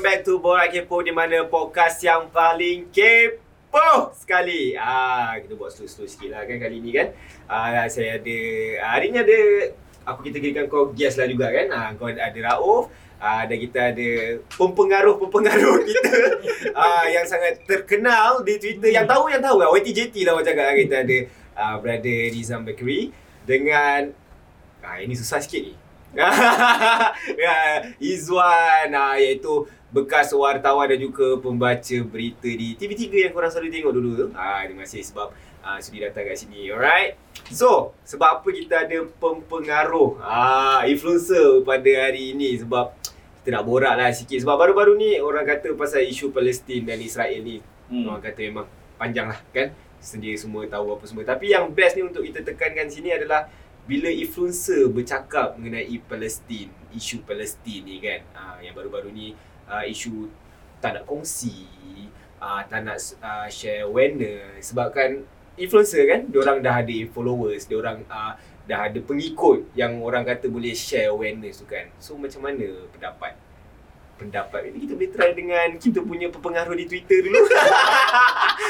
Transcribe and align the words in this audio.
welcome 0.00 0.16
back 0.16 0.24
to 0.24 0.40
Borak 0.40 0.72
Kepo 0.72 1.04
di 1.04 1.12
mana 1.12 1.44
podcast 1.44 2.00
yang 2.00 2.32
paling 2.32 2.88
kepo 2.88 4.16
sekali. 4.16 4.72
Ah, 4.72 5.36
kita 5.36 5.52
buat 5.60 5.68
slow-slow 5.76 6.08
sikit 6.08 6.32
lah 6.32 6.48
kan 6.48 6.56
kali 6.56 6.80
ni 6.80 6.96
kan. 6.96 7.12
Ah, 7.44 7.84
saya 7.84 8.16
ada, 8.16 8.38
hari 8.80 9.12
ni 9.12 9.20
ada, 9.20 9.40
aku 10.08 10.24
kita 10.24 10.40
kirakan 10.40 10.72
kau 10.72 10.88
guest 10.96 11.20
lah 11.20 11.28
juga 11.28 11.52
kan. 11.52 11.68
Ah, 11.68 11.92
kau 12.00 12.08
ada 12.08 12.32
Rauf. 12.32 12.88
Ah, 13.20 13.44
dan 13.44 13.60
kita 13.60 13.92
ada 13.92 14.40
pempengaruh-pempengaruh 14.56 15.84
kita 15.92 16.16
ah, 16.72 17.04
yang 17.04 17.28
sangat 17.28 17.60
terkenal 17.68 18.40
di 18.40 18.56
Twitter. 18.56 18.96
Yang 18.96 19.04
tahu, 19.04 19.28
yang 19.28 19.44
tahu 19.44 19.60
lah. 19.60 19.68
YTJT 19.68 20.16
lah 20.24 20.32
macam 20.32 20.48
cakap. 20.56 20.80
Kita 20.80 20.96
ada 21.04 21.18
ah, 21.60 21.76
brother 21.76 22.32
Rizam 22.32 22.64
Bakery 22.64 23.12
dengan, 23.44 24.16
ah, 24.80 24.96
ini 24.96 25.12
susah 25.12 25.44
sikit 25.44 25.60
ni. 25.60 25.76
ya, 27.44 27.54
Izwan 28.02 28.90
uh, 28.90 29.14
iaitu 29.14 29.62
bekas 29.90 30.30
wartawan 30.30 30.86
dan 30.86 31.02
juga 31.02 31.34
pembaca 31.42 31.96
berita 32.06 32.46
di 32.46 32.78
TV3 32.78 33.26
yang 33.26 33.32
korang 33.34 33.50
selalu 33.50 33.74
tengok 33.74 33.92
dulu 33.94 34.10
tu. 34.14 34.26
Ah, 34.38 34.62
terima 34.62 34.86
kasih 34.86 35.02
sebab 35.02 35.34
uh, 35.66 35.78
sudi 35.82 35.98
datang 35.98 36.30
kat 36.30 36.38
sini. 36.38 36.70
Alright. 36.70 37.18
So, 37.50 37.98
sebab 38.06 38.40
apa 38.40 38.48
kita 38.54 38.86
ada 38.86 38.98
pempengaruh 39.18 40.22
ah 40.22 40.86
influencer 40.86 41.66
pada 41.66 41.90
hari 42.06 42.38
ini 42.38 42.54
sebab 42.62 42.94
kita 43.42 43.56
nak 43.56 43.64
borak 43.66 43.94
lah 43.98 44.12
sikit 44.14 44.38
sebab 44.44 44.54
baru-baru 44.54 44.94
ni 45.00 45.18
orang 45.18 45.48
kata 45.48 45.74
pasal 45.74 46.06
isu 46.06 46.30
Palestin 46.30 46.84
dan 46.84 47.00
Israel 47.00 47.40
ni 47.40 47.58
hmm. 47.88 48.04
orang 48.04 48.22
kata 48.22 48.40
memang 48.44 48.66
panjang 49.00 49.32
lah 49.32 49.40
kan 49.48 49.72
sendiri 49.96 50.36
semua 50.36 50.68
tahu 50.68 50.92
apa 50.92 51.08
semua 51.08 51.24
tapi 51.24 51.48
yang 51.48 51.72
best 51.72 51.96
ni 51.96 52.04
untuk 52.04 52.20
kita 52.20 52.44
tekankan 52.44 52.92
sini 52.92 53.16
adalah 53.16 53.48
bila 53.88 54.06
influencer 54.06 54.86
bercakap 54.86 55.58
mengenai 55.58 55.98
Palestin, 56.06 56.70
isu 56.94 57.26
Palestin 57.26 57.82
ni 57.82 57.98
kan, 57.98 58.22
uh, 58.38 58.56
yang 58.62 58.70
baru-baru 58.76 59.10
ni 59.10 59.34
uh, 59.70 59.84
isu 59.86 60.26
tak 60.82 60.98
nak 60.98 61.04
kongsi, 61.06 61.70
uh, 62.42 62.60
tak 62.66 62.82
nak 62.82 62.98
uh, 63.22 63.46
share 63.46 63.86
awareness 63.86 64.74
sebabkan 64.74 65.22
influencer 65.54 66.08
kan, 66.08 66.26
orang 66.34 66.58
dah 66.64 66.82
ada 66.82 66.98
followers, 67.12 67.68
orang 67.70 68.02
uh, 68.10 68.34
dah 68.66 68.86
ada 68.86 68.98
pengikut 69.02 69.66
yang 69.74 69.98
orang 70.00 70.22
kata 70.22 70.46
boleh 70.46 70.72
share 70.72 71.10
awareness 71.10 71.62
tu 71.62 71.66
kan. 71.66 71.90
So 72.02 72.14
macam 72.16 72.46
mana 72.46 72.66
pendapat? 72.94 73.34
Pendapat 74.20 74.68
ini 74.68 74.84
kita 74.84 74.92
boleh 75.00 75.10
try 75.16 75.30
dengan 75.32 75.68
kita 75.80 76.04
punya 76.04 76.28
pengaruh 76.28 76.76
di 76.76 76.84
Twitter 76.84 77.24
dulu. 77.24 77.40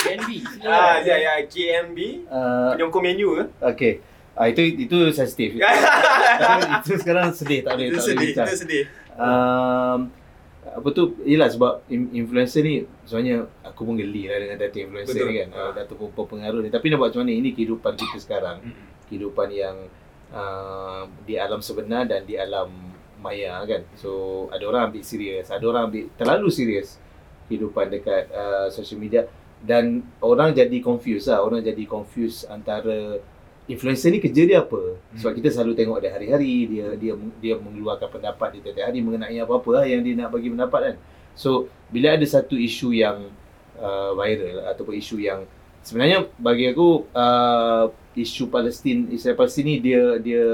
KNB. 0.07 0.31
ah, 0.71 1.03
ya 1.03 1.19
ya 1.19 1.33
KMB. 1.43 1.99
Uh, 2.31 2.71
Penyokong 2.79 3.03
menu 3.03 3.29
ke? 3.35 3.45
okay. 3.59 3.95
Ah 4.39 4.47
itu 4.47 4.63
itu 4.63 5.11
sensitif. 5.11 5.59
Itu 6.81 6.97
sekarang 6.97 7.35
sedih 7.35 7.61
tak 7.67 7.77
boleh 7.77 7.93
Itu 7.93 7.99
tak 7.99 8.05
boleh 8.07 8.09
sedih, 8.09 8.29
bincang. 8.31 8.47
itu 8.47 8.57
sedih. 8.63 8.85
Um, 9.21 9.99
apa 10.71 10.89
tu 10.95 11.19
Yelah 11.27 11.51
sebab 11.51 11.83
in- 11.91 12.13
influencer 12.15 12.63
ni 12.63 12.87
Sebenarnya 13.03 13.47
aku 13.67 13.83
pun 13.83 13.99
geli 13.99 14.31
lah 14.31 14.39
dengan 14.39 14.57
data 14.59 14.77
influencer 14.79 15.19
Betul. 15.19 15.29
ni 15.31 15.35
kan. 15.43 15.49
Ah. 15.51 15.61
uh, 15.71 15.73
Data 15.75 15.93
pengaruh 15.99 16.61
ni. 16.63 16.71
Tapi 16.71 16.87
nak 16.91 16.99
buat 17.03 17.09
macam 17.11 17.21
mana? 17.27 17.33
Ini 17.35 17.49
kehidupan 17.55 17.93
kita 17.99 18.19
sekarang. 18.23 18.57
Kehidupan 19.11 19.49
yang 19.51 19.77
uh, 20.31 21.03
Di 21.27 21.35
alam 21.37 21.61
sebenar 21.61 22.07
dan 22.07 22.23
di 22.25 22.39
alam 22.39 22.71
maya 23.21 23.61
kan. 23.67 23.83
So 23.99 24.47
ada 24.49 24.65
orang 24.65 24.83
ambil 24.89 25.03
serius 25.05 25.53
Ada 25.53 25.65
orang 25.67 25.83
ambil 25.91 26.05
terlalu 26.17 26.49
serius 26.49 26.97
Kehidupan 27.51 27.91
dekat 27.91 28.31
uh, 28.31 28.71
social 28.71 29.03
media. 29.03 29.27
Dan 29.61 30.07
orang 30.25 30.57
jadi 30.57 30.79
confused 30.81 31.29
lah. 31.29 31.43
Orang 31.45 31.61
jadi 31.61 31.85
confused 31.85 32.49
antara 32.49 33.21
Influencer 33.69 34.11
ni 34.11 34.19
kerja 34.19 34.43
dia 34.47 34.59
apa? 34.65 34.99
Sebab 35.15 35.33
kita 35.37 35.49
selalu 35.53 35.77
tengok 35.79 35.99
dia 36.03 36.11
hari-hari 36.11 36.67
dia 36.67 36.87
dia 36.97 37.13
dia 37.39 37.55
mengeluarkan 37.61 38.09
pendapat 38.09 38.59
dia 38.59 38.61
tiap-tiap 38.71 38.87
hari 38.91 38.99
mengenai 39.05 39.37
apa-apa 39.43 39.71
lah 39.81 39.85
yang 39.87 40.01
dia 40.03 40.15
nak 40.17 40.33
bagi 40.35 40.49
pendapat 40.51 40.81
kan. 40.81 40.97
So 41.37 41.71
bila 41.93 42.17
ada 42.19 42.27
satu 42.27 42.59
isu 42.59 42.97
yang 42.97 43.31
uh, 43.79 44.11
viral 44.19 44.67
ataupun 44.75 44.95
isu 44.99 45.23
yang 45.23 45.47
sebenarnya 45.81 46.29
bagi 46.37 46.69
aku 46.71 47.09
uh, 47.15 47.89
isu 48.15 48.51
Palestin 48.53 49.09
Israel 49.09 49.39
Palestin 49.39 49.65
ni 49.67 49.77
dia 49.81 50.19
dia 50.21 50.45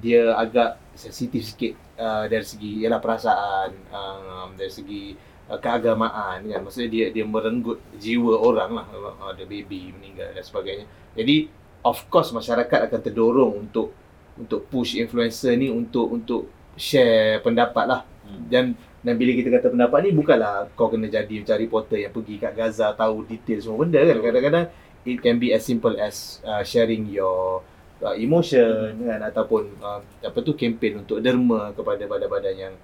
dia 0.00 0.32
agak 0.36 0.80
sensitif 0.96 1.52
sikit 1.52 1.76
uh, 2.00 2.28
dari 2.28 2.44
segi 2.44 2.84
ialah 2.84 3.00
perasaan 3.00 3.70
um, 3.92 4.48
dari 4.56 4.72
segi 4.72 5.02
uh, 5.48 5.60
keagamaan 5.60 6.44
kan 6.48 6.60
maksudnya 6.64 6.90
dia 6.90 7.06
dia 7.12 7.24
merenggut 7.24 7.80
jiwa 7.96 8.40
orang 8.40 8.70
lah 8.76 8.86
uh, 8.92 9.32
ada 9.32 9.44
baby 9.44 9.92
meninggal 9.92 10.32
dan 10.32 10.44
sebagainya 10.44 10.86
jadi 11.16 11.48
of 11.82 11.98
course 12.08 12.30
masyarakat 12.30 12.88
akan 12.88 13.00
terdorong 13.02 13.52
untuk 13.68 13.94
untuk 14.38 14.64
push 14.72 14.96
influencer 14.96 15.54
ni 15.58 15.68
untuk 15.68 16.08
untuk 16.08 16.48
share 16.78 17.44
pendapat 17.44 17.84
lah. 17.84 18.02
Hmm. 18.22 18.46
dan 18.48 18.64
dan 19.02 19.18
bila 19.18 19.34
kita 19.34 19.50
kata 19.50 19.74
pendapat 19.74 19.98
ni 20.06 20.10
bukanlah 20.14 20.70
kau 20.78 20.86
kena 20.86 21.10
jadi 21.10 21.42
macam 21.42 21.58
reporter 21.58 21.98
yang 22.06 22.14
pergi 22.14 22.34
kat 22.38 22.54
Gaza 22.54 22.94
tahu 22.94 23.26
detail 23.26 23.58
semua 23.58 23.82
benda 23.82 23.98
kan. 23.98 24.18
Kadang-kadang 24.22 24.66
it 25.02 25.18
can 25.18 25.36
be 25.42 25.50
as 25.50 25.66
simple 25.66 25.92
as 25.98 26.38
uh, 26.46 26.62
sharing 26.62 27.10
your 27.10 27.66
uh, 27.98 28.14
emotion 28.14 28.94
kan 29.02 29.20
ataupun 29.26 29.74
uh, 29.82 30.00
apa 30.22 30.38
tu 30.46 30.54
kempen 30.54 31.02
untuk 31.02 31.18
derma 31.18 31.74
kepada 31.74 32.06
badan-badan 32.06 32.54
yang 32.54 32.74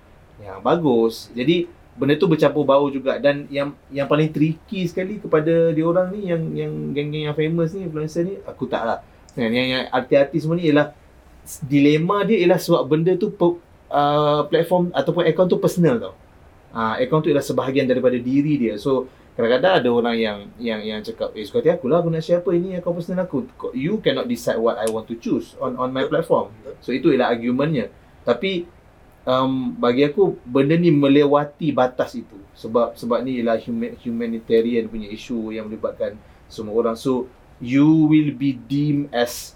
yang 0.42 0.58
bagus. 0.58 1.30
Jadi 1.30 1.70
benda 1.98 2.14
tu 2.14 2.30
bercampur 2.30 2.62
bau 2.62 2.86
juga. 2.88 3.18
Dan 3.18 3.50
yang 3.50 3.74
yang 3.90 4.06
paling 4.06 4.30
tricky 4.30 4.86
sekali 4.86 5.18
kepada 5.18 5.74
dia 5.74 5.84
orang 5.84 6.14
ni 6.14 6.30
yang 6.30 6.42
yang 6.54 6.72
geng-geng 6.94 7.28
yang 7.28 7.36
famous 7.36 7.74
ni 7.74 7.84
influencer 7.90 8.22
ni 8.24 8.34
aku 8.46 8.70
tak 8.70 8.86
lah. 8.86 8.98
Kan 9.34 9.50
yang 9.50 9.66
yang 9.66 9.82
arti-arti 9.90 10.38
semua 10.38 10.56
ni 10.56 10.70
ialah 10.70 10.94
dilema 11.66 12.22
dia 12.22 12.38
ialah 12.46 12.60
sebab 12.62 12.82
benda 12.86 13.12
tu 13.18 13.34
pe, 13.34 13.46
uh, 13.90 14.46
platform 14.46 14.94
ataupun 14.94 15.26
account 15.26 15.48
tu 15.50 15.58
personal 15.58 15.98
tau. 15.98 16.14
Uh, 16.70 16.94
account 17.02 17.26
tu 17.26 17.28
ialah 17.34 17.44
sebahagian 17.44 17.90
daripada 17.90 18.14
diri 18.16 18.54
dia. 18.56 18.78
So 18.78 19.10
kadang-kadang 19.34 19.74
ada 19.82 19.88
orang 19.90 20.16
yang 20.18 20.38
yang 20.58 20.80
yang 20.82 21.00
cakap 21.02 21.30
eh 21.34 21.46
suka 21.46 21.62
hati 21.62 21.70
aku 21.70 21.86
lah 21.86 22.02
aku 22.02 22.10
nak 22.10 22.22
share 22.22 22.42
apa 22.42 22.50
ini 22.54 22.78
account 22.78 22.96
personal 23.02 23.26
aku. 23.26 23.50
You 23.74 23.98
cannot 23.98 24.30
decide 24.30 24.62
what 24.62 24.78
I 24.78 24.86
want 24.86 25.10
to 25.10 25.18
choose 25.18 25.58
on 25.58 25.74
on 25.74 25.90
my 25.90 26.06
platform. 26.06 26.54
So 26.78 26.94
itu 26.94 27.10
ialah 27.10 27.34
argumentnya. 27.34 27.90
Tapi 28.22 28.77
um, 29.28 29.76
bagi 29.76 30.08
aku 30.08 30.40
benda 30.48 30.74
ni 30.80 30.88
melewati 30.88 31.68
batas 31.70 32.16
itu. 32.16 32.40
Sebab 32.56 32.96
sebab 32.96 33.20
ni 33.20 33.38
ialah 33.38 33.60
human, 33.60 33.92
humanitarian 34.00 34.88
punya 34.88 35.12
isu 35.12 35.52
yang 35.52 35.68
melibatkan 35.68 36.16
semua 36.48 36.72
orang. 36.80 36.96
So 36.96 37.28
you 37.60 38.08
will 38.08 38.32
be 38.32 38.56
deemed 38.56 39.12
as 39.12 39.52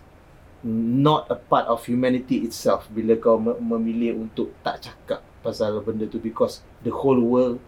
not 0.63 1.27
a 1.33 1.35
part 1.35 1.67
of 1.67 1.83
humanity 1.89 2.47
itself 2.47 2.87
bila 2.93 3.19
kau 3.19 3.41
me- 3.41 3.59
memilih 3.59 4.29
untuk 4.29 4.55
tak 4.63 4.87
cakap 4.87 5.25
pasal 5.43 5.83
benda 5.83 6.07
tu 6.07 6.23
because 6.23 6.63
the 6.87 6.93
whole 6.93 7.19
world 7.19 7.59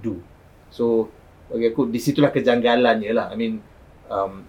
do. 0.00 0.22
So 0.72 1.12
bagi 1.50 1.68
aku 1.68 1.90
di 1.90 2.00
situlah 2.00 2.32
kejanggalannya 2.32 3.10
lah. 3.12 3.26
I 3.28 3.36
mean 3.36 3.60
um, 4.08 4.46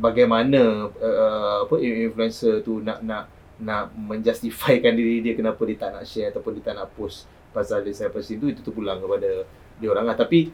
bagaimana 0.00 0.88
uh, 0.88 1.56
apa 1.68 1.76
influencer 1.80 2.64
tu 2.64 2.80
nak 2.80 3.04
nak 3.04 3.35
nak 3.56 3.92
menjustifikan 3.96 4.92
diri 4.92 5.24
dia 5.24 5.32
kenapa 5.32 5.60
dia 5.64 5.76
tak 5.80 5.90
nak 5.96 6.04
share 6.04 6.28
ataupun 6.28 6.60
dia 6.60 6.72
tak 6.72 6.74
nak 6.76 6.92
post 6.92 7.24
pasal 7.56 7.80
dia 7.80 7.96
saya 7.96 8.12
pasal 8.12 8.36
itu 8.36 8.52
itu 8.52 8.60
terpulang 8.60 9.00
kepada 9.00 9.48
dia 9.80 9.88
orang 9.88 10.04
lah 10.04 10.16
tapi 10.16 10.52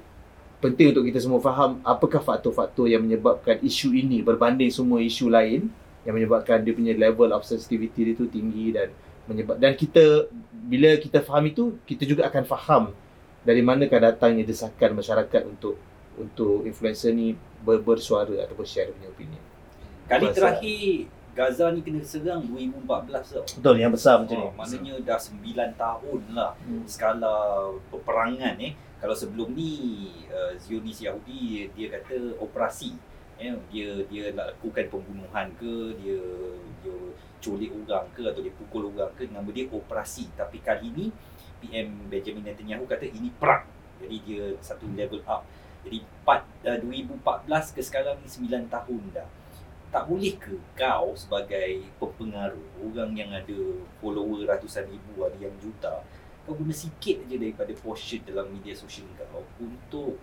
penting 0.63 0.95
untuk 0.95 1.05
kita 1.11 1.19
semua 1.19 1.43
faham 1.43 1.83
apakah 1.83 2.23
faktor-faktor 2.23 2.87
yang 2.87 3.03
menyebabkan 3.03 3.59
isu 3.59 3.91
ini 3.91 4.23
berbanding 4.23 4.71
semua 4.71 5.03
isu 5.03 5.27
lain 5.27 5.67
yang 6.07 6.15
menyebabkan 6.15 6.63
dia 6.63 6.71
punya 6.71 6.95
level 6.95 7.35
of 7.35 7.43
sensitivity 7.43 8.11
dia 8.11 8.15
tu 8.15 8.31
tinggi 8.31 8.71
dan 8.71 8.95
menyebab 9.27 9.59
dan 9.59 9.75
kita 9.75 10.31
bila 10.51 10.95
kita 10.99 11.19
faham 11.23 11.51
itu 11.51 11.75
kita 11.83 12.07
juga 12.07 12.31
akan 12.31 12.45
faham 12.47 12.85
dari 13.43 13.59
manakah 13.59 13.99
datangnya 13.99 14.47
desakan 14.47 14.95
masyarakat 14.95 15.43
untuk 15.47 15.75
untuk 16.15 16.63
influencer 16.63 17.11
ni 17.11 17.35
ber, 17.67 17.83
bersuara 17.83 18.47
ataupun 18.47 18.67
share 18.67 18.95
punya 18.95 19.11
opinion. 19.11 19.43
Kali 20.07 20.27
Masa- 20.31 20.37
terakhir 20.39 21.11
Gaza 21.33 21.73
ni 21.73 21.81
kena 21.81 22.05
serang 22.05 22.45
2014 22.45 22.85
tau. 23.33 23.45
Betul 23.57 23.77
yang 23.81 23.89
besar 23.89 24.21
macam 24.21 24.37
Oh, 24.37 24.53
ni. 24.53 24.57
maknanya 24.59 24.95
dah 25.03 25.19
9 25.19 25.73
tahun 25.75 26.21
lah 26.31 26.53
Hmm. 26.61 26.85
skala 26.85 27.35
peperangan 27.89 28.61
eh. 28.61 28.73
Kalau 29.01 29.17
sebelum 29.17 29.51
ni 29.51 29.73
uh, 30.29 30.53
Zionis 30.55 31.01
Yahudi 31.01 31.67
dia 31.73 31.89
kata 31.91 32.37
operasi. 32.39 32.93
Eh, 33.41 33.49
dia 33.69 33.89
dia 34.07 34.31
nak 34.31 34.55
lakukan 34.55 34.87
pembunuhan 34.89 35.49
ke, 35.57 35.97
dia 35.99 36.21
dia 36.79 36.95
culik 37.43 37.75
orang 37.75 38.07
ke 38.13 38.23
atau 38.23 38.39
dia 38.39 38.55
pukul 38.55 38.93
orang 38.93 39.11
ke 39.17 39.27
nama 39.27 39.49
dia 39.49 39.67
operasi. 39.67 40.31
Tapi 40.37 40.61
kali 40.61 40.93
ni 40.93 41.07
PM 41.59 42.07
Benjamin 42.07 42.45
Netanyahu 42.45 42.85
kata 42.85 43.03
ini 43.05 43.33
perang. 43.35 43.65
Jadi 43.99 44.17
dia 44.23 44.45
satu 44.61 44.85
level 44.93 45.25
up. 45.25 45.43
Jadi 45.83 45.99
4, 46.23 46.45
uh, 46.63 46.79
2014 46.79 47.75
ke 47.75 47.81
sekarang 47.81 48.21
ni 48.21 48.29
9 48.29 48.69
tahun 48.69 49.03
dah. 49.11 49.27
Tak 49.93 50.09
boleh 50.09 50.35
ke 50.41 50.57
kau 50.73 51.13
sebagai 51.13 51.85
pempengaruh 52.01 52.65
orang 52.81 53.13
yang 53.13 53.29
ada 53.29 53.59
follower 54.01 54.49
ratusan 54.49 54.89
ribu 54.89 55.21
ada 55.29 55.37
yang 55.37 55.53
juta 55.61 56.01
kau 56.43 56.59
guna 56.59 56.75
sikit 56.75 57.23
aja 57.23 57.37
daripada 57.39 57.71
portion 57.79 58.19
dalam 58.27 58.51
media 58.51 58.75
sosial 58.75 59.07
kau 59.15 59.47
untuk 59.63 60.19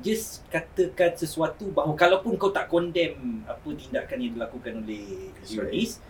just 0.00 0.42
katakan 0.48 1.14
sesuatu 1.14 1.68
bahawa 1.70 1.94
kalaupun 1.94 2.34
kau 2.40 2.50
tak 2.50 2.66
condemn 2.66 3.44
apa 3.44 3.68
tindakan 3.76 4.18
yang 4.18 4.32
dilakukan 4.34 4.82
oleh 4.82 5.30
Zionis 5.44 6.00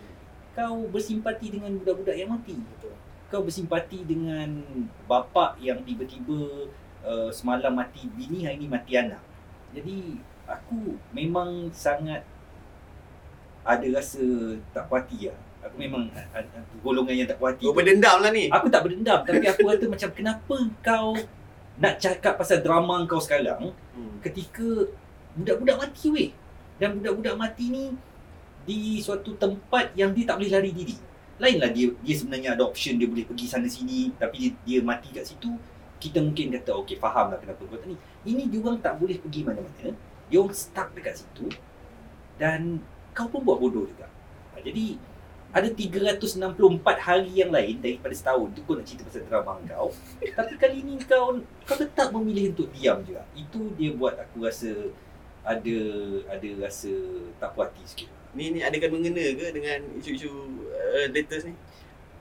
kau 0.51 0.87
bersimpati 0.91 1.47
dengan 1.47 1.71
budak-budak 1.79 2.15
yang 2.15 2.31
mati. 2.31 2.55
Betul. 2.59 2.95
kau 3.31 3.47
bersimpati 3.47 4.03
dengan 4.03 4.59
bapa 5.07 5.55
yang 5.63 5.79
tiba-tiba 5.87 6.67
uh, 6.99 7.31
semalam 7.31 7.71
mati 7.71 8.03
bini 8.11 8.43
hari 8.43 8.59
ni 8.59 8.67
mati 8.67 8.99
anak. 8.99 9.23
Jadi 9.71 10.19
aku 10.43 10.99
memang 11.15 11.71
sangat 11.71 12.27
ada 13.61 13.85
rasa 13.93 14.21
tak 14.71 14.89
puas 14.89 15.01
hati 15.01 15.29
lah. 15.29 15.37
Aku 15.61 15.77
memang 15.77 16.09
a- 16.09 16.45
golongan 16.81 17.13
yang 17.13 17.27
tak 17.29 17.37
puas 17.37 17.53
hati. 17.53 17.65
Kau 17.65 17.75
berdendam 17.75 18.17
lah 18.17 18.31
ni. 18.31 18.49
Aku 18.49 18.67
tak 18.67 18.81
berdendam 18.81 19.21
tapi 19.21 19.45
aku 19.45 19.61
kata 19.63 19.85
macam 19.87 20.09
kenapa 20.11 20.55
kau 20.81 21.07
nak 21.77 21.93
cakap 21.97 22.33
pasal 22.35 22.61
drama 22.61 23.05
kau 23.05 23.17
sekarang 23.17 23.73
Hmm. 23.91 24.17
ketika 24.19 24.65
budak-budak 25.33 25.77
mati 25.77 26.07
weh. 26.09 26.29
Dan 26.77 26.97
budak-budak 26.97 27.35
mati 27.37 27.69
ni 27.69 27.83
di 28.61 28.97
suatu 28.97 29.33
tempat 29.35 29.93
yang 29.93 30.13
dia 30.13 30.25
tak 30.25 30.37
boleh 30.37 30.51
lari 30.51 30.71
diri. 30.71 30.97
Lainlah 31.37 31.69
dia 31.69 31.89
dia 32.01 32.13
sebenarnya 32.13 32.53
ada 32.53 32.65
option 32.65 32.97
dia 32.97 33.05
boleh 33.05 33.25
pergi 33.25 33.45
sana 33.45 33.65
sini 33.65 34.13
tapi 34.15 34.37
dia, 34.37 34.51
dia 34.65 34.77
mati 34.81 35.09
kat 35.09 35.25
situ. 35.25 35.49
Kita 35.97 36.17
mungkin 36.17 36.49
kata 36.51 36.73
okey 36.81 36.97
faham 36.97 37.29
lah 37.29 37.37
kenapa 37.37 37.61
kau 37.61 37.77
ni. 37.85 37.93
Ini 38.25 38.49
dia 38.49 38.57
orang 38.59 38.77
tak 38.77 38.97
boleh 38.97 39.17
pergi 39.17 39.45
mana-mana. 39.45 39.93
Dia 40.25 40.37
orang 40.37 40.53
stuck 40.53 40.89
dekat 40.93 41.21
situ 41.21 41.45
dan 42.37 42.81
kau 43.11 43.27
pun 43.27 43.41
buat 43.43 43.57
bodoh 43.59 43.85
juga. 43.87 44.07
Ha, 44.55 44.63
Jadi 44.63 44.97
ada 45.51 45.67
364 45.67 46.39
hari 46.95 47.43
yang 47.43 47.51
lain 47.51 47.75
daripada 47.83 48.15
setahun 48.15 48.55
tu 48.55 48.63
kau 48.63 48.79
nak 48.79 48.87
cerita 48.87 49.03
pasal 49.03 49.27
drama 49.27 49.59
kau. 49.67 49.91
Tapi 50.37 50.53
kali 50.55 50.77
ni 50.87 50.95
kau 51.03 51.43
kau 51.67 51.75
tetap 51.75 52.15
memilih 52.15 52.55
untuk 52.55 52.71
diam 52.71 53.03
juga. 53.03 53.27
Itu 53.35 53.75
dia 53.75 53.91
buat 53.91 54.15
aku 54.15 54.47
rasa 54.47 54.71
ada 55.43 55.77
ada 56.31 56.49
rasa 56.61 56.93
tak 57.41 57.51
puas 57.51 57.67
hati 57.67 57.83
sikit. 57.83 58.09
Ni 58.31 58.55
ni 58.55 58.59
adakah 58.63 58.95
mengena 58.95 59.25
ke 59.35 59.51
dengan 59.51 59.83
isu-isu 59.99 60.31
uh, 60.71 61.05
latest 61.11 61.51
ni? 61.51 61.53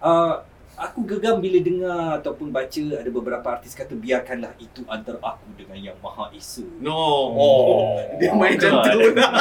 Uh, 0.02 0.43
aku 0.81 1.05
gegam 1.05 1.38
bila 1.38 1.61
dengar 1.61 2.00
ataupun 2.17 2.49
baca 2.49 2.85
ada 2.97 3.06
beberapa 3.06 3.47
artis 3.47 3.77
kata 3.77 3.93
biarkanlah 3.93 4.56
itu 4.56 4.81
antara 4.87 5.21
aku 5.21 5.53
dengan 5.53 5.77
yang 5.77 5.97
Maha 6.00 6.32
Esa. 6.32 6.65
No. 6.81 6.97
Oh. 7.31 8.00
Dia 8.17 8.32
main 8.32 8.56
macam 8.56 8.81
tu 8.81 9.12
lah. 9.12 9.32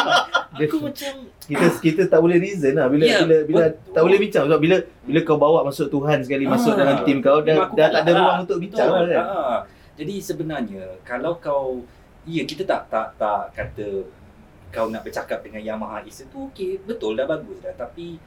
Aku 0.51 0.77
macam 0.83 1.13
kita 1.41 1.65
kita 1.79 2.01
tak 2.05 2.19
boleh 2.19 2.37
reason 2.37 2.75
lah 2.75 2.85
bila 2.85 3.03
Ya, 3.03 3.23
bila 3.23 3.37
bila 3.41 3.63
betul. 3.65 3.93
tak 3.95 4.01
boleh 4.03 4.17
bincang 4.19 4.43
sebab 4.45 4.59
bila 4.59 4.75
bila 5.01 5.19
kau 5.23 5.37
bawa 5.37 5.59
masuk 5.63 5.87
Tuhan 5.87 6.19
sekali 6.19 6.43
masuk 6.45 6.73
Ah, 6.73 6.77
dalam 6.77 6.97
tim 7.01 7.17
kau 7.19 7.39
dah 7.39 7.71
dah 7.71 7.87
tak 7.89 8.01
ada 8.03 8.11
ruang 8.13 8.37
untuk 8.43 8.57
bincang 8.59 8.85
Betul. 8.85 8.99
lah 8.99 9.09
kan. 9.09 9.25
Ha. 9.25 9.57
Jadi 9.95 10.13
sebenarnya 10.19 10.83
kalau 11.01 11.39
kau 11.39 11.81
ya 12.23 12.43
kita 12.43 12.63
tak 12.63 12.91
tak 12.91 13.15
tak 13.15 13.49
kata 13.51 13.87
kau 14.69 14.85
nak 14.87 15.01
bercakap 15.01 15.41
dengan 15.41 15.63
Yang 15.63 15.79
Maha 15.79 15.97
Esa 16.03 16.23
tu 16.27 16.45
okey 16.47 16.83
betul 16.83 17.15
dah 17.15 17.25
bagus 17.25 17.57
dah 17.57 17.73
tapi 17.73 18.19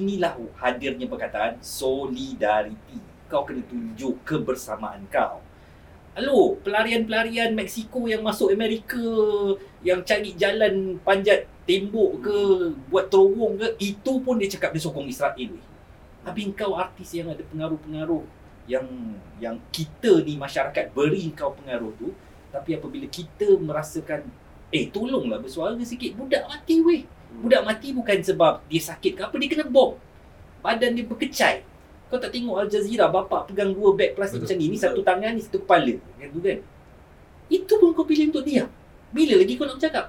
inilah 0.00 0.40
hadirnya 0.56 1.04
perkataan 1.04 1.60
solidariti. 1.60 3.00
Kau 3.28 3.44
kena 3.48 3.64
tunjuk 3.68 4.20
kebersamaan 4.24 5.08
kau. 5.08 5.40
Halo, 6.12 6.60
pelarian-pelarian 6.60 7.56
Mexico 7.56 8.04
yang 8.04 8.20
masuk 8.20 8.52
Amerika, 8.52 9.00
yang 9.80 10.04
cari 10.04 10.36
jalan 10.36 11.00
panjat 11.00 11.48
tembok 11.64 12.20
ke, 12.20 12.38
buat 12.92 13.08
terowong 13.08 13.56
ke, 13.56 13.68
itu 13.80 14.12
pun 14.20 14.36
dia 14.36 14.52
cakap 14.52 14.76
dia 14.76 14.84
sokong 14.84 15.08
Israel. 15.08 15.56
Habis 16.20 16.52
kau 16.52 16.76
artis 16.76 17.16
yang 17.16 17.32
ada 17.32 17.40
pengaruh-pengaruh 17.48 18.24
yang 18.70 18.86
yang 19.42 19.56
kita 19.74 20.22
ni 20.22 20.36
masyarakat 20.38 20.92
beri 20.94 21.32
kau 21.32 21.56
pengaruh 21.56 21.96
tu, 21.96 22.12
tapi 22.52 22.76
apabila 22.76 23.08
kita 23.08 23.56
merasakan 23.58 24.28
eh 24.68 24.92
tolonglah 24.92 25.40
bersuara 25.40 25.74
sikit 25.80 26.12
budak 26.14 26.44
mati 26.44 26.84
weh. 26.84 27.02
Budak 27.40 27.62
mati 27.64 27.96
bukan 27.96 28.20
sebab 28.20 28.60
dia 28.68 28.82
sakit 28.82 29.12
ke 29.16 29.22
apa, 29.24 29.34
dia 29.40 29.48
kena 29.48 29.64
bom. 29.66 29.96
Badan 30.60 30.92
dia 30.92 31.06
berkecai. 31.08 31.64
Kau 32.12 32.20
tak 32.20 32.28
tengok 32.28 32.60
Al 32.60 32.68
Jazeera 32.68 33.08
bapak 33.08 33.48
pegang 33.48 33.72
dua 33.72 33.96
beg 33.96 34.12
plastik 34.12 34.44
Betul. 34.44 34.52
macam 34.52 34.56
ni, 34.60 34.66
ni 34.68 34.78
satu 34.78 35.00
tangan, 35.00 35.32
ni 35.32 35.40
satu 35.40 35.64
kepala. 35.64 35.96
Kan 36.20 36.28
tu 36.28 36.40
kan. 36.44 36.58
Itu 37.48 37.72
pun 37.80 37.96
kau 37.96 38.04
pilih 38.04 38.28
untuk 38.28 38.44
diam. 38.44 38.68
Bila 39.12 39.40
lagi 39.40 39.56
kau 39.56 39.64
nak 39.64 39.80
bercakap? 39.80 40.06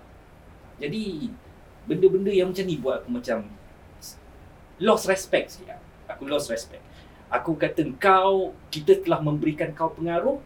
Jadi 0.83 1.31
benda-benda 1.87 2.31
yang 2.31 2.51
macam 2.51 2.65
ni 2.67 2.75
buat 2.79 3.03
aku 3.03 3.09
macam 3.11 3.37
lost 4.83 5.07
respect 5.07 5.55
sikit. 5.55 5.79
Aku 6.11 6.27
lost 6.27 6.51
respect. 6.51 6.83
Aku 7.31 7.57
kata 7.57 7.81
kau, 7.97 8.53
kita 8.69 9.01
telah 9.01 9.17
memberikan 9.17 9.73
kau 9.73 9.89
pengaruh, 9.89 10.37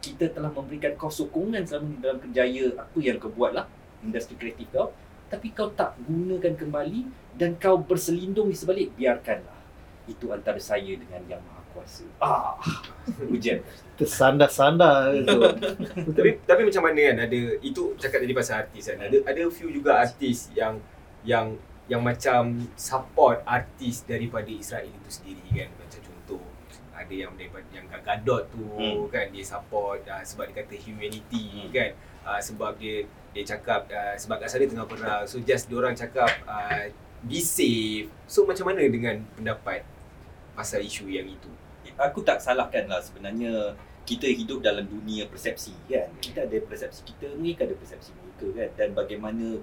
kita 0.00 0.32
telah 0.32 0.48
memberikan 0.48 0.96
kau 0.96 1.12
sokongan 1.12 1.68
selama 1.68 1.86
ni 1.90 1.96
dalam 2.00 2.18
kerjaya 2.22 2.64
apa 2.80 2.98
yang 3.02 3.20
kau 3.20 3.28
buat 3.28 3.52
lah, 3.52 3.66
industri 4.00 4.38
kreatif 4.40 4.70
kau. 4.72 4.88
Tapi 5.30 5.54
kau 5.54 5.70
tak 5.70 5.94
gunakan 6.04 6.58
kembali 6.58 7.06
dan 7.38 7.54
kau 7.54 7.78
berselindung 7.78 8.50
di 8.50 8.56
sebalik, 8.58 8.90
biarkanlah. 8.98 9.56
Itu 10.04 10.34
antara 10.34 10.58
saya 10.58 10.90
dengan 10.90 11.22
Yang 11.24 11.42
Maha 11.46 11.62
Kuasa. 11.70 12.02
Ah, 12.18 12.58
hujan. 13.22 13.62
Tersandar-sandar 13.94 15.22
tu. 15.22 15.38
Tapi 16.18 16.42
tapi 16.42 16.62
macam 16.66 16.82
mana 16.82 16.98
kan 16.98 17.16
ada 17.30 17.40
itu 17.62 17.94
cakap 17.94 18.18
tadi 18.20 18.34
pasal 18.34 18.66
artis 18.66 18.90
kan. 18.90 18.98
Ada 18.98 19.16
ada 19.22 19.40
few 19.48 19.70
juga 19.70 20.02
artis 20.02 20.50
yang 20.50 20.82
yang 21.22 21.54
yang 21.86 22.02
macam 22.02 22.66
support 22.74 23.38
artis 23.46 24.02
daripada 24.02 24.50
Israel 24.50 24.90
itu 24.90 25.10
sendiri 25.14 25.46
kan. 25.54 25.70
Macam 25.78 26.00
contoh 26.02 26.42
ada 26.90 27.14
yang 27.14 27.30
daripada 27.38 27.70
yang 27.70 27.86
Gal 27.86 28.02
Gadot 28.02 28.42
tu 28.50 28.66
Hmm. 28.74 29.06
kan 29.06 29.30
dia 29.30 29.46
support 29.46 30.02
uh, 30.10 30.22
sebab 30.26 30.50
dia 30.50 30.66
kata 30.66 30.74
humanity 30.74 31.46
Hmm. 31.54 31.70
kan. 31.70 31.90
Uh, 32.26 32.40
sebab 32.42 32.74
dia 32.76 33.06
dia 33.30 33.44
cakap 33.46 33.86
uh, 33.90 34.14
sebab 34.18 34.42
kat 34.42 34.48
sana 34.50 34.66
tengah 34.66 34.88
perang. 34.88 35.22
So 35.26 35.38
just 35.42 35.70
diorang 35.70 35.94
cakap 35.94 36.30
uh, 36.46 36.90
be 37.22 37.38
safe. 37.38 38.10
So 38.26 38.46
macam 38.46 38.70
mana 38.70 38.82
dengan 38.86 39.22
pendapat 39.38 39.86
pasal 40.54 40.82
isu 40.82 41.06
yang 41.08 41.30
itu? 41.30 41.50
aku 42.00 42.24
tak 42.24 42.40
salahkan 42.40 42.88
lah 42.88 43.04
sebenarnya 43.04 43.76
kita 44.08 44.26
hidup 44.26 44.64
dalam 44.64 44.88
dunia 44.88 45.28
persepsi 45.28 45.76
kan 45.86 46.08
kita 46.18 46.48
ada 46.48 46.56
persepsi 46.64 47.04
kita 47.04 47.36
mereka 47.36 47.68
ada 47.68 47.76
persepsi 47.76 48.10
mereka 48.16 48.46
kan 48.56 48.70
dan 48.74 48.88
bagaimana 48.96 49.60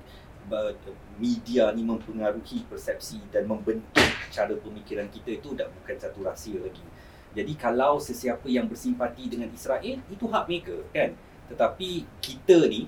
ba- 0.48 0.78
media 1.18 1.74
ni 1.74 1.84
mempengaruhi 1.84 2.64
persepsi 2.70 3.20
dan 3.34 3.50
membentuk 3.50 4.08
cara 4.30 4.54
pemikiran 4.54 5.10
kita 5.10 5.42
itu 5.42 5.58
dah 5.58 5.68
bukan 5.68 5.98
satu 5.98 6.24
rahsia 6.24 6.62
lagi 6.62 6.86
jadi 7.36 7.54
kalau 7.58 7.98
sesiapa 8.00 8.46
yang 8.48 8.70
bersimpati 8.70 9.28
dengan 9.28 9.50
Israel 9.52 10.00
itu 10.08 10.26
hak 10.30 10.44
mereka 10.48 10.78
kan 10.94 11.18
tetapi 11.52 12.06
kita 12.22 12.70
ni 12.70 12.88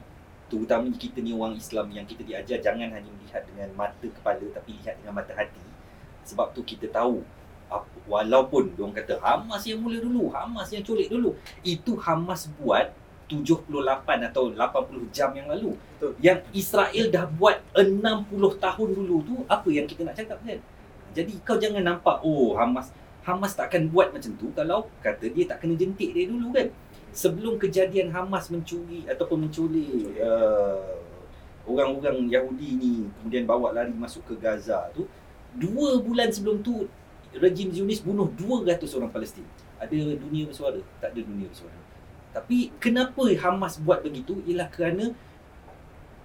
terutamanya 0.50 0.98
kita 0.98 1.22
ni 1.22 1.31
orang 1.31 1.56
Islam 1.56 1.88
yang 1.94 2.04
kita 2.10 2.25
diajar 2.25 2.57
jangan 2.60 2.90
hanya 2.90 3.10
melihat 3.22 3.46
dengan 3.46 3.69
mata 3.78 4.07
kepala 4.10 4.44
tapi 4.51 4.75
lihat 4.81 4.98
dengan 5.00 5.22
mata 5.22 5.31
hati 5.38 5.62
sebab 6.25 6.51
tu 6.51 6.66
kita 6.66 6.90
tahu 6.90 7.22
walaupun 8.10 8.74
diorang 8.74 8.98
kata 8.98 9.22
Hamas 9.22 9.62
yang 9.70 9.86
mula 9.86 10.01
dulu, 10.01 10.34
Hamas 10.34 10.74
yang 10.74 10.82
culik 10.82 11.06
dulu. 11.06 11.38
Itu 11.62 11.94
Hamas 12.01 12.50
buat 12.58 12.89
78 13.29 13.70
atau 14.34 14.50
80 14.50 15.13
jam 15.13 15.29
yang 15.38 15.46
lalu. 15.46 15.77
Betul. 15.77 16.18
Yang 16.18 16.39
Israel 16.58 17.06
dah 17.13 17.25
buat 17.29 17.62
60 17.77 18.58
tahun 18.58 18.89
dulu 18.89 19.15
tu, 19.22 19.36
apa 19.46 19.70
yang 19.70 19.86
kita 19.86 20.01
nak 20.01 20.18
cakap 20.18 20.41
kan? 20.41 20.58
Jadi 21.13 21.34
kau 21.46 21.62
jangan 21.62 21.86
nampak, 21.86 22.25
oh 22.25 22.58
Hamas 22.58 22.89
Hamas 23.20 23.53
takkan 23.53 23.86
buat 23.94 24.10
macam 24.10 24.32
tu 24.41 24.50
kalau 24.58 24.89
kata 25.06 25.29
dia 25.29 25.46
tak 25.46 25.62
kena 25.62 25.77
jentik 25.77 26.10
dia 26.18 26.25
dulu 26.25 26.50
kan. 26.50 26.74
Sebelum 27.10 27.58
kejadian 27.58 28.13
Hamas 28.13 28.54
mencuri 28.54 29.06
ataupun 29.10 29.50
menculik 29.50 30.13
uh, 30.22 31.00
orang-orang 31.66 32.30
Yahudi 32.30 32.70
ni 32.78 32.94
kemudian 33.20 33.46
bawa 33.50 33.74
lari 33.74 33.94
masuk 33.94 34.25
ke 34.30 34.34
Gaza 34.38 34.89
tu, 34.94 35.10
dua 35.58 36.01
bulan 36.01 36.30
sebelum 36.30 36.62
tu 36.62 36.86
rejim 37.38 37.70
Zionis 37.70 38.01
bunuh 38.01 38.30
200 38.34 38.82
orang 38.98 39.12
Palestin. 39.13 39.46
Ada 39.78 40.18
dunia 40.18 40.50
bersuara? 40.50 40.82
Tak 40.98 41.13
ada 41.13 41.22
dunia 41.22 41.46
bersuara. 41.46 41.78
Tapi 42.34 42.74
kenapa 42.78 43.25
Hamas 43.42 43.82
buat 43.82 44.06
begitu 44.06 44.42
ialah 44.46 44.70
kerana 44.70 45.13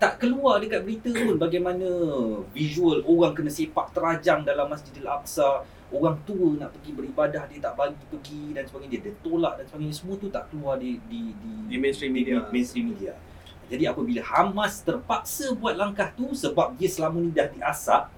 tak 0.04 0.20
keluar 0.20 0.60
dekat 0.60 0.84
berita 0.84 1.08
pun 1.16 1.40
bagaimana 1.40 1.88
visual 2.52 3.00
orang 3.08 3.32
kena 3.32 3.48
sepak 3.48 3.88
terajang 3.96 4.44
dalam 4.44 4.68
Masjidil 4.68 5.08
Aqsa, 5.08 5.64
orang 5.88 6.20
tua 6.28 6.60
nak 6.60 6.76
pergi 6.76 6.92
beribadah 6.92 7.48
dia 7.48 7.56
tak 7.64 7.72
bagi 7.72 8.04
pergi 8.12 8.52
dan 8.52 8.68
sebagainya, 8.68 9.00
dia 9.00 9.16
tolak 9.24 9.56
dan 9.56 9.64
sebagainya. 9.64 9.96
Semua 9.96 10.20
tu 10.20 10.28
tak 10.28 10.52
keluar 10.52 10.76
di 10.76 11.00
di 11.08 11.32
di, 11.40 11.52
Di 11.72 11.76
mainstream 11.80 12.12
media. 12.12 12.44
di 12.44 12.52
mainstream 12.52 12.92
media. 12.92 13.16
Jadi 13.72 13.88
apabila 13.88 14.20
Hamas 14.20 14.84
terpaksa 14.84 15.56
buat 15.56 15.72
langkah 15.72 16.12
tu 16.12 16.36
sebab 16.36 16.76
dia 16.76 16.84
selama 16.84 17.24
ni 17.24 17.32
dah 17.32 17.48
diasap, 17.48 18.12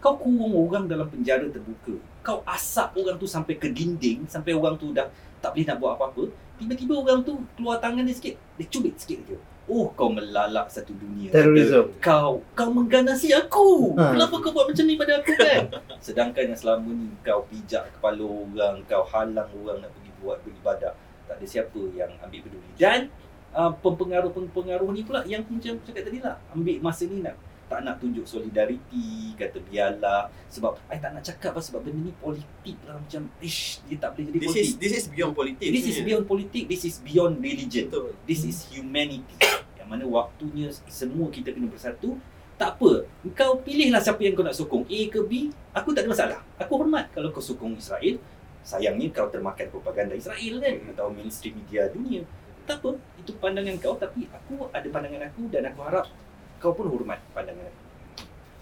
kau 0.00 0.16
kurung 0.16 0.56
orang 0.56 0.88
dalam 0.88 1.12
penjara 1.12 1.44
terbuka. 1.52 2.00
Kau 2.24 2.40
asap 2.48 2.96
orang 2.96 3.20
tu 3.20 3.28
sampai 3.28 3.60
ke 3.60 3.68
dinding, 3.68 4.24
sampai 4.32 4.56
orang 4.56 4.80
tu 4.80 4.96
dah 4.96 5.12
tak 5.44 5.52
boleh 5.52 5.68
nak 5.68 5.76
buat 5.76 5.92
apa-apa. 5.92 6.32
Tiba-tiba 6.56 7.04
orang 7.04 7.20
tu 7.20 7.36
keluar 7.52 7.76
tangan 7.84 8.00
dia 8.08 8.16
sikit, 8.16 8.40
dia 8.56 8.64
cubit 8.72 8.96
sikit 8.96 9.20
je. 9.28 9.36
Oh, 9.68 9.92
kau 9.92 10.08
melalak 10.08 10.72
satu 10.72 10.96
dunia. 10.96 11.28
Terrorism. 11.28 11.92
Kau, 12.00 12.40
kau 12.56 12.72
mengganasi 12.72 13.36
aku. 13.36 13.92
Ha. 14.00 14.16
Kenapa 14.16 14.34
kau 14.40 14.52
buat 14.56 14.72
macam 14.72 14.84
ni 14.88 14.96
pada 14.96 15.20
aku 15.20 15.32
kan? 15.36 15.68
Sedangkan 16.08 16.48
yang 16.48 16.56
selama 16.56 16.88
ni 16.88 17.12
kau 17.20 17.44
pijak 17.52 17.92
kepala 18.00 18.24
orang, 18.24 18.80
kau 18.88 19.04
halang 19.12 19.48
orang 19.60 19.84
nak 19.84 19.92
pergi 19.92 20.10
buat 20.24 20.38
beribadah. 20.40 20.96
Tak 21.28 21.36
ada 21.36 21.46
siapa 21.46 21.80
yang 21.92 22.08
ambil 22.24 22.40
peduli. 22.48 22.68
Dan 22.80 23.12
uh, 23.52 23.68
pempengaruh-pempengaruh 23.76 24.88
ni 24.96 25.04
pula 25.04 25.20
yang 25.28 25.44
macam 25.44 25.76
cakap 25.84 26.02
tadi 26.08 26.18
lah. 26.24 26.40
Ambil 26.56 26.80
masa 26.80 27.04
ni 27.04 27.20
nak 27.20 27.36
tak 27.68 27.84
nak 27.84 28.00
tunjuk 28.00 28.24
solidariti, 28.24 29.36
kata 29.36 29.60
biarlah 29.60 30.32
sebab 30.48 30.80
I 30.88 30.96
tak 30.96 31.12
nak 31.12 31.22
cakap 31.22 31.52
lah 31.52 31.60
sebab 31.60 31.84
benda 31.84 32.00
ni 32.08 32.12
politik 32.16 32.80
lah 32.88 32.96
macam 32.96 33.28
ish 33.44 33.84
dia 33.84 34.00
tak 34.00 34.16
boleh 34.16 34.24
jadi 34.32 34.38
This 34.40 34.48
politik. 34.48 34.64
is 34.64 34.70
this 34.80 34.94
is 34.96 35.06
beyond 35.12 35.32
politics. 35.36 35.72
this 35.76 35.86
is 35.86 35.98
beyond 36.00 36.24
politik, 36.24 36.64
this 36.64 36.82
is 36.88 36.96
beyond 37.04 37.32
religion. 37.44 37.84
Betul. 37.92 38.16
This 38.24 38.40
is 38.48 38.56
humanity. 38.72 39.36
Yang 39.76 39.88
mana 39.88 40.04
waktunya 40.08 40.72
semua 40.88 41.28
kita 41.28 41.52
kena 41.52 41.68
bersatu. 41.68 42.16
Tak 42.58 42.74
apa, 42.74 43.06
kau 43.38 43.62
pilihlah 43.62 44.02
siapa 44.02 44.18
yang 44.18 44.34
kau 44.34 44.42
nak 44.42 44.50
sokong, 44.50 44.82
A 44.90 45.00
ke 45.06 45.22
B, 45.22 45.46
aku 45.70 45.94
tak 45.94 46.02
ada 46.02 46.10
masalah. 46.10 46.38
Aku 46.58 46.74
hormat 46.74 47.06
kalau 47.14 47.30
kau 47.30 47.38
sokong 47.38 47.78
Israel. 47.78 48.18
Sayangnya 48.66 49.14
kau 49.14 49.30
termakan 49.30 49.70
propaganda 49.70 50.18
Israel 50.18 50.58
kan 50.58 50.74
atau 50.90 51.06
mainstream 51.14 51.54
media 51.54 51.86
dunia. 51.86 52.26
Tak 52.66 52.82
apa, 52.82 52.98
itu 53.16 53.30
pandangan 53.38 53.78
kau 53.78 53.94
tapi 53.94 54.26
aku 54.28 54.66
ada 54.74 54.84
pandangan 54.90 55.30
aku 55.30 55.46
dan 55.48 55.70
aku 55.70 55.80
harap 55.86 56.10
kau 56.58 56.74
pun 56.74 56.90
hormat 56.90 57.22
pandangan 57.32 57.66
aku. 57.70 57.82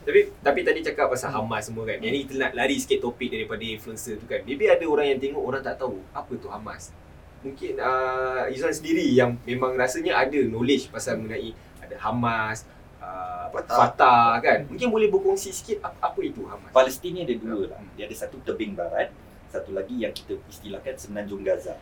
Tapi 0.06 0.20
tapi 0.38 0.60
tadi 0.62 0.80
cakap 0.86 1.10
pasal 1.10 1.34
Hamas 1.34 1.66
semua 1.66 1.82
kan. 1.82 1.98
Yang 1.98 2.12
ni 2.14 2.18
kita 2.30 2.34
nak 2.38 2.52
lari 2.54 2.78
sikit 2.78 3.02
topik 3.02 3.26
daripada 3.26 3.64
influencer 3.66 4.14
tu 4.22 4.26
kan. 4.30 4.38
Maybe 4.46 4.70
ada 4.70 4.86
orang 4.86 5.10
yang 5.10 5.18
tengok 5.18 5.42
orang 5.42 5.62
tak 5.66 5.82
tahu 5.82 5.98
apa 6.14 6.32
tu 6.38 6.46
Hamas. 6.46 6.94
Mungkin 7.42 7.74
uh, 7.82 8.46
Izwan 8.54 8.70
sendiri 8.70 9.02
yang 9.10 9.34
memang 9.42 9.74
rasanya 9.74 10.22
ada 10.22 10.38
knowledge 10.46 10.94
pasal 10.94 11.18
mengenai 11.18 11.58
ada 11.82 11.96
Hamas, 11.98 12.62
uh, 13.02 13.50
Fatah. 13.50 13.76
Fatah 13.82 14.30
kan. 14.38 14.58
Mungkin 14.70 14.88
boleh 14.94 15.10
berkongsi 15.10 15.50
sikit 15.50 15.82
apa, 15.82 16.14
apa 16.14 16.20
itu 16.22 16.46
Hamas. 16.46 16.70
Palestin 16.70 17.10
ni 17.10 17.20
ada 17.26 17.34
dua 17.34 17.74
lah. 17.74 17.82
Dia 17.98 18.06
ada 18.06 18.14
satu 18.14 18.38
tebing 18.46 18.78
barat, 18.78 19.10
satu 19.50 19.74
lagi 19.74 20.06
yang 20.06 20.14
kita 20.14 20.38
istilahkan 20.46 20.94
semenanjung 20.94 21.42
Gaza. 21.42 21.74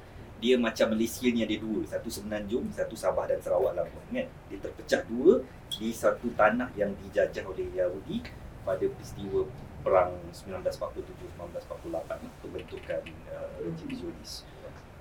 Dia 0.42 0.60
macam 0.60 0.92
Malaysia 0.92 1.26
ni 1.30 1.40
ada 1.42 1.56
dua, 1.56 1.80
satu 1.86 2.08
semenanjung, 2.10 2.68
satu 2.74 2.94
Sabah 2.94 3.30
dan 3.30 3.38
Sarawak 3.40 3.78
Labuan 3.78 4.06
kan. 4.12 4.26
Dia 4.50 4.58
terpecah 4.60 5.02
dua 5.08 5.40
di 5.70 5.90
satu 5.90 6.30
tanah 6.34 6.70
yang 6.78 6.92
dijajah 7.00 7.44
oleh 7.46 7.66
Yahudi 7.74 8.22
pada 8.64 8.84
peristiwa 8.88 9.44
perang 9.84 10.16
1947-1948 10.32 12.40
pembentukan 12.40 13.02
uh, 13.28 13.60
rejim 13.60 13.90
Zionis. 13.92 14.48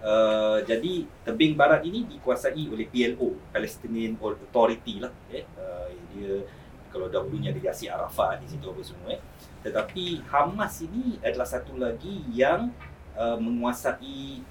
Uh, 0.04 0.60
jadi 0.68 1.08
tebing 1.24 1.56
barat 1.56 1.88
ini 1.88 2.04
dikuasai 2.04 2.68
oleh 2.68 2.92
PLO, 2.92 3.40
Palestinian 3.56 4.20
Authority 4.20 5.00
lah. 5.00 5.16
Eh. 5.32 5.48
Uh, 5.56 5.88
dia 6.12 6.44
kalau 6.92 7.08
dahulunya 7.08 7.56
ada 7.56 7.64
Yasir 7.64 7.90
Arafat 7.90 8.44
di 8.44 8.52
situ 8.52 8.68
apa 8.68 8.84
semua 8.84 9.16
eh. 9.16 9.24
Tetapi 9.64 10.28
Hamas 10.28 10.84
ini 10.84 11.16
adalah 11.24 11.48
satu 11.48 11.80
lagi 11.80 12.28
yang 12.30 12.76
uh, 13.16 13.40
menguasai 13.40 14.44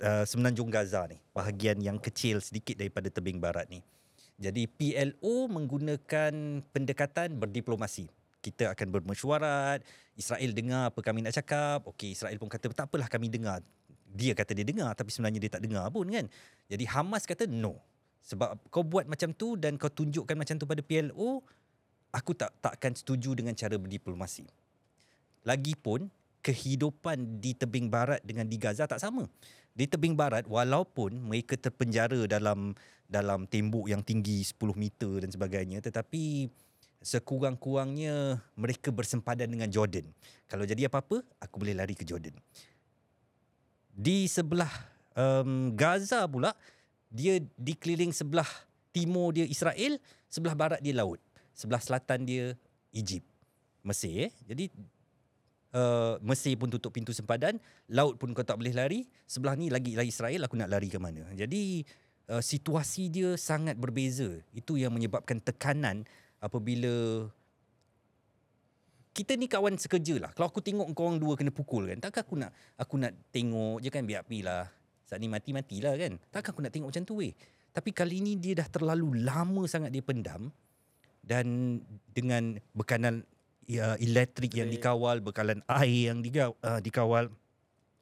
uh, 0.00 0.24
semenanjung 0.24 0.72
Gaza 0.72 1.06
ni, 1.06 1.20
bahagian 1.32 1.78
yang 1.80 1.96
kecil 2.00 2.40
sedikit 2.40 2.76
daripada 2.80 3.12
tebing 3.12 3.38
barat 3.38 3.68
ni. 3.68 3.84
Jadi 4.40 4.64
PLO 4.64 5.52
menggunakan 5.52 6.64
pendekatan 6.72 7.36
berdiplomasi. 7.36 8.08
Kita 8.40 8.72
akan 8.72 8.88
bermesyuarat, 8.88 9.84
Israel 10.16 10.50
dengar 10.56 10.88
apa 10.88 11.00
kami 11.04 11.20
nak 11.20 11.36
cakap. 11.36 11.84
Okey, 11.84 12.16
Israel 12.16 12.40
pun 12.40 12.48
kata 12.48 12.72
tak 12.72 12.88
apalah 12.88 13.04
kami 13.04 13.28
dengar. 13.28 13.60
Dia 14.10 14.32
kata 14.32 14.56
dia 14.56 14.64
dengar 14.64 14.96
tapi 14.96 15.12
sebenarnya 15.12 15.44
dia 15.44 15.52
tak 15.52 15.62
dengar 15.68 15.84
pun 15.92 16.08
kan. 16.08 16.24
Jadi 16.72 16.84
Hamas 16.88 17.28
kata 17.28 17.44
no. 17.44 17.76
Sebab 18.24 18.56
kau 18.72 18.80
buat 18.80 19.04
macam 19.04 19.36
tu 19.36 19.60
dan 19.60 19.76
kau 19.76 19.92
tunjukkan 19.92 20.36
macam 20.36 20.56
tu 20.56 20.64
pada 20.64 20.80
PLO, 20.80 21.44
aku 22.08 22.32
tak 22.32 22.56
takkan 22.64 22.96
setuju 22.96 23.36
dengan 23.36 23.52
cara 23.52 23.76
berdiplomasi. 23.76 24.48
Lagipun 25.44 26.08
kehidupan 26.40 27.44
di 27.44 27.52
tebing 27.52 27.92
barat 27.92 28.24
dengan 28.24 28.48
di 28.48 28.56
Gaza 28.56 28.88
tak 28.88 29.00
sama. 29.00 29.28
Di 29.70 29.86
tebing 29.86 30.18
barat 30.18 30.44
walaupun 30.50 31.14
mereka 31.30 31.54
terpenjara 31.56 32.26
dalam 32.26 32.74
dalam 33.10 33.46
tembok 33.50 33.90
yang 33.90 34.02
tinggi 34.06 34.42
10 34.46 34.54
meter 34.78 35.26
dan 35.26 35.30
sebagainya 35.34 35.82
tetapi 35.82 36.46
sekurang-kurangnya 37.00 38.38
mereka 38.54 38.92
bersempadan 38.92 39.48
dengan 39.48 39.66
Jordan. 39.72 40.04
Kalau 40.46 40.68
jadi 40.68 40.86
apa-apa, 40.86 41.24
aku 41.40 41.54
boleh 41.56 41.72
lari 41.72 41.96
ke 41.96 42.04
Jordan. 42.04 42.36
Di 43.90 44.28
sebelah 44.28 44.70
um, 45.16 45.72
Gaza 45.72 46.28
pula 46.28 46.52
dia 47.10 47.40
dikeliling 47.56 48.12
sebelah 48.12 48.46
timur 48.94 49.34
dia 49.34 49.48
Israel, 49.48 49.96
sebelah 50.28 50.54
barat 50.54 50.80
dia 50.84 50.94
laut. 50.94 51.18
Sebelah 51.56 51.82
selatan 51.82 52.28
dia 52.28 52.54
Egypt. 52.94 53.26
Mesir 53.80 54.28
eh. 54.28 54.32
Jadi 54.44 54.68
uh, 55.74 56.18
Mesir 56.22 56.54
pun 56.58 56.70
tutup 56.70 56.94
pintu 56.94 57.14
sempadan, 57.14 57.58
laut 57.90 58.18
pun 58.18 58.30
kau 58.34 58.46
tak 58.46 58.58
boleh 58.58 58.74
lari, 58.74 59.00
sebelah 59.26 59.54
ni 59.54 59.70
lagi 59.70 59.94
lagi 59.94 60.10
Israel 60.10 60.46
aku 60.46 60.58
nak 60.58 60.70
lari 60.70 60.88
ke 60.90 60.98
mana. 60.98 61.26
Jadi 61.34 61.84
uh, 62.30 62.42
situasi 62.42 63.10
dia 63.10 63.34
sangat 63.34 63.78
berbeza. 63.78 64.38
Itu 64.54 64.78
yang 64.78 64.94
menyebabkan 64.94 65.42
tekanan 65.42 66.06
apabila 66.38 67.26
kita 69.10 69.34
ni 69.34 69.50
kawan 69.50 69.74
sekerja 69.74 70.22
lah. 70.22 70.30
Kalau 70.32 70.46
aku 70.48 70.62
tengok 70.62 70.86
kau 70.94 71.10
orang 71.10 71.18
dua 71.18 71.34
kena 71.34 71.50
pukul 71.50 71.90
kan, 71.90 71.98
takkan 71.98 72.22
aku 72.22 72.34
nak 72.38 72.50
aku 72.78 72.94
nak 72.94 73.12
tengok 73.34 73.82
je 73.82 73.90
kan 73.90 74.06
biar 74.06 74.22
api 74.22 74.46
lah. 74.46 74.70
Saat 75.02 75.18
ni 75.18 75.26
mati-matilah 75.26 75.98
kan. 75.98 76.14
Takkan 76.30 76.54
aku 76.54 76.62
nak 76.62 76.70
tengok 76.70 76.88
macam 76.94 77.02
tu 77.02 77.18
weh. 77.18 77.34
Tapi 77.70 77.90
kali 77.90 78.22
ni 78.22 78.38
dia 78.38 78.62
dah 78.62 78.68
terlalu 78.70 79.26
lama 79.26 79.62
sangat 79.66 79.90
dia 79.94 80.02
pendam 80.02 80.50
dan 81.22 81.78
dengan 82.10 82.58
bekalan 82.74 83.22
ya, 83.70 83.94
elektrik 84.02 84.50
yang 84.58 84.66
dikawal, 84.66 85.22
bekalan 85.22 85.62
air 85.70 86.10
yang 86.10 86.18
diga- 86.18 86.56
uh, 86.66 86.82
dikawal, 86.82 87.30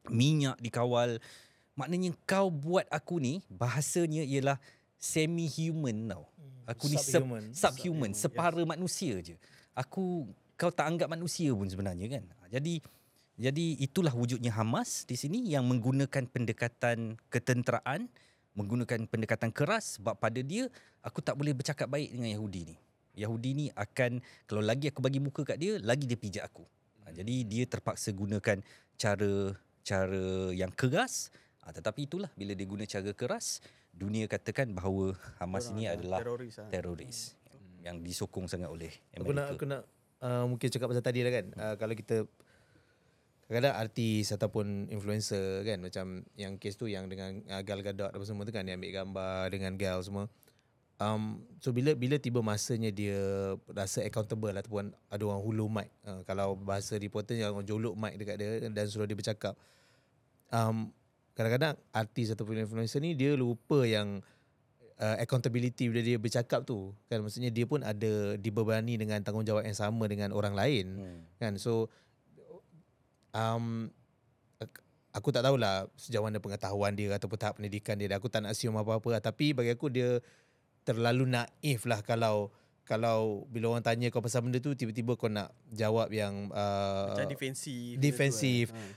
minyak 0.09 0.57
dikawal. 0.65 1.21
Maknanya 1.77 2.17
kau 2.25 2.49
buat 2.49 2.89
aku 2.89 3.21
ni 3.21 3.45
bahasanya 3.53 4.25
ialah 4.25 4.57
semi-human 4.97 6.09
tau. 6.09 6.25
Aku 6.69 6.89
ni 6.89 6.97
sub, 7.01 7.25
Subhuman. 7.25 7.45
subhuman, 7.53 8.11
separa 8.13 8.61
manusia 8.65 9.21
je. 9.21 9.37
Aku 9.77 10.29
kau 10.59 10.73
tak 10.75 10.91
anggap 10.91 11.09
manusia 11.09 11.55
pun 11.55 11.69
sebenarnya 11.71 12.19
kan. 12.19 12.25
Jadi 12.51 12.83
jadi 13.39 13.79
itulah 13.79 14.11
wujudnya 14.11 14.51
Hamas 14.51 15.07
di 15.07 15.15
sini 15.15 15.47
yang 15.47 15.63
menggunakan 15.71 16.27
pendekatan 16.27 17.15
ketenteraan, 17.31 18.11
menggunakan 18.59 19.07
pendekatan 19.07 19.55
keras 19.55 19.97
sebab 19.97 20.19
pada 20.19 20.43
dia 20.43 20.67
aku 21.07 21.23
tak 21.23 21.39
boleh 21.39 21.55
bercakap 21.55 21.87
baik 21.87 22.11
dengan 22.11 22.35
Yahudi 22.35 22.75
ni. 22.75 22.77
Yahudi 23.19 23.51
ni 23.53 23.67
akan 23.75 24.23
kalau 24.47 24.63
lagi 24.63 24.95
aku 24.95 25.03
bagi 25.03 25.19
muka 25.19 25.43
kat 25.43 25.59
dia, 25.59 25.83
lagi 25.83 26.07
dia 26.07 26.15
pijak 26.15 26.47
aku. 26.47 26.63
Ha, 27.03 27.11
jadi 27.11 27.35
dia 27.43 27.65
terpaksa 27.67 28.15
gunakan 28.15 28.63
cara 28.95 29.33
cara 29.83 30.25
yang 30.55 30.71
keras. 30.71 31.35
Ha, 31.67 31.75
tetapi 31.75 32.07
itulah 32.07 32.31
bila 32.39 32.55
dia 32.55 32.67
guna 32.71 32.87
cara 32.87 33.11
keras, 33.11 33.59
dunia 33.91 34.31
katakan 34.31 34.71
bahawa 34.71 35.19
Hamas 35.43 35.75
ini 35.75 35.91
adalah 35.91 36.23
teroris. 36.23 36.55
lah. 36.63 36.71
teroris 36.71 37.19
yang 37.83 38.03
disokong 38.03 38.47
sangat 38.47 38.71
oleh 38.71 38.91
Aku 39.19 39.35
nak 39.35 39.51
Amerika. 39.51 39.55
aku 39.55 39.65
nak 39.67 39.83
uh, 40.23 40.45
mungkin 40.47 40.69
cakap 40.71 40.87
pasal 40.95 41.05
tadi 41.05 41.21
lah 41.27 41.33
kan. 41.35 41.47
Uh, 41.59 41.75
kalau 41.75 41.95
kita 41.99 42.17
kadang-kadang 43.49 43.81
artis 43.81 44.29
ataupun 44.29 44.93
influencer 44.93 45.65
kan 45.65 45.81
macam 45.81 46.21
yang 46.37 46.61
kes 46.61 46.77
tu 46.77 46.85
yang 46.85 47.09
dengan 47.09 47.41
uh, 47.49 47.65
Gal 47.65 47.81
Gadot 47.81 48.13
apa 48.13 48.25
semua 48.29 48.45
tu 48.45 48.53
kan 48.53 48.61
dia 48.61 48.77
ambil 48.77 48.93
gambar 48.93 49.43
dengan 49.49 49.73
Gal 49.81 50.05
semua. 50.05 50.29
Um, 50.99 51.47
so 51.62 51.71
bila 51.71 51.95
bila 51.95 52.19
tiba 52.19 52.43
masanya 52.43 52.90
dia 52.90 53.55
rasa 53.71 54.02
accountable 54.02 54.50
ataupun 54.50 54.90
ada 55.07 55.23
orang 55.23 55.43
hulu 55.47 55.71
mic 55.71 55.95
uh, 56.02 56.26
kalau 56.26 56.59
bahasa 56.59 56.99
reporter 56.99 57.38
yang 57.38 57.55
orang 57.55 57.62
jolok 57.62 57.95
mic 57.95 58.19
dekat 58.19 58.35
dia 58.35 58.67
dan 58.67 58.85
suruh 58.90 59.07
dia 59.07 59.14
bercakap 59.14 59.55
um, 60.50 60.90
kadang-kadang 61.38 61.78
artis 61.95 62.35
ataupun 62.35 62.67
influencer 62.67 62.99
ni 62.99 63.14
dia 63.14 63.38
lupa 63.38 63.87
yang 63.87 64.19
uh, 64.99 65.17
accountability 65.23 65.87
bila 65.87 66.02
dia 66.02 66.19
bercakap 66.19 66.67
tu. 66.67 66.90
Kan 67.07 67.23
maksudnya 67.23 67.55
dia 67.55 67.64
pun 67.64 67.87
ada 67.87 68.35
dibebani 68.35 68.99
dengan 68.99 69.23
tanggungjawab 69.23 69.62
yang 69.62 69.78
sama 69.78 70.11
dengan 70.11 70.35
orang 70.35 70.59
lain. 70.59 70.87
Hmm. 70.99 71.21
kan 71.38 71.52
so 71.55 71.87
um 73.31 73.87
ak- 74.59 74.83
aku 75.14 75.31
tak 75.31 75.47
tahulah 75.47 75.87
sejauh 75.95 76.26
mana 76.26 76.43
pengetahuan 76.43 76.90
dia 76.99 77.14
ataupun 77.14 77.38
tahap 77.38 77.55
pendidikan 77.62 77.95
dia. 77.95 78.11
Aku 78.19 78.26
tak 78.26 78.43
nak 78.43 78.59
assume 78.59 78.75
apa-apa 78.75 79.23
tapi 79.23 79.55
bagi 79.55 79.71
aku 79.71 79.87
dia 79.95 80.19
terlalu 80.88 81.28
naif 81.28 81.85
lah 81.85 82.00
kalau 82.00 82.49
kalau 82.83 83.18
bila 83.47 83.68
orang 83.71 83.85
tanya 83.85 84.09
kau 84.09 84.18
pasal 84.18 84.40
benda 84.40 84.57
tu 84.59 84.73
tiba-tiba 84.73 85.12
kau 85.12 85.28
nak 85.28 85.52
jawab 85.71 86.09
yang 86.11 86.49
uh, 86.50 87.12
Macam 87.12 87.28
defensif. 87.28 88.00
defensif. 88.00 88.64
kan. 88.71 88.88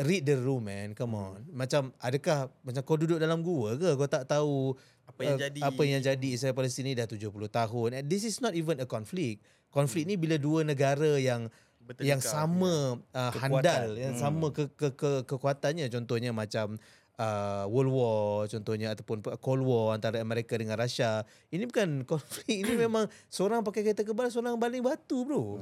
read 0.00 0.22
the 0.22 0.34
room 0.34 0.62
man 0.64 0.90
come 0.92 1.12
on 1.12 1.42
macam 1.48 1.94
adakah 1.98 2.50
macam 2.60 2.82
kau 2.82 2.94
duduk 2.94 3.16
dalam 3.16 3.38
gua 3.40 3.74
ke 3.74 3.94
kau 3.94 4.06
tak 4.06 4.26
tahu 4.26 4.74
Apa 5.06 5.20
yang 5.24 5.34
uh, 5.34 5.40
jadi. 5.40 5.60
apa 5.64 5.82
yang 5.84 6.00
jadi 6.00 6.28
Israel 6.28 6.52
Palestin 6.52 6.84
ni 6.84 6.92
dah 6.92 7.06
70 7.06 7.30
tahun 7.48 7.88
and 7.92 8.04
this 8.04 8.22
is 8.22 8.38
not 8.38 8.52
even 8.52 8.74
a 8.76 8.86
conflict 8.86 9.38
konflik 9.68 10.02
ni 10.02 10.14
bila 10.14 10.34
dua 10.34 10.62
negara 10.62 11.14
yang 11.16 11.46
Bertengkar. 11.80 12.04
yang 12.06 12.20
sama 12.20 12.74
uh, 13.08 13.30
Kekuatan. 13.30 13.40
handal 13.64 13.88
yang 13.96 14.12
Hmm. 14.12 14.20
sama 14.20 14.46
ke, 14.50 14.68
ke, 14.70 14.88
ke 14.92 15.10
kekuatannya 15.24 15.86
contohnya 15.88 16.30
macam 16.32 16.76
uh, 17.18 17.66
World 17.68 17.92
War 17.92 18.46
contohnya 18.48 18.94
ataupun 18.94 19.20
Cold 19.42 19.62
War 19.62 19.98
antara 19.98 20.22
Amerika 20.22 20.54
dengan 20.54 20.78
Russia 20.78 21.26
ini 21.50 21.66
bukan 21.66 22.02
konflik 22.10 22.64
ini 22.64 22.78
memang 22.78 23.10
seorang 23.28 23.60
pakai 23.60 23.82
kereta 23.84 24.06
kebal 24.06 24.30
seorang 24.30 24.56
baling 24.56 24.80
batu 24.80 25.26
bro 25.26 25.58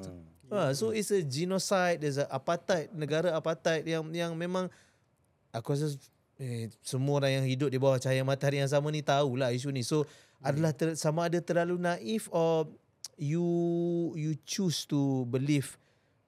Hmm. 0.46 0.70
Ha, 0.70 0.70
so 0.78 0.94
it's 0.94 1.10
a 1.10 1.26
genocide, 1.26 1.98
there's 1.98 2.22
a 2.22 2.26
apartheid, 2.30 2.94
negara 2.94 3.34
apartheid 3.34 3.82
yang 3.82 4.06
yang 4.14 4.30
memang 4.38 4.70
aku 5.50 5.74
rasa 5.74 5.90
eh, 6.38 6.70
semua 6.86 7.18
orang 7.18 7.42
yang 7.42 7.46
hidup 7.50 7.66
di 7.66 7.82
bawah 7.82 7.98
cahaya 7.98 8.22
matahari 8.22 8.62
yang 8.62 8.70
sama 8.70 8.94
ni 8.94 9.02
tahulah 9.02 9.50
isu 9.50 9.74
ni. 9.74 9.82
So 9.82 10.06
adalah 10.38 10.70
ter, 10.70 10.94
sama 10.94 11.26
ada 11.26 11.42
terlalu 11.42 11.82
naif 11.82 12.30
or 12.30 12.70
you 13.18 13.42
you 14.14 14.38
choose 14.46 14.86
to 14.86 15.26
believe 15.34 15.74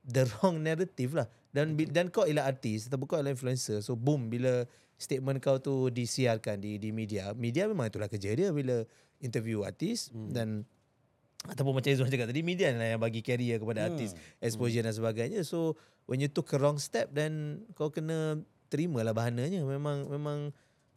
the 0.03 0.27
wrong 0.43 0.67
narrative 0.67 1.15
lah. 1.15 1.31
Dan 1.55 1.79
bi- 1.79 1.87
dan 1.87 2.11
kau 2.11 2.27
ialah 2.27 2.51
artis 2.51 2.91
ataupun 2.91 3.07
kau 3.07 3.19
ialah 3.23 3.31
influencer. 3.31 3.87
So 3.87 3.95
boom 3.95 4.27
bila 4.35 4.67
statement 4.99 5.39
kau 5.39 5.63
tu 5.63 5.89
disiarkan 5.95 6.59
di 6.59 6.77
di 6.83 6.91
media, 6.91 7.31
media 7.39 7.71
memang 7.71 7.87
itulah 7.87 8.11
kerja 8.11 8.35
dia 8.35 8.51
bila 8.51 8.83
interview 9.23 9.63
artis 9.63 10.11
hmm. 10.11 10.35
dan 10.35 10.67
ataupun 11.47 11.79
macam 11.79 11.95
Izzuan 11.95 12.11
cakap 12.11 12.35
tadi 12.35 12.43
media 12.43 12.75
lah 12.75 12.99
yang 12.99 13.03
bagi 13.03 13.23
career 13.23 13.63
kepada 13.63 13.87
Hmm. 13.87 13.95
artis, 13.95 14.19
exposure 14.43 14.83
dan 14.83 14.91
sebagainya. 14.91 15.47
So 15.47 15.79
when 16.11 16.19
you 16.19 16.27
took 16.27 16.51
a 16.51 16.59
wrong 16.59 16.83
step 16.83 17.15
then 17.15 17.63
kau 17.79 17.95
kena 17.95 18.43
terimalah 18.69 19.15
bahananya. 19.15 19.65
Memang 19.65 20.11
memang 20.11 20.39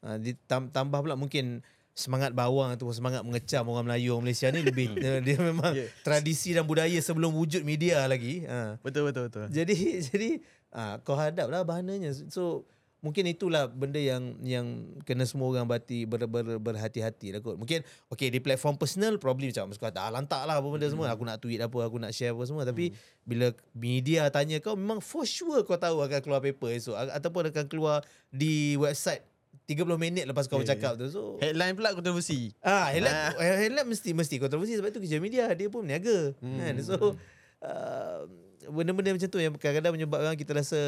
uh, 0.03 0.17
ditambah 0.17 0.99
pula 1.05 1.15
mungkin 1.15 1.61
semangat 1.91 2.31
bawang 2.31 2.71
ataupun 2.71 2.95
semangat 2.95 3.21
mengecam 3.21 3.67
orang 3.67 3.85
Melayu 3.85 4.15
orang 4.15 4.31
Malaysia 4.31 4.47
ni 4.49 4.63
lebih 4.63 4.95
uh, 4.95 5.19
dia 5.27 5.37
memang 5.37 5.71
Yeah. 5.71 5.87
tradisi 6.03 6.51
dan 6.51 6.65
budaya 6.67 6.97
sebelum 6.99 7.31
wujud 7.37 7.61
media 7.61 8.03
lagi. 8.09 8.43
Uh. 8.49 8.75
Betul 8.81 9.13
betul 9.13 9.29
betul. 9.29 9.45
Jadi 9.53 9.75
jadi 10.09 10.29
uh, 10.73 10.95
kau 11.05 11.15
hadaplah 11.15 11.63
bahananya. 11.63 12.11
So 12.33 12.65
mungkin 13.01 13.25
itulah 13.25 13.65
benda 13.65 13.97
yang 13.97 14.37
yang 14.45 14.65
kena 15.09 15.25
semua 15.25 15.49
orang 15.49 15.65
berhati 15.65 16.05
ber, 16.05 16.29
ber, 16.29 16.61
berhati-hati 16.61 17.33
lah 17.33 17.41
kot. 17.41 17.57
Mungkin 17.57 17.81
okay 18.13 18.29
di 18.29 18.37
platform 18.37 18.77
personal 18.77 19.17
probably 19.17 19.49
macam 19.49 19.73
masuk 19.73 19.81
kata 19.81 20.05
ah, 20.05 20.13
lantak 20.13 20.45
lah 20.45 20.61
apa 20.61 20.67
benda 20.69 20.85
semua. 20.85 21.09
Aku 21.09 21.25
nak 21.25 21.41
tweet 21.41 21.57
apa, 21.57 21.77
aku 21.81 21.97
nak 21.97 22.13
share 22.13 22.37
apa 22.37 22.45
semua. 22.45 22.61
Tapi 22.61 22.93
bila 23.25 23.49
media 23.73 24.29
tanya 24.29 24.61
kau 24.61 24.77
memang 24.77 25.01
for 25.01 25.25
sure 25.25 25.65
kau 25.65 25.81
tahu 25.81 26.05
akan 26.05 26.21
keluar 26.21 26.39
paper 26.45 26.77
esok 26.77 26.93
ataupun 26.93 27.49
akan 27.49 27.65
keluar 27.65 28.05
di 28.29 28.77
website 28.77 29.25
30 29.65 29.97
minit 29.97 30.23
lepas 30.29 30.45
kau 30.45 30.61
Yeah, 30.61 30.77
bercakap 30.77 30.93
tu. 31.01 31.09
So 31.09 31.21
Headline 31.41 31.73
pula 31.73 31.97
kontroversi. 31.97 32.53
Ah, 32.61 32.93
headline, 32.93 33.33
headline 33.41 33.89
mesti 33.89 34.13
mesti 34.13 34.37
kontroversi 34.37 34.77
sebab 34.77 34.93
itu 34.93 35.01
kerja 35.01 35.17
media 35.17 35.49
dia 35.57 35.73
pun 35.73 35.89
berniaga. 35.89 36.37
Hmm. 36.37 36.61
Kan? 36.61 36.75
So 36.85 37.17
uh, 37.65 38.29
benda-benda 38.69 39.17
macam 39.17 39.29
tu 39.29 39.39
yang 39.41 39.53
kadang-kadang 39.57 39.93
menyebabkan 39.97 40.37
kita 40.37 40.53
rasa 40.53 40.81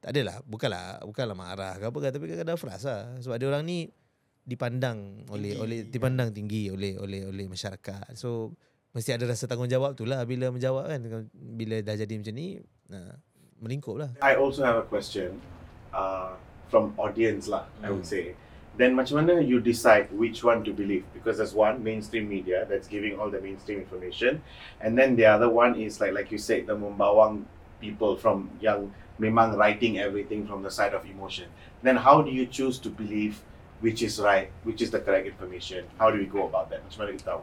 tak 0.00 0.16
adalah, 0.16 0.40
bukanlah 0.48 1.04
bukanlah 1.04 1.36
marah 1.36 1.74
ke 1.76 1.84
apa 1.84 1.98
ke 2.00 2.08
tapi 2.08 2.24
kadang-kadang 2.24 2.58
frust 2.58 2.88
lah 2.88 3.20
sebab 3.20 3.36
dia 3.36 3.46
orang 3.52 3.64
ni 3.68 3.78
dipandang 4.40 5.28
oleh 5.28 5.52
Tinggi. 5.52 5.62
oleh 5.62 5.78
dipandang 5.86 6.28
tinggi 6.32 6.72
oleh 6.72 6.96
oleh 6.96 7.28
oleh 7.28 7.44
masyarakat. 7.46 8.16
So 8.16 8.56
mesti 8.96 9.14
ada 9.14 9.28
rasa 9.28 9.46
tanggungjawab 9.46 9.94
tu 9.94 10.08
lah 10.08 10.24
bila 10.24 10.50
menjawab 10.50 10.88
kan 10.90 11.00
bila 11.36 11.78
dah 11.84 11.94
jadi 11.94 12.10
macam 12.16 12.34
ni 12.34 12.58
nah, 12.88 13.14
melingkup 13.60 13.96
lah. 14.00 14.10
I 14.24 14.34
also 14.40 14.64
have 14.64 14.80
a 14.80 14.86
question 14.88 15.38
uh, 15.92 16.34
from 16.72 16.96
audience 16.96 17.46
lah, 17.46 17.68
I 17.84 17.92
would 17.92 18.08
say. 18.08 18.34
Then 18.80 18.96
macam 18.96 19.20
mana 19.20 19.44
you 19.44 19.60
decide 19.60 20.08
which 20.14 20.40
one 20.40 20.64
to 20.64 20.72
believe? 20.72 21.04
Because 21.12 21.36
there's 21.36 21.52
one 21.52 21.84
mainstream 21.84 22.32
media 22.32 22.64
that's 22.64 22.88
giving 22.88 23.20
all 23.20 23.28
the 23.28 23.42
mainstream 23.42 23.84
information, 23.84 24.40
and 24.80 24.96
then 24.96 25.20
the 25.20 25.28
other 25.28 25.52
one 25.52 25.76
is 25.76 26.00
like 26.00 26.16
like 26.16 26.32
you 26.32 26.40
said, 26.40 26.64
the 26.64 26.72
Mumbawang 26.72 27.44
people 27.82 28.16
from 28.16 28.48
yang 28.62 28.88
memang 29.20 29.60
writing 29.60 30.00
everything 30.00 30.48
from 30.48 30.64
the 30.64 30.72
side 30.72 30.96
of 30.96 31.04
emotion. 31.04 31.52
Then 31.84 32.00
how 32.00 32.24
do 32.24 32.32
you 32.32 32.48
choose 32.48 32.80
to 32.80 32.88
believe 32.88 33.44
which 33.84 34.00
is 34.00 34.16
right, 34.16 34.48
which 34.64 34.80
is 34.80 34.88
the 34.88 35.04
correct 35.04 35.28
information? 35.28 35.84
How 36.00 36.08
do 36.08 36.16
we 36.16 36.26
go 36.26 36.48
about 36.48 36.72
that? 36.72 36.80
Macam 36.88 37.04
mana 37.04 37.12
kita 37.12 37.36
tahu? 37.36 37.42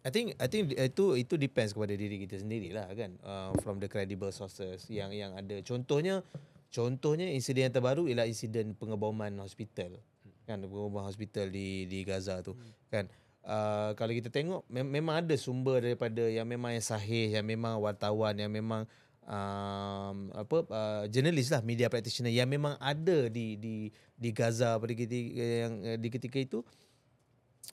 I 0.00 0.08
think 0.08 0.32
I 0.40 0.48
think 0.48 0.72
itu 0.72 1.12
itu 1.20 1.34
depends 1.36 1.76
kepada 1.76 1.92
diri 1.92 2.24
kita 2.24 2.40
sendiri 2.40 2.72
lah 2.72 2.88
kan 2.96 3.20
uh, 3.20 3.52
from 3.60 3.76
the 3.76 3.88
credible 3.90 4.32
sources 4.32 4.88
yang 4.88 5.12
yang 5.12 5.36
ada 5.36 5.60
contohnya 5.60 6.24
contohnya 6.72 7.28
insiden 7.28 7.68
yang 7.68 7.74
terbaru 7.76 8.08
ialah 8.08 8.24
insiden 8.24 8.72
pengeboman 8.72 9.36
hospital 9.44 10.00
kan 10.48 10.56
pengeboman 10.64 11.04
hospital 11.04 11.52
di 11.52 11.84
di 11.84 12.00
Gaza 12.08 12.40
tu 12.40 12.56
kan 12.88 13.12
uh, 13.44 13.92
kalau 13.92 14.16
kita 14.16 14.32
tengok 14.32 14.64
mem- 14.72 14.88
memang 14.88 15.20
ada 15.20 15.36
sumber 15.36 15.84
daripada 15.84 16.24
yang 16.32 16.48
memang 16.48 16.80
yang 16.80 16.86
sahih 16.96 17.36
yang 17.36 17.44
memang 17.44 17.76
wartawan 17.76 18.32
yang 18.40 18.48
memang 18.48 18.88
um, 19.26 20.30
apa 20.32 20.58
uh, 20.70 21.04
jurnalis 21.10 21.52
lah 21.52 21.60
media 21.60 21.90
practitioner 21.92 22.32
yang 22.32 22.48
memang 22.48 22.76
ada 22.80 23.28
di 23.28 23.56
di 23.60 23.74
di 24.16 24.28
Gaza 24.32 24.76
pada 24.76 24.92
ketika 24.92 25.42
yang 25.42 25.74
uh, 25.84 25.98
di 25.98 26.08
ketika 26.08 26.38
itu 26.40 26.60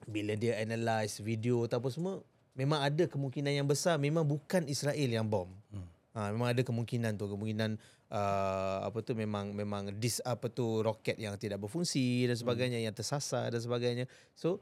bila 0.05 0.36
dia 0.36 0.60
analyse 0.62 1.23
video 1.23 1.65
atau 1.65 1.79
apa 1.79 1.89
semua 1.89 2.13
memang 2.57 2.81
ada 2.83 3.05
kemungkinan 3.05 3.53
yang 3.53 3.67
besar 3.67 4.01
memang 4.01 4.25
bukan 4.25 4.65
Israel 4.65 5.10
yang 5.10 5.25
bom. 5.25 5.49
Hmm. 5.71 5.88
Ha, 6.17 6.33
memang 6.33 6.49
ada 6.49 6.65
kemungkinan 6.65 7.13
tu 7.13 7.29
kemungkinan 7.29 7.77
uh, 8.10 8.89
apa 8.89 9.05
tu 9.05 9.13
memang 9.13 9.53
memang 9.53 9.93
dis 10.01 10.17
apa 10.25 10.49
tu 10.49 10.81
roket 10.81 11.13
yang 11.21 11.38
tidak 11.38 11.62
berfungsi 11.62 12.25
dan 12.25 12.33
sebagainya 12.33 12.81
hmm. 12.81 12.86
yang 12.89 12.95
tersasar 12.97 13.53
dan 13.53 13.62
sebagainya. 13.62 14.05
So 14.33 14.57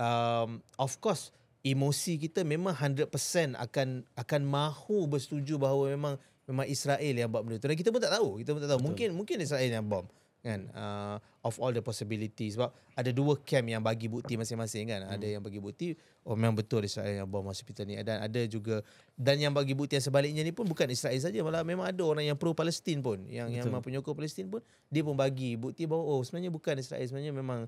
um, 0.00 0.64
of 0.80 0.96
course 1.04 1.28
emosi 1.64 2.20
kita 2.20 2.44
memang 2.44 2.76
100% 2.76 3.08
akan 3.56 4.04
akan 4.14 4.40
mahu 4.44 5.08
bersetuju 5.08 5.56
bahawa 5.56 5.96
memang 5.96 6.14
memang 6.44 6.68
Israel 6.68 7.14
yang 7.16 7.32
buat 7.32 7.40
benda 7.40 7.56
tu. 7.56 7.72
Dan 7.72 7.78
kita 7.80 7.88
pun 7.88 8.04
tak 8.04 8.12
tahu 8.12 8.44
kita 8.44 8.52
pun 8.52 8.60
tak 8.60 8.70
tahu. 8.70 8.80
Betul. 8.84 8.88
mungkin 8.92 9.08
mungkin 9.16 9.36
Israel 9.40 9.64
yang 9.64 9.88
bom 9.88 10.04
kan? 10.44 10.68
Uh, 10.76 11.16
of 11.40 11.56
all 11.56 11.72
the 11.72 11.80
possibilities. 11.80 12.60
Sebab 12.60 12.68
ada 12.92 13.08
dua 13.16 13.40
camp 13.40 13.64
yang 13.64 13.80
bagi 13.80 14.12
bukti 14.12 14.36
masing-masing 14.36 14.92
kan? 14.92 15.08
Hmm. 15.08 15.16
ada 15.16 15.24
yang 15.24 15.40
bagi 15.40 15.56
bukti 15.56 15.96
oh 16.28 16.36
memang 16.36 16.60
betul 16.60 16.84
Israel 16.84 17.24
yang 17.24 17.28
bom 17.32 17.48
hospital 17.48 17.88
ni. 17.88 17.96
Dan 18.04 18.20
ada 18.20 18.40
juga 18.44 18.84
dan 19.16 19.40
yang 19.40 19.56
bagi 19.56 19.72
bukti 19.72 19.96
yang 19.96 20.04
sebaliknya 20.04 20.44
ni 20.44 20.52
pun 20.52 20.68
bukan 20.68 20.84
Israel 20.92 21.16
saja. 21.16 21.40
Malah 21.40 21.64
memang 21.64 21.88
ada 21.88 22.04
orang 22.04 22.28
yang 22.28 22.36
pro 22.36 22.52
Palestin 22.52 23.00
pun 23.00 23.24
yang 23.24 23.48
betul. 23.48 23.72
yang 23.72 23.80
penyokong 23.80 24.16
Palestin 24.20 24.52
pun 24.52 24.60
dia 24.92 25.00
pun 25.00 25.16
bagi 25.16 25.56
bukti 25.56 25.88
bahawa 25.88 26.04
oh 26.04 26.20
sebenarnya 26.20 26.52
bukan 26.52 26.76
Israel. 26.76 27.08
Sebenarnya 27.08 27.32
memang 27.32 27.64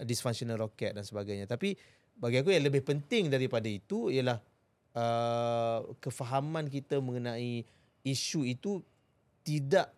dysfunctional 0.00 0.56
rocket 0.56 0.96
dan 0.96 1.04
sebagainya. 1.04 1.44
Tapi 1.44 1.76
bagi 2.20 2.36
aku 2.38 2.52
yang 2.52 2.68
lebih 2.68 2.84
penting 2.84 3.32
daripada 3.32 3.66
itu 3.66 4.12
ialah 4.12 4.38
uh, 4.92 5.88
kefahaman 5.98 6.68
kita 6.68 7.00
mengenai 7.00 7.64
isu 8.04 8.44
itu 8.44 8.84
tidak 9.40 9.88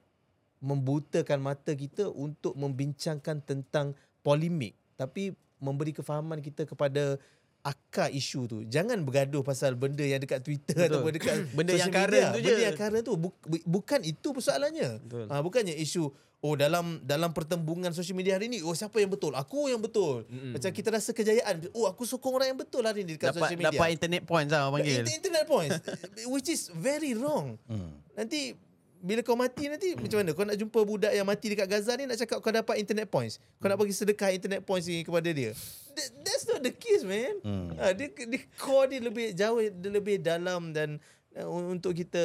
membutakan 0.62 1.42
mata 1.42 1.74
kita 1.74 2.06
untuk 2.14 2.54
membincangkan 2.54 3.42
tentang 3.42 3.98
polemik 4.22 4.78
tapi 4.94 5.34
memberi 5.58 5.90
kefahaman 5.90 6.38
kita 6.38 6.62
kepada 6.62 7.18
akar 7.62 8.10
isu 8.10 8.40
tu. 8.44 8.58
Jangan 8.64 8.98
bergaduh 9.00 9.40
pasal 9.40 9.72
benda 9.72 10.02
yang 10.02 10.18
dekat 10.18 10.40
Twitter 10.40 10.74
Betul. 10.76 10.86
ataupun 10.92 11.10
dekat 11.12 11.36
Benda 11.56 11.72
yang 11.72 11.88
current 11.88 12.10
media. 12.10 12.28
tu 12.28 12.36
Benda 12.36 12.50
je. 12.52 12.60
yang 12.60 12.76
current 12.76 13.02
tu 13.02 13.14
Buk- 13.16 13.42
bu- 13.44 13.66
bukan 13.70 14.00
itu 14.02 14.28
persoalannya. 14.28 14.90
Betul. 15.00 15.26
Ha, 15.26 15.38
bukannya 15.38 15.74
isu 15.76 16.10
oh 16.40 16.54
dalam 16.54 16.98
dalam 17.00 17.30
pertembungan 17.30 17.90
social 17.90 18.12
media 18.12 18.34
hari 18.34 18.46
ni 18.46 18.58
oh 18.58 18.72
siapa 18.72 18.98
yang 18.98 19.06
betul? 19.08 19.30
Aku 19.32 19.66
yang 19.66 19.78
betul. 19.78 20.26
Mm-mm. 20.26 20.52
Macam 20.52 20.68
kita 20.68 20.90
rasa 20.90 21.10
kejayaan. 21.10 21.70
Oh 21.70 21.86
aku 21.86 22.02
sokong 22.02 22.34
orang 22.34 22.50
yang 22.50 22.58
betul 22.58 22.82
hari 22.82 23.02
ni 23.02 23.14
dekat 23.14 23.30
Dapat 23.30 23.40
social 23.44 23.56
media. 23.56 23.70
dapat 23.72 23.88
internet 23.92 24.22
points 24.24 24.50
lah 24.50 24.60
orang 24.64 24.74
panggil. 24.76 24.98
Inter- 25.00 25.14
internet 25.16 25.44
points 25.46 25.74
which 26.34 26.48
is 26.48 26.66
very 26.72 27.14
wrong. 27.14 27.54
Hmm. 27.64 27.94
Nanti 28.12 28.58
bila 29.02 29.20
kau 29.26 29.34
mati 29.34 29.66
nanti 29.66 29.98
macam 29.98 30.22
mana? 30.22 30.30
Kau 30.30 30.46
nak 30.46 30.54
jumpa 30.54 30.78
budak 30.86 31.10
yang 31.10 31.26
mati 31.26 31.50
dekat 31.50 31.66
Gaza 31.66 31.98
ni 31.98 32.06
nak 32.06 32.22
cakap 32.22 32.38
kau 32.38 32.54
dapat 32.54 32.78
internet 32.78 33.10
points. 33.10 33.42
Kau 33.58 33.66
nak 33.66 33.74
bagi 33.74 33.90
sedekah 33.90 34.30
internet 34.30 34.62
points 34.62 34.86
ni 34.86 35.02
kepada 35.02 35.26
dia. 35.34 35.50
That, 35.92 36.08
that's 36.22 36.46
not 36.46 36.62
the 36.62 36.70
case 36.70 37.02
man. 37.02 37.34
Hmm. 37.42 37.74
Ha, 37.82 37.90
dia, 37.98 38.14
dia 38.14 38.40
core 38.54 38.94
dia 38.94 39.00
lebih 39.02 39.34
jauh 39.34 39.58
dia 39.58 39.90
lebih 39.90 40.22
dalam 40.22 40.70
dan 40.70 41.02
uh, 41.34 41.50
untuk 41.50 41.98
kita 41.98 42.22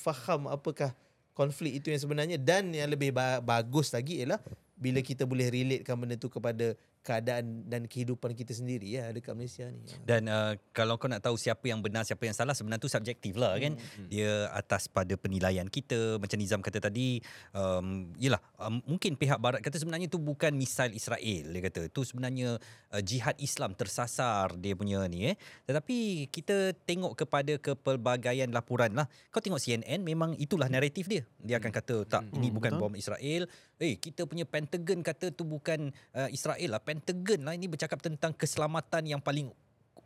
faham 0.00 0.48
apakah 0.48 0.96
konflik 1.36 1.76
itu 1.76 1.92
yang 1.92 2.00
sebenarnya 2.00 2.40
dan 2.40 2.72
yang 2.72 2.88
lebih 2.88 3.12
ba- 3.12 3.44
bagus 3.44 3.92
lagi 3.92 4.24
ialah 4.24 4.40
bila 4.76 5.04
kita 5.04 5.28
boleh 5.28 5.52
relatekan 5.52 5.94
benda 6.00 6.16
tu 6.16 6.32
kepada 6.32 6.72
keadaan 7.02 7.66
dan 7.66 7.90
kehidupan 7.90 8.30
kita 8.32 8.54
sendiri 8.54 8.86
ya 8.86 9.10
dekat 9.10 9.34
Malaysia 9.34 9.66
ni. 9.66 9.82
Dan 10.06 10.30
uh, 10.30 10.54
kalau 10.70 10.94
kau 10.96 11.10
nak 11.10 11.20
tahu 11.20 11.34
siapa 11.34 11.66
yang 11.66 11.82
benar, 11.82 12.06
siapa 12.06 12.22
yang 12.22 12.32
salah, 12.32 12.54
sebenarnya 12.54 12.78
tu 12.78 12.86
subjektif 12.86 13.34
lah 13.34 13.58
kan. 13.58 13.74
Hmm, 13.74 14.06
Dia 14.06 14.46
atas 14.54 14.86
pada 14.86 15.18
penilaian 15.18 15.66
kita. 15.66 16.16
Macam 16.16 16.38
Nizam 16.38 16.62
kata 16.62 16.78
tadi, 16.78 17.18
um, 17.52 18.06
yelah, 18.16 18.38
um, 18.56 18.78
mungkin 18.86 19.18
pihak 19.18 19.36
barat 19.36 19.58
kata 19.60 19.76
sebenarnya 19.76 20.06
tu 20.06 20.22
bukan 20.22 20.54
misail 20.54 20.94
Israel. 20.94 21.44
Dia 21.50 21.62
kata, 21.66 21.90
tu 21.90 22.06
sebenarnya 22.06 22.56
uh, 22.94 23.02
jihad 23.02 23.34
Islam 23.36 23.74
tersasar 23.74 24.54
dia 24.56 24.78
punya 24.78 25.02
ni 25.10 25.26
eh. 25.28 25.36
Tetapi 25.66 26.30
kita 26.30 26.72
tengok 26.86 27.18
kepada 27.18 27.58
kepelbagaian 27.58 28.46
laporan 28.54 28.94
lah. 28.94 29.10
Kau 29.28 29.42
tengok 29.42 29.58
CNN, 29.58 30.06
memang 30.06 30.38
itulah 30.38 30.70
naratif 30.70 31.10
dia. 31.10 31.26
Dia 31.42 31.58
akan 31.58 31.72
kata, 31.74 31.96
tak, 32.06 32.22
ini 32.32 32.48
Hmm, 32.48 32.56
bukan 32.56 32.72
betul. 32.78 32.82
bom 32.86 32.94
Israel. 32.94 33.42
Eh, 33.82 33.98
kita 33.98 34.30
punya 34.30 34.46
Pentagon 34.46 35.02
kata 35.02 35.34
tu 35.34 35.42
bukan 35.42 35.90
uh, 36.14 36.30
Israel 36.30 36.78
lah. 36.78 36.82
Pentagon 36.86 37.42
lah 37.42 37.58
ini 37.58 37.66
bercakap 37.66 37.98
tentang 37.98 38.30
keselamatan 38.30 39.10
yang 39.10 39.18
paling 39.18 39.50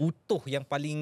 utuh, 0.01 0.41
yang 0.49 0.65
paling 0.65 0.99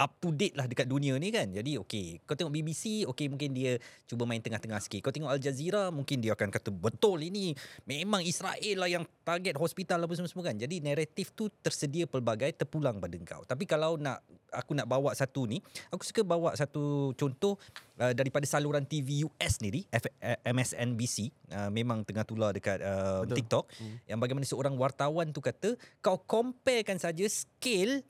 up 0.00 0.16
to 0.16 0.32
date 0.32 0.56
lah 0.56 0.64
dekat 0.64 0.88
dunia 0.88 1.20
ni 1.20 1.28
kan. 1.28 1.44
Jadi 1.52 1.76
okey, 1.84 2.24
kau 2.24 2.32
tengok 2.32 2.48
BBC, 2.56 3.04
okey 3.04 3.28
mungkin 3.28 3.52
dia 3.52 3.76
cuba 4.08 4.24
main 4.24 4.40
tengah-tengah 4.40 4.80
sikit. 4.80 5.04
Kau 5.04 5.12
tengok 5.12 5.28
Al 5.28 5.36
Jazeera, 5.36 5.92
mungkin 5.92 6.24
dia 6.24 6.32
akan 6.32 6.48
kata 6.48 6.72
betul 6.72 7.20
ini 7.20 7.52
memang 7.84 8.24
Israel 8.24 8.80
lah 8.80 8.88
yang 8.88 9.04
target 9.20 9.60
hospital 9.60 10.08
apa 10.08 10.16
semua-semua 10.16 10.48
kan. 10.48 10.56
Jadi 10.56 10.80
naratif 10.80 11.36
tu 11.36 11.52
tersedia 11.60 12.08
pelbagai 12.08 12.56
terpulang 12.56 12.96
pada 12.96 13.16
kau. 13.28 13.44
Tapi 13.44 13.68
kalau 13.68 14.00
nak 14.00 14.24
aku 14.50 14.72
nak 14.72 14.88
bawa 14.88 15.12
satu 15.12 15.44
ni, 15.44 15.60
aku 15.92 16.02
suka 16.02 16.24
bawa 16.24 16.56
satu 16.56 17.12
contoh 17.14 17.60
uh, 18.00 18.12
daripada 18.16 18.48
saluran 18.48 18.82
TV 18.88 19.28
US 19.28 19.60
di 19.60 19.84
F- 19.92 20.16
uh, 20.24 20.38
MSNBC 20.48 21.30
uh, 21.52 21.70
memang 21.70 22.02
tengah 22.02 22.24
tular 22.24 22.50
dekat 22.56 22.80
uh, 22.80 23.22
Betul. 23.22 23.36
TikTok 23.44 23.64
hmm. 23.76 23.96
yang 24.08 24.18
bagaimana 24.18 24.48
seorang 24.48 24.74
wartawan 24.80 25.30
tu 25.30 25.44
kata 25.44 25.76
kau 26.00 26.18
comparekan 26.24 26.96
saja 26.96 27.22
scale 27.28 28.02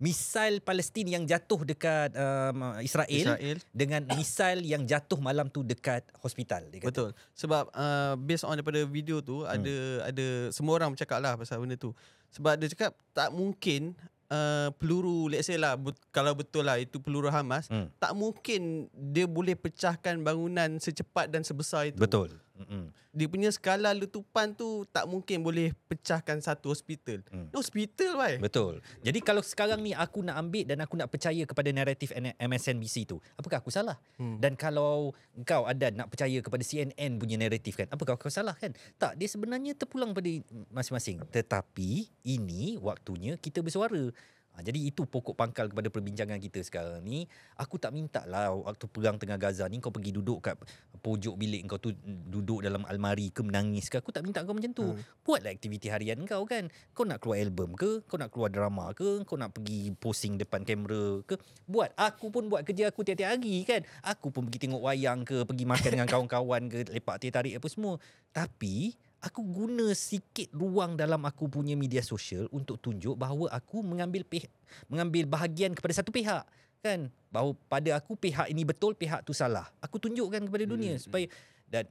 misail 0.00 0.64
Palestin 0.64 1.06
yang 1.06 1.28
jatuh 1.28 1.60
dekat 1.68 2.16
um, 2.16 2.80
Israel, 2.80 3.36
Israel. 3.36 3.58
dengan 3.70 4.02
misail 4.16 4.64
yang 4.64 4.88
jatuh 4.88 5.20
malam 5.20 5.52
tu 5.52 5.60
dekat 5.60 6.02
hospital. 6.24 6.64
Dia 6.72 6.80
kata. 6.80 6.88
Betul. 6.88 7.10
Sebab 7.36 7.68
uh, 7.76 8.16
based 8.16 8.48
on 8.48 8.56
daripada 8.56 8.80
video 8.88 9.20
tu 9.20 9.44
hmm. 9.44 9.52
ada 9.52 9.76
ada 10.08 10.26
semua 10.50 10.80
orang 10.80 10.96
bercakap 10.96 11.20
lah 11.20 11.36
pasal 11.36 11.60
benda 11.60 11.76
tu. 11.76 11.92
Sebab 12.32 12.56
dia 12.56 12.72
cakap 12.72 12.96
tak 13.12 13.28
mungkin 13.36 13.92
uh, 14.32 14.72
peluru 14.80 15.28
let's 15.28 15.52
say 15.52 15.60
lah 15.60 15.76
but, 15.76 15.98
kalau 16.08 16.32
betul 16.32 16.64
lah 16.64 16.80
itu 16.80 16.96
peluru 16.96 17.28
Hamas 17.28 17.68
Hmm. 17.70 17.92
tak 18.02 18.16
mungkin 18.16 18.88
dia 18.90 19.28
boleh 19.28 19.54
pecahkan 19.54 20.16
bangunan 20.24 20.80
secepat 20.80 21.28
dan 21.28 21.44
sebesar 21.44 21.92
itu. 21.92 22.00
Betul. 22.00 22.40
Mm-mm. 22.60 22.92
Dia 23.10 23.26
punya 23.26 23.48
skala 23.50 23.90
letupan 23.96 24.54
tu 24.54 24.86
tak 24.92 25.08
mungkin 25.08 25.42
boleh 25.42 25.74
pecahkan 25.90 26.38
satu 26.38 26.70
hospital. 26.70 27.24
Hmm. 27.32 27.50
Hospital 27.56 28.20
why? 28.20 28.38
Betul. 28.38 28.84
Jadi 29.02 29.18
kalau 29.24 29.42
sekarang 29.42 29.82
ni 29.82 29.96
aku 29.96 30.22
nak 30.22 30.38
ambil 30.38 30.68
dan 30.68 30.78
aku 30.84 30.94
nak 30.94 31.10
percaya 31.10 31.42
kepada 31.42 31.72
naratif 31.74 32.14
MSNBC 32.38 33.10
tu, 33.10 33.18
apakah 33.34 33.58
aku 33.58 33.72
salah? 33.72 33.98
Hmm. 34.20 34.38
Dan 34.38 34.54
kalau 34.54 35.16
kau 35.42 35.64
ada 35.66 35.90
nak 35.90 36.12
percaya 36.12 36.38
kepada 36.38 36.62
CNN 36.62 37.18
punya 37.18 37.40
naratif 37.40 37.80
kan, 37.80 37.88
apakah 37.90 38.14
kau 38.20 38.30
salah 38.30 38.54
kan? 38.54 38.76
Tak, 39.00 39.18
dia 39.18 39.26
sebenarnya 39.26 39.74
terpulang 39.74 40.14
pada 40.14 40.30
masing-masing. 40.70 41.24
Tetapi 41.32 42.12
ini 42.28 42.78
waktunya 42.78 43.34
kita 43.40 43.64
bersuara. 43.64 44.12
Ha, 44.54 44.66
jadi 44.66 44.82
itu 44.82 45.06
pokok 45.06 45.38
pangkal 45.38 45.70
kepada 45.70 45.88
perbincangan 45.88 46.36
kita 46.42 46.60
sekarang 46.66 47.00
ni. 47.06 47.24
Aku 47.54 47.78
tak 47.78 47.94
minta 47.94 48.26
lah 48.26 48.50
waktu 48.50 48.84
perang 48.90 49.16
tengah 49.16 49.38
Gaza 49.38 49.64
ni 49.70 49.78
kau 49.78 49.94
pergi 49.94 50.10
duduk 50.10 50.42
kat 50.42 50.58
pojok 51.00 51.34
bilik 51.38 51.64
kau 51.64 51.80
tu 51.80 51.96
duduk 52.04 52.60
dalam 52.60 52.84
almari 52.84 53.32
ke 53.32 53.40
menangis 53.40 53.88
ke. 53.88 54.02
Aku 54.02 54.12
tak 54.12 54.26
minta 54.26 54.44
kau 54.44 54.52
macam 54.52 54.74
tu. 54.74 54.84
Hmm. 54.84 55.00
Buatlah 55.24 55.54
aktiviti 55.54 55.88
harian 55.88 56.20
kau 56.26 56.44
kan. 56.44 56.68
Kau 56.92 57.06
nak 57.06 57.22
keluar 57.22 57.40
album 57.40 57.72
ke? 57.78 58.04
Kau 58.04 58.18
nak 58.20 58.34
keluar 58.34 58.50
drama 58.52 58.92
ke? 58.92 59.22
Kau 59.24 59.38
nak 59.38 59.54
pergi 59.56 59.94
posting 59.96 60.36
depan 60.36 60.66
kamera 60.66 61.22
ke? 61.24 61.38
Buat. 61.64 61.94
Aku 61.96 62.28
pun 62.28 62.50
buat 62.50 62.66
kerja 62.66 62.90
aku 62.90 63.06
tiap-tiap 63.06 63.38
hari 63.38 63.62
kan. 63.64 63.80
Aku 64.04 64.28
pun 64.34 64.50
pergi 64.50 64.68
tengok 64.68 64.82
wayang 64.82 65.24
ke, 65.24 65.46
pergi 65.46 65.64
makan 65.64 65.90
dengan 65.94 66.08
kawan-kawan 66.12 66.68
ke, 66.68 66.90
lepak 66.90 67.16
teh 67.22 67.32
tarik 67.32 67.56
apa 67.56 67.68
semua. 67.70 67.96
Tapi 68.34 68.92
aku 69.20 69.44
guna 69.44 69.92
sikit 69.92 70.48
ruang 70.56 70.96
dalam 70.96 71.20
aku 71.28 71.46
punya 71.46 71.76
media 71.76 72.00
sosial 72.00 72.48
untuk 72.50 72.80
tunjuk 72.80 73.14
bahawa 73.20 73.52
aku 73.52 73.84
mengambil 73.84 74.24
pihak, 74.24 74.48
mengambil 74.88 75.28
bahagian 75.28 75.76
kepada 75.76 76.00
satu 76.00 76.08
pihak 76.08 76.44
kan 76.80 77.12
bahawa 77.28 77.52
pada 77.68 78.00
aku 78.00 78.16
pihak 78.16 78.48
ini 78.48 78.64
betul 78.64 78.96
pihak 78.96 79.20
tu 79.20 79.36
salah 79.36 79.68
aku 79.84 80.00
tunjukkan 80.00 80.48
kepada 80.48 80.64
dunia 80.64 80.96
hmm. 80.96 81.02
supaya 81.04 81.28
dan 81.68 81.84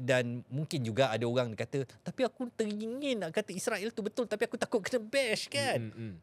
dan 0.00 0.40
mungkin 0.48 0.80
juga 0.80 1.12
ada 1.12 1.28
orang 1.28 1.52
kata 1.52 1.84
tapi 2.00 2.24
aku 2.24 2.48
teringin 2.56 3.20
nak 3.20 3.36
kata 3.36 3.52
Israel 3.52 3.92
tu 3.92 4.00
betul 4.00 4.24
tapi 4.24 4.48
aku 4.48 4.56
takut 4.56 4.80
kena 4.80 5.04
bash 5.04 5.52
kan 5.52 5.92
Hmm, 5.92 5.92
hmm. 5.92 6.14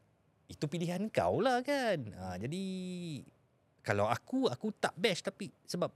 itu 0.50 0.66
pilihan 0.66 1.06
kau 1.14 1.38
lah 1.38 1.62
kan. 1.62 2.02
Ha, 2.18 2.42
jadi 2.42 2.66
kalau 3.86 4.10
aku 4.10 4.50
aku 4.50 4.74
tak 4.74 4.98
bash 4.98 5.22
tapi 5.22 5.54
sebab 5.70 5.94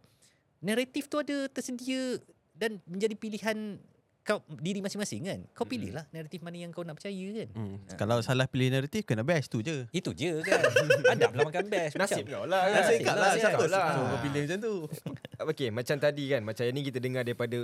naratif 0.62 1.10
tu 1.10 1.17
ada 1.17 1.50
tersedia 1.50 2.21
dan 2.54 2.78
menjadi 2.86 3.17
pilihan 3.17 3.82
kau 4.28 4.44
diri 4.60 4.84
masing-masing 4.84 5.24
kan. 5.24 5.40
Kau 5.56 5.63
pilih 5.63 5.96
lah 5.96 6.04
naratif 6.12 6.44
mana 6.44 6.60
yang 6.60 6.76
kau 6.76 6.84
nak 6.84 7.00
percaya 7.00 7.28
kan. 7.32 7.48
Hmm. 7.56 7.80
Kalau 7.96 8.20
salah 8.20 8.44
pilih 8.52 8.68
naratif 8.68 9.08
kena 9.08 9.24
bash 9.24 9.48
tu 9.48 9.63
je. 9.63 9.88
Itu 9.96 10.12
je 10.12 10.44
kan. 10.44 10.60
Anda 11.16 11.32
pula 11.32 11.48
makan 11.48 11.72
bash. 11.72 11.96
Nasib 11.96 12.28
Macam- 12.28 12.44
kau 12.44 12.44
lah 12.44 12.63
kan. 12.68 12.76
Nasib 12.84 13.00
kat 13.00 13.16
lah 13.16 13.28
nasib 13.32 13.40
siapa 13.40 13.56
kau 13.56 13.70
lah. 13.72 13.86
lah. 13.88 14.08
Kau 14.12 14.20
pilih 14.20 14.42
macam 14.44 14.60
tu. 14.60 14.76
Okay, 15.38 15.70
macam 15.70 15.96
tadi 16.02 16.34
kan, 16.34 16.42
macam 16.42 16.66
yang 16.66 16.76
ni 16.76 16.82
kita 16.82 16.98
dengar 16.98 17.22
daripada 17.22 17.62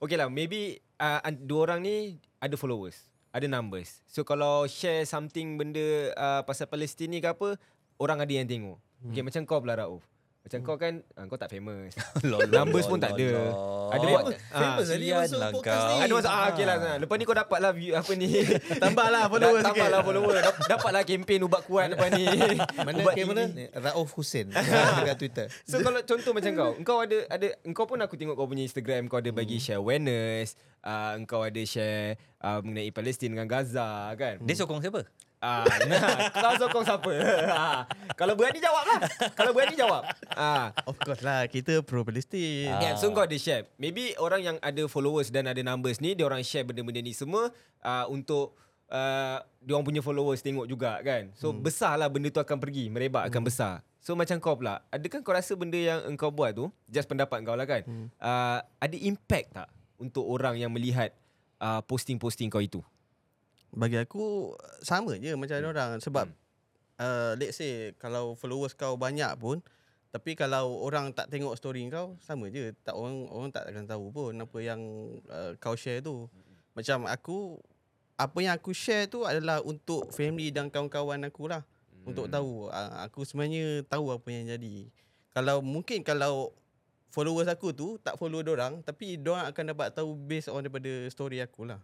Okay 0.00 0.16
lah, 0.16 0.32
maybe 0.32 0.80
uh, 0.96 1.20
dua 1.44 1.68
orang 1.68 1.84
ni 1.84 2.16
ada 2.40 2.56
followers, 2.56 3.08
ada 3.36 3.44
numbers. 3.44 4.00
So 4.08 4.24
kalau 4.24 4.64
share 4.64 5.04
something 5.04 5.60
benda 5.60 6.08
uh, 6.16 6.40
pasal 6.40 6.72
Palestin 6.72 7.12
ni 7.12 7.20
ke 7.20 7.28
apa, 7.28 7.60
orang 8.00 8.24
ada 8.24 8.32
yang 8.32 8.48
tengok. 8.48 8.80
Okay, 9.12 9.20
macam 9.20 9.44
kau 9.44 9.60
pula 9.60 9.76
Rauf. 9.76 10.00
Macam 10.40 10.58
kau 10.62 10.74
kan, 10.74 11.04
uh, 11.14 11.24
kau 11.24 11.36
tak 11.36 11.46
famous. 11.48 11.92
Lol, 12.24 12.48
Numbers 12.48 12.84
lol, 12.84 12.90
pun 12.90 12.98
tak 12.98 13.12
ada. 13.12 13.28
Ada 13.90 14.02
buat 14.02 14.22
Famous, 14.24 14.36
ah, 14.48 14.56
famous 14.56 14.86
tadi 14.88 15.04
Kesian 15.04 15.20
masuk 15.20 15.36
lah 15.36 15.50
podcast 15.52 15.76
kau. 15.76 15.84
ni. 15.86 16.00
Ada 16.00 16.12
masuk 16.16 16.30
ah, 16.30 16.44
okay 16.48 16.64
lah. 16.64 16.76
Nah. 16.76 16.96
Lepas 16.96 17.14
ni 17.14 17.24
kau 17.24 17.36
dapat 17.36 17.58
lah 17.60 17.70
view 17.70 17.92
apa 17.92 18.12
ni. 18.14 18.28
Tambahlah 18.82 19.22
follower 19.26 19.60
Tambah 19.60 19.76
sikit. 19.76 19.90
lah 19.90 20.00
follower. 20.00 20.34
Dap- 20.40 20.66
Dapat 20.66 20.90
lah 20.90 21.02
campaign 21.04 21.40
ubat 21.44 21.62
kuat 21.62 21.86
lepas 21.88 22.08
ni. 22.10 22.24
Mana 22.78 22.96
Ubat. 23.04 23.14
Ni, 23.50 23.64
Rauf 23.70 24.10
Hussein 24.12 24.48
dekat 24.48 25.16
Twitter. 25.18 25.46
So 25.62 25.78
kalau 25.78 26.00
contoh 26.00 26.32
macam 26.32 26.52
kau, 26.52 26.70
engkau 26.74 26.96
ada 26.98 27.18
ada 27.28 27.46
engkau 27.62 27.84
pun 27.84 27.98
aku 27.98 28.16
tengok 28.16 28.32
kau 28.32 28.48
punya 28.48 28.64
Instagram 28.64 29.06
kau 29.06 29.18
ada 29.18 29.28
Hmm. 29.28 29.38
bagi 29.38 29.60
share 29.60 29.78
awareness, 29.78 30.56
uh, 30.80 31.14
engkau 31.14 31.40
ada 31.40 31.60
share 31.60 32.16
uh, 32.40 32.58
mengenai 32.58 32.90
Palestin 32.90 33.30
dengan 33.30 33.44
Gaza 33.44 33.86
kan. 34.14 34.40
Dia 34.40 34.56
sokong 34.56 34.80
siapa? 34.80 35.04
Ah, 35.40 35.64
nah, 35.88 36.28
kau 36.36 36.54
sokong 36.60 36.84
siapa? 36.84 37.12
Ah, 37.60 37.88
kalau 38.12 38.36
berani 38.36 38.60
jawab 38.60 38.84
lah. 38.84 39.00
Kalau 39.32 39.56
berani 39.56 39.72
jawab. 39.72 40.04
Ah. 40.36 40.68
Of 40.84 41.00
course 41.00 41.24
lah 41.24 41.48
kita 41.48 41.80
pro 41.80 42.04
Palestin. 42.04 42.68
Yeah, 42.76 43.00
so 43.00 43.08
kau 43.16 43.24
ada 43.24 43.36
share. 43.40 43.64
Maybe 43.80 44.12
orang 44.20 44.44
yang 44.44 44.56
ada 44.60 44.84
followers 44.84 45.32
dan 45.32 45.48
ada 45.48 45.58
numbers 45.64 45.96
ni, 46.04 46.12
dia 46.12 46.28
orang 46.28 46.44
share 46.44 46.68
benda-benda 46.68 47.00
ni 47.00 47.16
semua 47.16 47.48
uh, 47.80 48.04
untuk 48.12 48.52
uh, 48.92 49.40
dia 49.64 49.72
orang 49.72 49.86
punya 49.88 50.02
followers 50.04 50.44
tengok 50.44 50.68
juga 50.68 51.00
kan. 51.00 51.32
So 51.38 51.54
hmm. 51.54 51.64
besarlah 51.64 52.12
benda 52.12 52.28
tu 52.28 52.42
akan 52.44 52.60
pergi, 52.60 52.92
merebak 52.92 53.24
hmm. 53.24 53.30
akan 53.32 53.42
besar. 53.48 53.74
So 54.00 54.12
macam 54.12 54.36
kau 54.40 54.56
pula, 54.60 54.84
adakah 54.92 55.24
kau 55.24 55.32
rasa 55.32 55.56
benda 55.56 55.76
yang 55.76 56.00
engkau 56.04 56.28
buat 56.32 56.52
tu, 56.52 56.68
just 56.88 57.08
pendapat 57.08 57.40
kau 57.44 57.56
lah 57.56 57.68
kan, 57.68 57.84
hmm. 57.84 58.06
uh, 58.20 58.60
ada 58.60 58.96
impact 58.96 59.56
tak 59.56 59.68
untuk 60.00 60.24
orang 60.24 60.56
yang 60.56 60.72
melihat 60.72 61.12
uh, 61.60 61.84
posting-posting 61.84 62.48
kau 62.48 62.60
itu? 62.64 62.80
Bagi 63.70 64.02
aku 64.02 64.54
sama 64.82 65.14
je 65.18 65.34
macam 65.38 65.56
hmm. 65.62 65.70
orang 65.70 65.90
sebab 66.02 66.26
hmm. 66.26 66.38
uh, 66.98 67.32
let's 67.38 67.58
say 67.58 67.94
kalau 67.98 68.34
followers 68.34 68.74
kau 68.74 68.98
banyak 68.98 69.30
pun 69.38 69.62
tapi 70.10 70.34
kalau 70.34 70.82
orang 70.82 71.14
tak 71.14 71.30
tengok 71.30 71.54
story 71.54 71.86
kau 71.86 72.18
sama 72.18 72.50
je 72.50 72.74
tak 72.82 72.98
orang 72.98 73.30
orang 73.30 73.50
tak 73.54 73.70
akan 73.70 73.86
tahu 73.86 74.10
pun 74.10 74.34
apa 74.34 74.58
yang 74.58 74.80
uh, 75.30 75.54
kau 75.62 75.78
share 75.78 76.02
tu. 76.02 76.26
Macam 76.74 77.06
aku 77.06 77.62
apa 78.18 78.38
yang 78.42 78.58
aku 78.58 78.74
share 78.74 79.06
tu 79.06 79.22
adalah 79.22 79.62
untuk 79.62 80.10
family 80.10 80.50
dan 80.50 80.66
kawan-kawan 80.66 81.22
aku 81.30 81.46
lah. 81.46 81.62
Hmm. 81.62 82.10
Untuk 82.10 82.26
tahu 82.26 82.66
uh, 82.74 83.06
aku 83.06 83.22
sebenarnya 83.22 83.86
tahu 83.86 84.10
apa 84.10 84.28
yang 84.34 84.50
jadi. 84.50 84.90
Kalau 85.30 85.62
mungkin 85.62 86.02
kalau 86.02 86.50
followers 87.14 87.46
aku 87.46 87.70
tu 87.70 87.94
tak 88.02 88.18
follow 88.18 88.42
orang 88.42 88.82
tapi 88.82 89.14
orang 89.22 89.46
akan 89.46 89.64
dapat 89.74 89.94
tahu 89.94 90.18
based 90.18 90.50
on 90.50 90.66
daripada 90.66 91.06
story 91.06 91.38
aku 91.38 91.70
lah. 91.70 91.78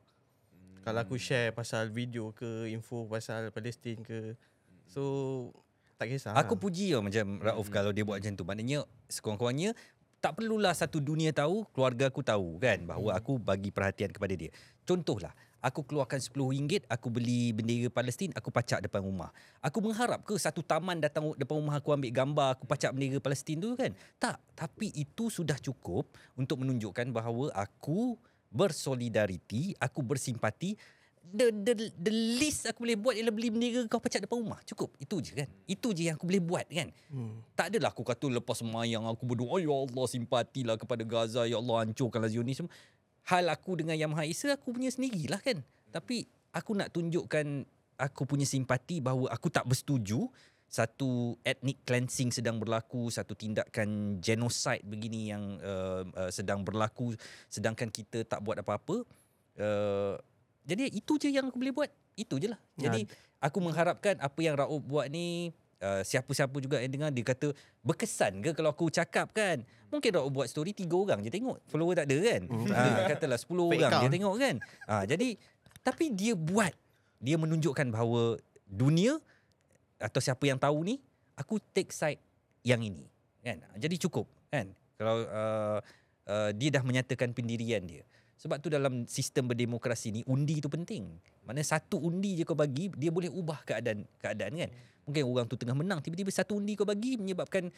Kalau 0.86 1.02
aku 1.02 1.18
share 1.18 1.50
pasal 1.50 1.90
video 1.90 2.30
ke 2.30 2.70
info 2.70 3.10
pasal 3.10 3.50
Palestin 3.50 4.06
ke 4.06 4.38
so 4.86 5.50
tak 5.98 6.14
kisah. 6.14 6.30
Aku 6.38 6.54
puji 6.54 6.94
tau 6.94 7.02
macam 7.02 7.42
Rauf 7.42 7.66
kalau 7.74 7.90
dia 7.90 8.06
buat 8.06 8.22
macam 8.22 8.38
tu. 8.38 8.46
Maknanya 8.46 8.86
sekurang-kurangnya 9.10 9.74
tak 10.22 10.38
perlulah 10.38 10.70
satu 10.78 11.02
dunia 11.02 11.34
tahu, 11.34 11.66
keluarga 11.74 12.06
aku 12.06 12.22
tahu 12.22 12.62
kan 12.62 12.86
bahawa 12.86 13.18
aku 13.18 13.34
bagi 13.34 13.74
perhatian 13.74 14.14
kepada 14.14 14.38
dia. 14.38 14.54
Contohlah, 14.86 15.34
aku 15.58 15.82
keluarkan 15.82 16.22
RM10, 16.22 16.86
aku 16.86 17.10
beli 17.10 17.50
bendera 17.50 17.90
Palestin, 17.90 18.30
aku 18.38 18.54
pacak 18.54 18.86
depan 18.86 19.02
rumah. 19.02 19.34
Aku 19.58 19.82
mengharap 19.82 20.22
ke 20.22 20.38
satu 20.38 20.62
taman 20.62 21.02
datang 21.02 21.34
depan 21.34 21.58
rumah 21.58 21.82
aku 21.82 21.90
ambil 21.94 22.14
gambar, 22.14 22.48
aku 22.54 22.64
pacak 22.64 22.94
bendera 22.94 23.18
Palestin 23.18 23.58
tu 23.58 23.74
kan? 23.74 23.90
Tak, 24.22 24.38
tapi 24.54 24.94
itu 24.94 25.28
sudah 25.34 25.58
cukup 25.58 26.14
untuk 26.38 26.62
menunjukkan 26.62 27.10
bahawa 27.10 27.50
aku 27.54 28.14
bersolidariti, 28.56 29.76
aku 29.76 30.00
bersimpati 30.00 30.74
the 31.32 31.50
the 31.50 31.72
the 31.98 32.12
least 32.38 32.68
aku 32.70 32.86
boleh 32.86 32.98
buat 32.98 33.14
ialah 33.18 33.34
beli 33.34 33.50
bendera 33.50 33.82
kau 33.90 33.98
pecah 33.98 34.22
depan 34.22 34.38
rumah. 34.38 34.60
Cukup. 34.62 34.94
Itu 35.00 35.18
je 35.18 35.34
kan. 35.34 35.48
Itu 35.66 35.90
je 35.90 36.10
yang 36.10 36.16
aku 36.18 36.26
boleh 36.28 36.42
buat 36.42 36.66
kan. 36.70 36.88
Hmm. 37.10 37.42
Tak 37.58 37.74
adalah 37.74 37.90
aku 37.90 38.06
kata 38.06 38.30
lepas 38.30 38.62
semayang 38.62 39.06
aku 39.06 39.26
berdoa 39.26 39.58
ya 39.58 39.72
Allah 39.72 40.04
simpatilah 40.06 40.76
kepada 40.78 41.02
Gaza 41.02 41.42
ya 41.48 41.58
Allah 41.58 41.86
hancurkanlah 41.86 42.30
Zionisme. 42.30 42.70
Hal 43.26 43.50
aku 43.50 43.82
dengan 43.82 43.98
Yang 43.98 44.10
Maha 44.14 44.24
Esa 44.26 44.54
aku 44.54 44.70
punya 44.70 44.90
sendirilah 44.92 45.42
kan. 45.42 45.58
Tapi 45.90 46.30
aku 46.54 46.78
nak 46.78 46.94
tunjukkan 46.94 47.66
aku 47.98 48.22
punya 48.28 48.46
simpati 48.46 49.02
bahawa 49.02 49.32
aku 49.32 49.50
tak 49.50 49.66
bersetuju 49.66 50.30
satu 50.66 51.38
ethnic 51.46 51.80
cleansing 51.86 52.34
sedang 52.34 52.58
berlaku, 52.58 53.08
satu 53.08 53.32
tindakan 53.38 54.18
genocide 54.18 54.82
begini 54.82 55.30
yang 55.30 55.56
uh, 55.62 56.02
uh, 56.12 56.30
sedang 56.30 56.66
berlaku 56.66 57.14
sedangkan 57.46 57.88
kita 57.88 58.26
tak 58.26 58.42
buat 58.42 58.58
apa-apa. 58.60 59.06
Uh, 59.56 60.18
jadi 60.66 60.90
itu 60.90 61.16
je 61.16 61.30
yang 61.30 61.48
aku 61.48 61.56
boleh 61.62 61.72
buat. 61.72 61.90
Itu 62.18 62.42
je 62.42 62.50
lah. 62.50 62.60
Jadi 62.74 63.06
aku 63.38 63.58
mengharapkan 63.62 64.18
apa 64.18 64.40
yang 64.42 64.58
Raub 64.58 64.82
buat 64.82 65.06
ni 65.06 65.54
uh, 65.80 66.02
siapa-siapa 66.02 66.56
juga 66.58 66.82
yang 66.82 66.92
dengar 66.92 67.10
dia 67.14 67.22
kata 67.22 67.54
berkesan 67.86 68.42
ke 68.42 68.50
kalau 68.56 68.74
aku 68.74 68.90
cakap 68.90 69.30
kan. 69.30 69.62
Mungkin 69.88 70.10
Raub 70.18 70.34
buat 70.34 70.50
story 70.50 70.74
tiga 70.74 70.98
orang 70.98 71.22
je 71.22 71.30
tengok. 71.30 71.62
Follower 71.70 71.94
tak 71.94 72.10
ada 72.10 72.18
kan. 72.18 72.42
ha, 72.74 73.06
katalah 73.06 73.38
10 73.38 73.54
orang 73.54 73.92
dia 74.02 74.10
tengok 74.10 74.34
kan. 74.34 74.54
Ha, 74.90 74.94
jadi 75.06 75.28
tapi 75.86 76.10
dia 76.10 76.34
buat. 76.34 76.74
Dia 77.22 77.38
menunjukkan 77.40 77.94
bahawa 77.94 78.36
dunia 78.66 79.22
atau 79.96 80.20
siapa 80.20 80.44
yang 80.44 80.60
tahu 80.60 80.84
ni 80.84 80.94
aku 81.36 81.60
take 81.72 81.92
side 81.92 82.20
yang 82.66 82.82
ini 82.84 83.04
kan 83.40 83.62
jadi 83.78 83.96
cukup 84.08 84.26
kan 84.48 84.70
kalau 84.96 85.24
uh, 85.28 85.78
uh, 86.28 86.50
dia 86.56 86.68
dah 86.72 86.82
menyatakan 86.82 87.32
pendirian 87.36 87.84
dia 87.84 88.04
Sebab 88.36 88.60
tu 88.60 88.68
dalam 88.68 89.08
sistem 89.08 89.48
berdemokrasi 89.48 90.12
ni 90.12 90.20
undi 90.28 90.60
tu 90.60 90.68
penting. 90.68 91.08
Mana 91.48 91.64
satu 91.64 91.96
undi 91.96 92.36
je 92.36 92.44
kau 92.44 92.52
bagi 92.52 92.92
dia 92.92 93.08
boleh 93.08 93.32
ubah 93.32 93.64
keadaan 93.64 94.04
keadaan 94.20 94.52
kan. 94.60 94.70
Mungkin 95.08 95.22
orang 95.24 95.46
tu 95.48 95.56
tengah 95.56 95.72
menang 95.72 96.04
tiba-tiba 96.04 96.28
satu 96.28 96.60
undi 96.60 96.76
kau 96.76 96.84
bagi 96.84 97.16
menyebabkan 97.16 97.72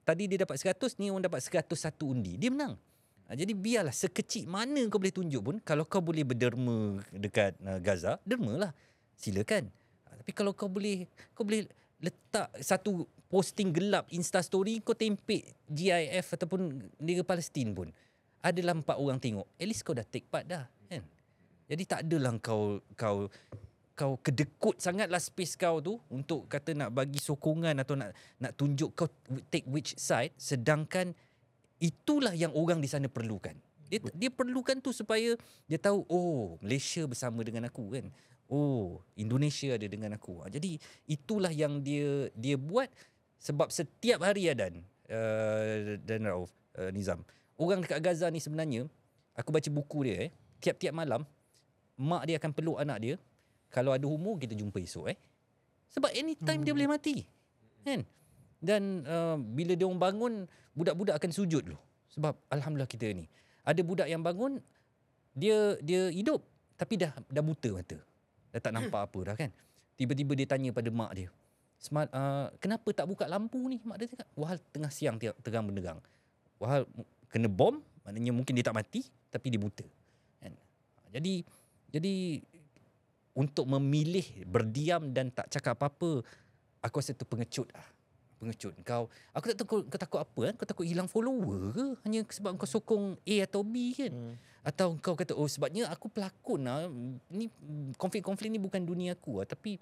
tadi 0.00 0.24
dia 0.24 0.48
dapat 0.48 0.56
100 0.56 0.96
ni 0.96 1.12
orang 1.12 1.28
dapat 1.28 1.44
101 1.44 1.68
undi. 2.08 2.40
Dia 2.40 2.48
menang. 2.48 2.80
Ha, 3.28 3.36
jadi 3.36 3.52
biarlah 3.52 3.92
sekecil 3.92 4.48
mana 4.48 4.80
kau 4.88 4.96
boleh 4.96 5.12
tunjuk 5.12 5.42
pun 5.44 5.56
kalau 5.60 5.84
kau 5.84 6.00
boleh 6.00 6.24
berderma 6.24 7.04
dekat 7.12 7.60
uh, 7.60 7.76
Gaza, 7.78 8.16
dermalah. 8.24 8.72
Silakan. 9.20 9.68
Tapi 10.20 10.30
kalau 10.36 10.52
kau 10.52 10.68
boleh 10.68 11.08
kau 11.32 11.48
boleh 11.48 11.64
letak 12.00 12.52
satu 12.60 13.08
posting 13.32 13.72
gelap 13.72 14.08
Insta 14.12 14.44
story 14.44 14.84
kau 14.84 14.92
tempek 14.92 15.56
GIF 15.64 16.36
ataupun 16.36 16.80
Liga 17.00 17.24
Palestin 17.24 17.72
pun 17.72 17.88
adalah 18.40 18.76
empat 18.76 18.96
orang 18.96 19.20
tengok. 19.20 19.48
At 19.56 19.66
least 19.68 19.84
kau 19.84 19.96
dah 19.96 20.04
take 20.04 20.28
part 20.28 20.48
dah, 20.48 20.64
kan? 20.88 21.04
Jadi 21.70 21.82
tak 21.86 22.00
adalah 22.08 22.34
kau 22.42 22.82
kau 22.98 23.30
kau 23.94 24.16
kedekut 24.24 24.80
sangatlah 24.80 25.20
space 25.20 25.60
kau 25.60 25.78
tu 25.84 26.00
untuk 26.08 26.48
kata 26.48 26.72
nak 26.72 26.90
bagi 26.90 27.20
sokongan 27.20 27.76
atau 27.84 28.00
nak 28.00 28.16
nak 28.40 28.56
tunjuk 28.56 28.96
kau 28.96 29.06
take 29.52 29.68
which 29.68 29.92
side 30.00 30.32
sedangkan 30.40 31.12
itulah 31.78 32.32
yang 32.32 32.50
orang 32.56 32.80
di 32.80 32.88
sana 32.88 33.12
perlukan. 33.12 33.52
Dia 33.92 34.00
dia 34.16 34.30
perlukan 34.32 34.80
tu 34.80 34.90
supaya 34.90 35.36
dia 35.68 35.78
tahu 35.78 36.02
oh 36.08 36.56
Malaysia 36.64 37.04
bersama 37.04 37.44
dengan 37.44 37.68
aku 37.68 37.92
kan. 37.92 38.08
Oh 38.50 38.98
Indonesia 39.14 39.78
ada 39.78 39.86
dengan 39.86 40.18
aku. 40.18 40.42
Ha, 40.42 40.50
Jadi 40.50 40.74
itulah 41.06 41.54
yang 41.54 41.78
dia 41.86 42.26
dia 42.34 42.58
buat 42.58 42.90
sebab 43.38 43.70
setiap 43.70 44.26
hari 44.26 44.50
Adan 44.50 44.82
uh, 45.06 45.96
dan 46.02 46.26
Rauf 46.26 46.50
uh, 46.74 46.90
Nizam. 46.90 47.22
Orang 47.54 47.86
dekat 47.86 48.02
Gaza 48.02 48.26
ni 48.26 48.42
sebenarnya 48.42 48.90
aku 49.38 49.54
baca 49.54 49.70
buku 49.70 50.10
dia 50.10 50.28
eh 50.28 50.30
tiap-tiap 50.58 50.92
malam 50.92 51.22
mak 51.94 52.26
dia 52.26 52.42
akan 52.42 52.50
peluk 52.50 52.82
anak 52.82 52.98
dia. 52.98 53.14
Kalau 53.70 53.94
ada 53.94 54.02
umur 54.02 54.34
kita 54.42 54.58
jumpa 54.58 54.82
esok 54.82 55.14
eh. 55.14 55.18
Sebab 55.94 56.10
anytime 56.10 56.58
hmm. 56.58 56.66
dia 56.66 56.74
boleh 56.74 56.90
mati. 56.90 57.22
Kan? 57.86 58.02
Dan 58.58 59.06
uh, 59.06 59.38
bila 59.38 59.78
dia 59.78 59.86
orang 59.86 60.02
bangun 60.02 60.32
budak-budak 60.74 61.22
akan 61.22 61.30
sujud 61.30 61.70
dulu. 61.70 61.78
Sebab 62.10 62.34
alhamdulillah 62.50 62.90
kita 62.90 63.14
ni. 63.14 63.30
Ada 63.62 63.86
budak 63.86 64.10
yang 64.10 64.26
bangun 64.26 64.58
dia 65.38 65.78
dia 65.78 66.10
hidup 66.10 66.42
tapi 66.74 66.98
dah 66.98 67.14
dah 67.30 67.44
buta 67.46 67.70
mata. 67.78 68.09
Dah 68.50 68.60
tak 68.60 68.72
nampak 68.74 69.10
apa 69.10 69.18
dah 69.32 69.34
kan. 69.38 69.50
Tiba-tiba 69.94 70.32
dia 70.34 70.46
tanya 70.48 70.70
pada 70.74 70.88
mak 70.90 71.12
dia. 71.14 71.28
Smart, 71.80 72.12
uh, 72.12 72.52
kenapa 72.60 72.88
tak 72.92 73.08
buka 73.08 73.24
lampu 73.24 73.56
ni? 73.64 73.80
Mak 73.80 73.96
dia 73.96 74.06
cakap, 74.12 74.28
wahal 74.36 74.60
tengah 74.72 74.92
siang 74.92 75.16
terang 75.16 75.64
benderang. 75.64 76.00
Wahal 76.60 76.84
kena 77.32 77.48
bom, 77.48 77.80
maknanya 78.04 78.36
mungkin 78.36 78.52
dia 78.52 78.64
tak 78.66 78.76
mati 78.76 79.06
tapi 79.32 79.48
dia 79.48 79.60
buta. 79.60 79.86
Kan? 80.44 80.52
Jadi 81.14 81.44
jadi 81.90 82.14
untuk 83.32 83.64
memilih 83.64 84.44
berdiam 84.44 85.08
dan 85.14 85.30
tak 85.30 85.48
cakap 85.48 85.78
apa-apa, 85.78 86.20
aku 86.82 86.94
rasa 87.00 87.14
tu 87.14 87.24
pengecut 87.24 87.70
lah. 87.72 87.86
Pengecut. 88.40 88.72
Kau, 88.84 89.08
aku 89.36 89.44
tak 89.52 89.56
tahu 89.60 89.66
kau, 89.68 89.80
kau 89.84 90.00
takut 90.00 90.20
apa 90.20 90.40
kan? 90.50 90.54
Kau 90.56 90.66
takut 90.68 90.86
hilang 90.88 91.08
follower 91.08 91.76
ke? 91.76 91.86
Hanya 92.08 92.24
sebab 92.28 92.56
kau 92.56 92.68
sokong 92.68 93.20
A 93.20 93.36
atau 93.44 93.60
B 93.60 93.92
kan? 93.92 94.12
Hmm. 94.12 94.34
Atau 94.60 94.96
kau 94.96 95.14
kata, 95.14 95.32
oh 95.32 95.46
sebabnya 95.46 95.88
aku 95.88 96.06
pelakon 96.06 96.60
lah. 96.62 96.84
Ni 97.28 97.48
konflik-konflik 97.96 98.48
ni 98.48 98.58
bukan 98.58 98.80
dunia 98.80 99.14
aku 99.14 99.40
lah. 99.40 99.48
Tapi 99.48 99.80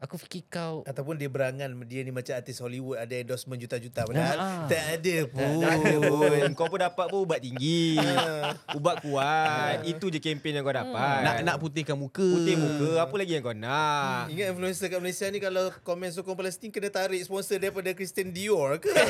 aku 0.00 0.16
fikir 0.16 0.48
kau 0.48 0.80
Ataupun 0.88 1.12
dia 1.12 1.28
berangan 1.28 1.68
dia 1.84 2.00
ni 2.00 2.08
macam 2.08 2.32
artis 2.32 2.56
Hollywood 2.56 2.96
ada 2.96 3.12
endorsement 3.12 3.58
juta-juta 3.58 4.00
padahal 4.02 4.38
Ah. 4.40 4.64
tak 4.64 4.96
ada 4.96 5.16
pun. 5.28 5.60
Tak 5.60 5.76
ada 5.76 5.94
pun. 6.00 6.48
Kau 6.54 6.66
pun 6.66 6.80
dapat 6.80 7.06
pun 7.10 7.20
ubat 7.20 7.42
tinggi. 7.42 7.98
Ah. 8.00 8.56
ubat 8.72 9.02
kuat. 9.02 9.84
Itu 9.84 10.08
je 10.08 10.16
kempen 10.16 10.56
yang 10.56 10.64
kau 10.64 10.72
dapat. 10.72 11.20
Nak 11.20 11.36
nak 11.42 11.56
putihkan 11.58 11.98
muka. 11.98 12.24
putih 12.24 12.56
muka. 12.56 13.02
Apa 13.02 13.14
lagi 13.18 13.34
yang 13.34 13.44
kau 13.44 13.52
nak? 13.52 14.30
Ingat 14.30 14.46
influencer 14.54 14.88
kat 14.88 14.98
Malaysia 14.98 15.26
ni 15.26 15.36
kalau 15.36 15.68
komen 15.82 16.08
sokong 16.08 16.38
Palestin 16.38 16.70
kena 16.70 16.88
tarik 16.88 17.20
sponsor 17.20 17.58
daripada 17.58 17.92
Christian 17.92 18.30
Dior 18.30 18.78
ke? 18.78 18.88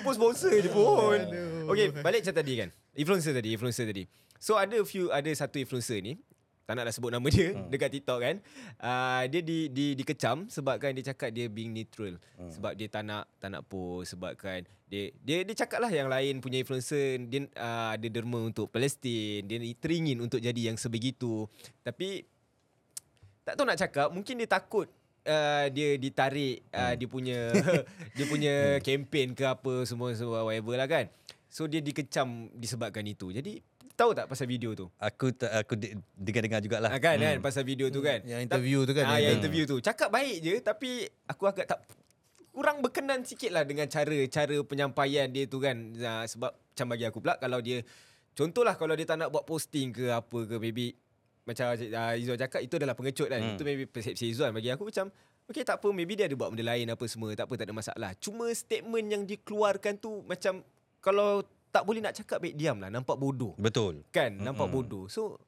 Itu 0.00 0.08
pun 0.08 0.16
sponsor 0.16 0.52
je 0.56 0.70
pun. 0.72 1.20
Okay, 1.68 1.92
balik 2.00 2.24
macam 2.24 2.34
tadi 2.40 2.52
kan. 2.56 2.68
Influencer 2.96 3.36
tadi, 3.36 3.48
influencer 3.52 3.84
tadi. 3.84 4.08
So 4.40 4.56
ada 4.56 4.80
few 4.88 5.12
ada 5.12 5.28
satu 5.36 5.60
influencer 5.60 6.00
ni 6.00 6.16
tak 6.64 6.78
naklah 6.78 6.94
sebut 6.94 7.10
nama 7.10 7.26
dia 7.28 7.52
hmm. 7.52 7.68
dekat 7.68 7.90
TikTok 7.92 8.18
kan. 8.24 8.36
Uh, 8.80 9.22
dia 9.28 9.44
di, 9.44 9.68
di 9.68 9.92
dikecam 9.92 10.48
sebabkan 10.48 10.96
dia 10.96 11.12
cakap 11.12 11.34
dia 11.36 11.52
being 11.52 11.76
neutral. 11.76 12.16
Hmm. 12.40 12.48
Sebab 12.48 12.72
dia 12.72 12.88
tak 12.88 13.04
nak 13.04 13.28
tak 13.36 13.52
nak 13.52 13.68
post 13.68 14.16
sebabkan 14.16 14.64
dia 14.88 15.12
dia 15.20 15.44
dia 15.44 15.54
cakap 15.54 15.84
lah 15.84 15.92
yang 15.92 16.08
lain 16.08 16.40
punya 16.40 16.64
influencer 16.64 17.20
dia 17.28 17.44
uh, 17.60 17.92
ada 17.92 18.06
derma 18.08 18.40
untuk 18.40 18.72
Palestin, 18.72 19.44
dia 19.44 19.60
teringin 19.76 20.24
untuk 20.24 20.40
jadi 20.40 20.72
yang 20.72 20.80
sebegitu. 20.80 21.44
Tapi 21.84 22.24
tak 23.44 23.58
tahu 23.60 23.68
nak 23.68 23.76
cakap, 23.76 24.08
mungkin 24.14 24.40
dia 24.40 24.48
takut 24.48 24.88
uh, 25.26 25.66
dia 25.72 25.96
ditarik 25.96 26.64
uh, 26.72 26.94
dia 26.96 27.08
punya 27.08 27.38
dia 28.16 28.24
punya 28.28 28.54
kempen 28.84 29.36
ke 29.36 29.44
apa 29.44 29.84
semua 29.84 30.12
semua 30.16 30.46
whatever 30.46 30.76
lah 30.76 30.88
kan. 30.88 31.06
So 31.50 31.66
dia 31.66 31.82
dikecam 31.82 32.54
disebabkan 32.54 33.02
itu. 33.08 33.34
Jadi 33.34 33.58
tahu 34.00 34.16
tak 34.16 34.32
pasal 34.32 34.48
video 34.48 34.72
tu? 34.72 34.88
aku 34.96 35.36
tak 35.36 35.52
aku 35.60 35.76
de- 35.76 36.00
dengar-dengar 36.16 36.64
jugalah. 36.64 36.88
Ah, 36.88 37.00
kan 37.02 37.20
kan 37.20 37.36
pasal 37.44 37.68
video 37.68 37.92
tu 37.92 38.00
kan. 38.00 38.24
Yang 38.24 38.48
interview 38.48 38.78
tu 38.88 38.92
kan. 38.96 39.04
Ah, 39.04 39.20
yang 39.20 39.36
interview 39.36 39.64
tu. 39.68 39.76
Cakap 39.84 40.08
baik 40.08 40.36
je 40.40 40.54
tapi 40.64 41.04
aku 41.28 41.44
agak 41.44 41.68
tak 41.68 41.84
kurang 42.50 42.80
berkenan 42.80 43.22
sikit 43.28 43.52
lah 43.52 43.62
dengan 43.68 43.86
cara 43.86 44.24
cara 44.32 44.56
penyampaian 44.64 45.28
dia 45.28 45.44
tu 45.44 45.60
kan. 45.60 45.76
Ah, 46.00 46.24
sebab 46.24 46.56
macam 46.56 46.86
bagi 46.96 47.04
aku 47.04 47.18
pula 47.20 47.36
kalau 47.36 47.60
dia 47.60 47.84
contohlah 48.32 48.72
kalau 48.80 48.96
dia 48.96 49.04
tak 49.04 49.20
nak 49.20 49.28
buat 49.28 49.44
posting 49.44 49.92
ke 49.92 50.08
apa 50.08 50.38
ke 50.48 50.56
maybe 50.56 50.96
macam 51.50 51.74
uh, 51.74 52.14
Izzuan 52.14 52.38
cakap 52.38 52.60
itu 52.62 52.74
adalah 52.78 52.94
pengecut 52.94 53.26
kan. 53.26 53.40
Hmm. 53.42 53.54
Itu 53.58 53.62
maybe 53.66 53.84
persepsi 53.90 54.30
Izzuan 54.30 54.54
bagi 54.54 54.70
aku 54.70 54.86
macam 54.86 55.10
Okay 55.50 55.66
tak 55.66 55.82
apa 55.82 55.90
maybe 55.90 56.14
dia 56.14 56.30
ada 56.30 56.38
buat 56.38 56.54
benda 56.54 56.62
lain 56.62 56.86
apa 56.94 57.04
semua 57.10 57.34
tak 57.34 57.50
apa 57.50 57.58
tak 57.58 57.66
ada 57.66 57.74
masalah. 57.74 58.10
Cuma 58.22 58.46
statement 58.54 59.06
yang 59.10 59.22
dikeluarkan 59.26 59.98
tu 59.98 60.22
macam 60.22 60.62
kalau 61.02 61.42
tak 61.74 61.82
boleh 61.82 61.98
nak 61.98 62.14
cakap 62.14 62.38
baik 62.38 62.54
diam 62.54 62.78
lah 62.78 62.86
nampak 62.86 63.18
bodoh. 63.18 63.58
Betul. 63.58 64.06
Kan 64.14 64.38
nampak 64.38 64.70
Mm-mm. 64.70 64.86
bodoh. 64.86 65.04
So 65.10 65.42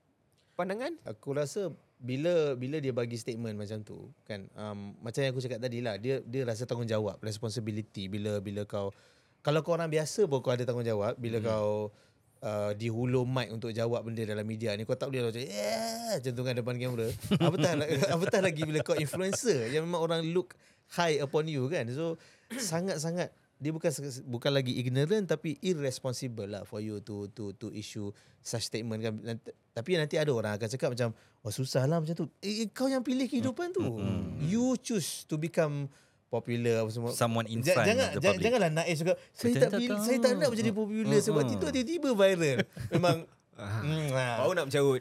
pandangan 0.59 0.99
Aku 1.07 1.39
rasa 1.39 1.71
bila 2.03 2.59
bila 2.59 2.83
dia 2.83 2.91
bagi 2.91 3.15
statement 3.15 3.55
macam 3.55 3.79
tu 3.87 4.11
kan 4.27 4.51
um, 4.59 4.99
macam 4.99 5.23
yang 5.23 5.31
aku 5.31 5.39
cakap 5.39 5.63
tadi 5.63 5.79
lah 5.79 5.95
dia 6.03 6.19
dia 6.27 6.43
rasa 6.43 6.67
tanggungjawab 6.67 7.23
responsibility 7.23 8.11
bila 8.11 8.43
bila 8.43 8.67
kau 8.67 8.91
kalau 9.39 9.63
kau 9.63 9.79
orang 9.79 9.87
biasa 9.87 10.27
pun 10.27 10.43
kau 10.43 10.51
ada 10.51 10.67
tanggungjawab 10.67 11.15
bila 11.15 11.39
hmm. 11.39 11.47
kau 11.47 11.95
uh, 12.43 12.71
dihulur 12.75 13.25
mic 13.25 13.49
untuk 13.55 13.71
jawab 13.71 14.05
benda 14.05 14.27
dalam 14.27 14.45
media 14.45 14.75
ni 14.75 14.83
kau 14.83 14.99
tak 14.99 15.09
boleh 15.09 15.31
macam 15.31 15.43
yeah, 15.43 16.19
kan 16.19 16.55
depan 16.59 16.75
kamera. 16.77 17.09
Apatah 17.47 17.73
apatah 18.11 18.41
lagi 18.43 18.63
bila 18.67 18.83
kau 18.83 18.99
influencer 18.99 19.71
yang 19.71 19.87
memang 19.87 20.03
orang 20.03 20.21
look 20.35 20.59
high 20.99 21.23
upon 21.23 21.47
you 21.49 21.71
kan? 21.71 21.89
So 21.95 22.19
sangat-sangat 22.53 23.33
dia 23.63 23.71
bukan 23.71 23.95
bukan 24.27 24.51
lagi 24.59 24.75
ignorant 24.83 25.31
tapi 25.31 25.55
irresponsible 25.63 26.51
lah 26.51 26.67
for 26.67 26.83
you 26.83 26.99
to 26.99 27.31
to 27.31 27.55
to 27.55 27.71
issue 27.71 28.11
such 28.43 28.67
statement 28.67 28.99
kan. 29.07 29.15
Nanti, 29.23 29.55
tapi 29.71 29.95
nanti 29.95 30.19
ada 30.19 30.35
orang 30.35 30.59
akan 30.59 30.67
cakap 30.67 30.99
macam 30.99 31.15
oh 31.47 31.53
susah 31.55 31.87
lah 31.87 32.03
macam 32.03 32.19
tu. 32.19 32.27
Eh, 32.43 32.67
kau 32.75 32.91
yang 32.91 33.07
pilih 33.07 33.31
kehidupan 33.31 33.71
tu. 33.71 34.03
You 34.43 34.75
choose 34.83 35.23
to 35.31 35.39
become 35.39 35.87
popular 36.33 36.81
apa 36.81 36.91
semua. 36.91 37.13
Someone 37.13 37.45
in 37.53 37.61
front 37.61 37.85
jangan, 37.85 38.09
of 38.09 38.17
the 38.17 38.21
public. 38.25 38.45
janganlah 38.49 38.71
naik 38.73 38.95
cakap 38.97 39.17
saya 39.37 39.53
Betul, 39.53 39.61
tak 39.69 40.01
saya 40.01 40.19
tak 40.25 40.33
nak 40.41 40.49
menjadi 40.49 40.73
popular 40.73 41.19
sebab 41.21 41.45
itu 41.45 41.67
tiba-tiba 41.69 42.11
viral. 42.17 42.59
Memang 42.89 43.17
mm, 43.61 44.09
ah. 44.17 44.37
baru 44.41 44.53
nak 44.57 44.65
mencarut. 44.73 45.01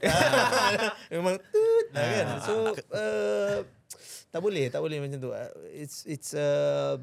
Memang 1.15 1.35
tut 1.39 1.87
lah 1.95 2.03
kan. 2.03 2.27
So 2.43 2.53
uh, 2.91 3.57
tak 4.31 4.39
boleh, 4.43 4.67
tak 4.67 4.79
boleh 4.83 4.99
macam 4.99 5.19
tu. 5.19 5.31
Uh, 5.31 5.51
It's 5.71 6.03
it's 6.03 6.31
uh, 6.35 6.99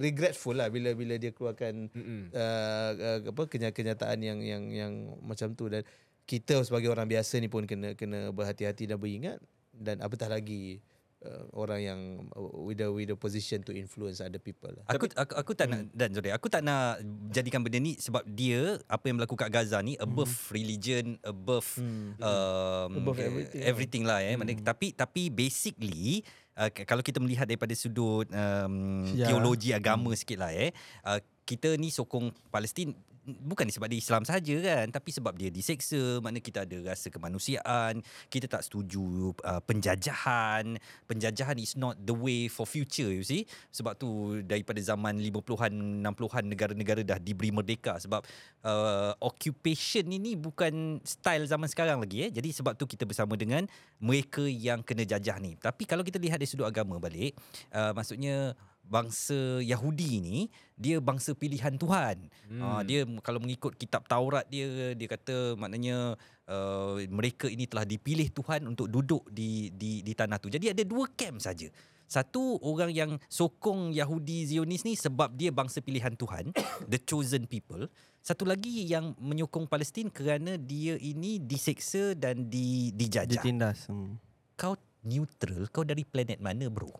regretful 0.00 0.56
lah 0.56 0.72
bila 0.72 0.96
bila 0.96 1.20
dia 1.20 1.32
keluarkan 1.32 1.92
uh, 2.32 2.90
uh, 2.96 3.18
apa 3.28 3.42
kenya- 3.52 3.72
kenyataan 3.76 4.20
yang 4.24 4.40
yang 4.40 4.62
yang 4.72 4.92
macam 5.20 5.52
tu. 5.52 5.68
Dan 5.68 5.84
kita 6.24 6.64
sebagai 6.64 6.88
orang 6.88 7.08
biasa 7.08 7.36
ni 7.40 7.52
pun 7.52 7.68
kena 7.68 7.92
kena 7.92 8.32
berhati-hati 8.32 8.88
dan 8.88 8.96
beringat. 8.96 9.40
Dan 9.76 10.00
apatah 10.00 10.32
lagi 10.32 10.80
uh, 11.26 11.50
orang 11.52 11.80
yang 11.82 12.00
uh, 12.32 12.62
with 12.62 12.78
the 12.78 12.86
with 12.86 13.10
the 13.10 13.18
position 13.18 13.60
to 13.60 13.74
influence 13.74 14.22
other 14.22 14.38
people 14.38 14.70
lah. 14.70 14.86
Aku 14.86 15.10
aku, 15.10 15.34
aku 15.34 15.52
tak 15.52 15.66
nak 15.66 15.90
dan 15.90 16.14
sorry, 16.14 16.30
aku 16.30 16.46
tak 16.46 16.62
nak 16.62 17.02
jadikan 17.28 17.60
benda 17.60 17.76
ni 17.76 17.98
sebab 17.98 18.22
dia 18.24 18.78
apa 18.86 19.04
yang 19.04 19.18
berlaku 19.18 19.34
kat 19.34 19.50
Gaza 19.50 19.82
ni 19.82 19.98
above 19.98 20.30
religion, 20.50 21.18
above 21.20 21.66
Hmm. 21.76 22.14
um, 22.22 22.90
Above 23.02 23.18
everything. 23.18 23.60
everything 23.60 24.02
lah 24.06 24.22
eh. 24.22 24.38
Hmm. 24.38 24.46
tapi 24.62 24.94
tapi 24.94 25.28
basically 25.28 26.22
uh, 26.54 26.70
kalau 26.70 27.02
kita 27.02 27.18
melihat 27.18 27.44
daripada 27.44 27.74
sudut 27.74 28.30
um, 28.30 29.02
Ya. 29.12 29.26
teologi 29.26 29.74
agama 29.74 30.14
sikit 30.14 30.38
lah 30.38 30.54
eh. 30.54 30.70
Uh, 31.02 31.18
kita 31.42 31.74
ni 31.74 31.90
sokong 31.90 32.30
Palestin 32.48 32.94
bukan 33.26 33.66
sebab 33.66 33.90
dia 33.90 33.98
Islam 33.98 34.22
saja 34.22 34.56
kan 34.62 34.86
tapi 34.94 35.10
sebab 35.10 35.34
dia 35.34 35.50
diseksa 35.50 36.22
makna 36.22 36.38
kita 36.38 36.62
ada 36.62 36.94
rasa 36.94 37.10
kemanusiaan 37.10 38.00
kita 38.30 38.46
tak 38.50 38.62
setuju 38.66 39.32
uh, 39.42 39.62
penjajahan. 39.62 40.78
Penjajahan 41.06 41.56
is 41.60 41.74
not 41.78 41.98
the 42.00 42.14
way 42.14 42.46
for 42.50 42.64
future 42.64 43.08
you 43.10 43.24
see. 43.26 43.44
Sebab 43.72 43.98
tu 43.98 44.40
daripada 44.44 44.78
zaman 44.82 45.18
50-an 45.18 46.02
60-an 46.02 46.44
negara-negara 46.46 47.00
dah 47.06 47.18
diberi 47.20 47.50
merdeka. 47.54 47.98
Sebab 48.02 48.22
uh, 48.66 49.12
occupation 49.22 50.06
ini 50.10 50.34
bukan 50.38 51.00
style 51.02 51.46
zaman 51.46 51.70
sekarang 51.70 52.02
lagi 52.02 52.28
eh. 52.28 52.30
Jadi 52.30 52.52
sebab 52.52 52.74
tu 52.78 52.84
kita 52.88 53.06
bersama 53.06 53.34
dengan 53.38 53.64
mereka 54.02 54.44
yang 54.44 54.82
kena 54.82 55.06
jajah 55.06 55.38
ni. 55.40 55.58
Tapi 55.58 55.88
kalau 55.88 56.02
kita 56.02 56.20
lihat 56.20 56.38
dari 56.38 56.48
sudut 56.48 56.68
agama 56.68 56.98
balik 56.98 57.34
uh, 57.74 57.92
maksudnya 57.96 58.54
bangsa 58.86 59.60
Yahudi 59.60 60.22
ni 60.22 60.38
dia 60.78 61.02
bangsa 61.02 61.34
pilihan 61.34 61.74
Tuhan. 61.74 62.30
Hmm. 62.48 62.60
Uh, 62.62 62.82
dia 62.86 63.02
kalau 63.20 63.42
mengikut 63.42 63.74
kitab 63.74 64.06
Taurat 64.06 64.46
dia 64.46 64.94
dia 64.94 65.08
kata 65.10 65.58
maknanya 65.58 66.14
uh, 66.46 67.02
mereka 67.10 67.50
ini 67.50 67.66
telah 67.66 67.82
dipilih 67.82 68.30
Tuhan 68.30 68.64
untuk 68.70 68.86
duduk 68.86 69.26
di 69.28 69.74
di 69.74 70.00
di 70.00 70.12
tanah 70.14 70.38
tu. 70.38 70.48
Jadi 70.48 70.72
ada 70.72 70.82
dua 70.86 71.10
camp 71.12 71.42
saja. 71.42 71.66
Satu 72.06 72.62
orang 72.62 72.94
yang 72.94 73.18
sokong 73.26 73.90
Yahudi 73.90 74.46
Zionis 74.46 74.86
ni 74.86 74.94
sebab 74.94 75.34
dia 75.34 75.50
bangsa 75.50 75.82
pilihan 75.82 76.14
Tuhan, 76.14 76.54
the 76.90 77.02
chosen 77.02 77.50
people. 77.50 77.90
Satu 78.22 78.46
lagi 78.46 78.86
yang 78.86 79.14
menyokong 79.18 79.66
Palestin 79.66 80.10
kerana 80.10 80.54
dia 80.54 80.94
ini 80.98 81.42
diseksa 81.42 82.14
dan 82.14 82.46
di 82.46 82.94
dijajah. 82.94 83.42
Ditindas. 83.42 83.90
Hmm. 83.90 84.18
Kau 84.54 84.78
neutral, 85.02 85.66
kau 85.70 85.82
dari 85.82 86.06
planet 86.06 86.38
mana 86.38 86.70
bro? 86.70 86.90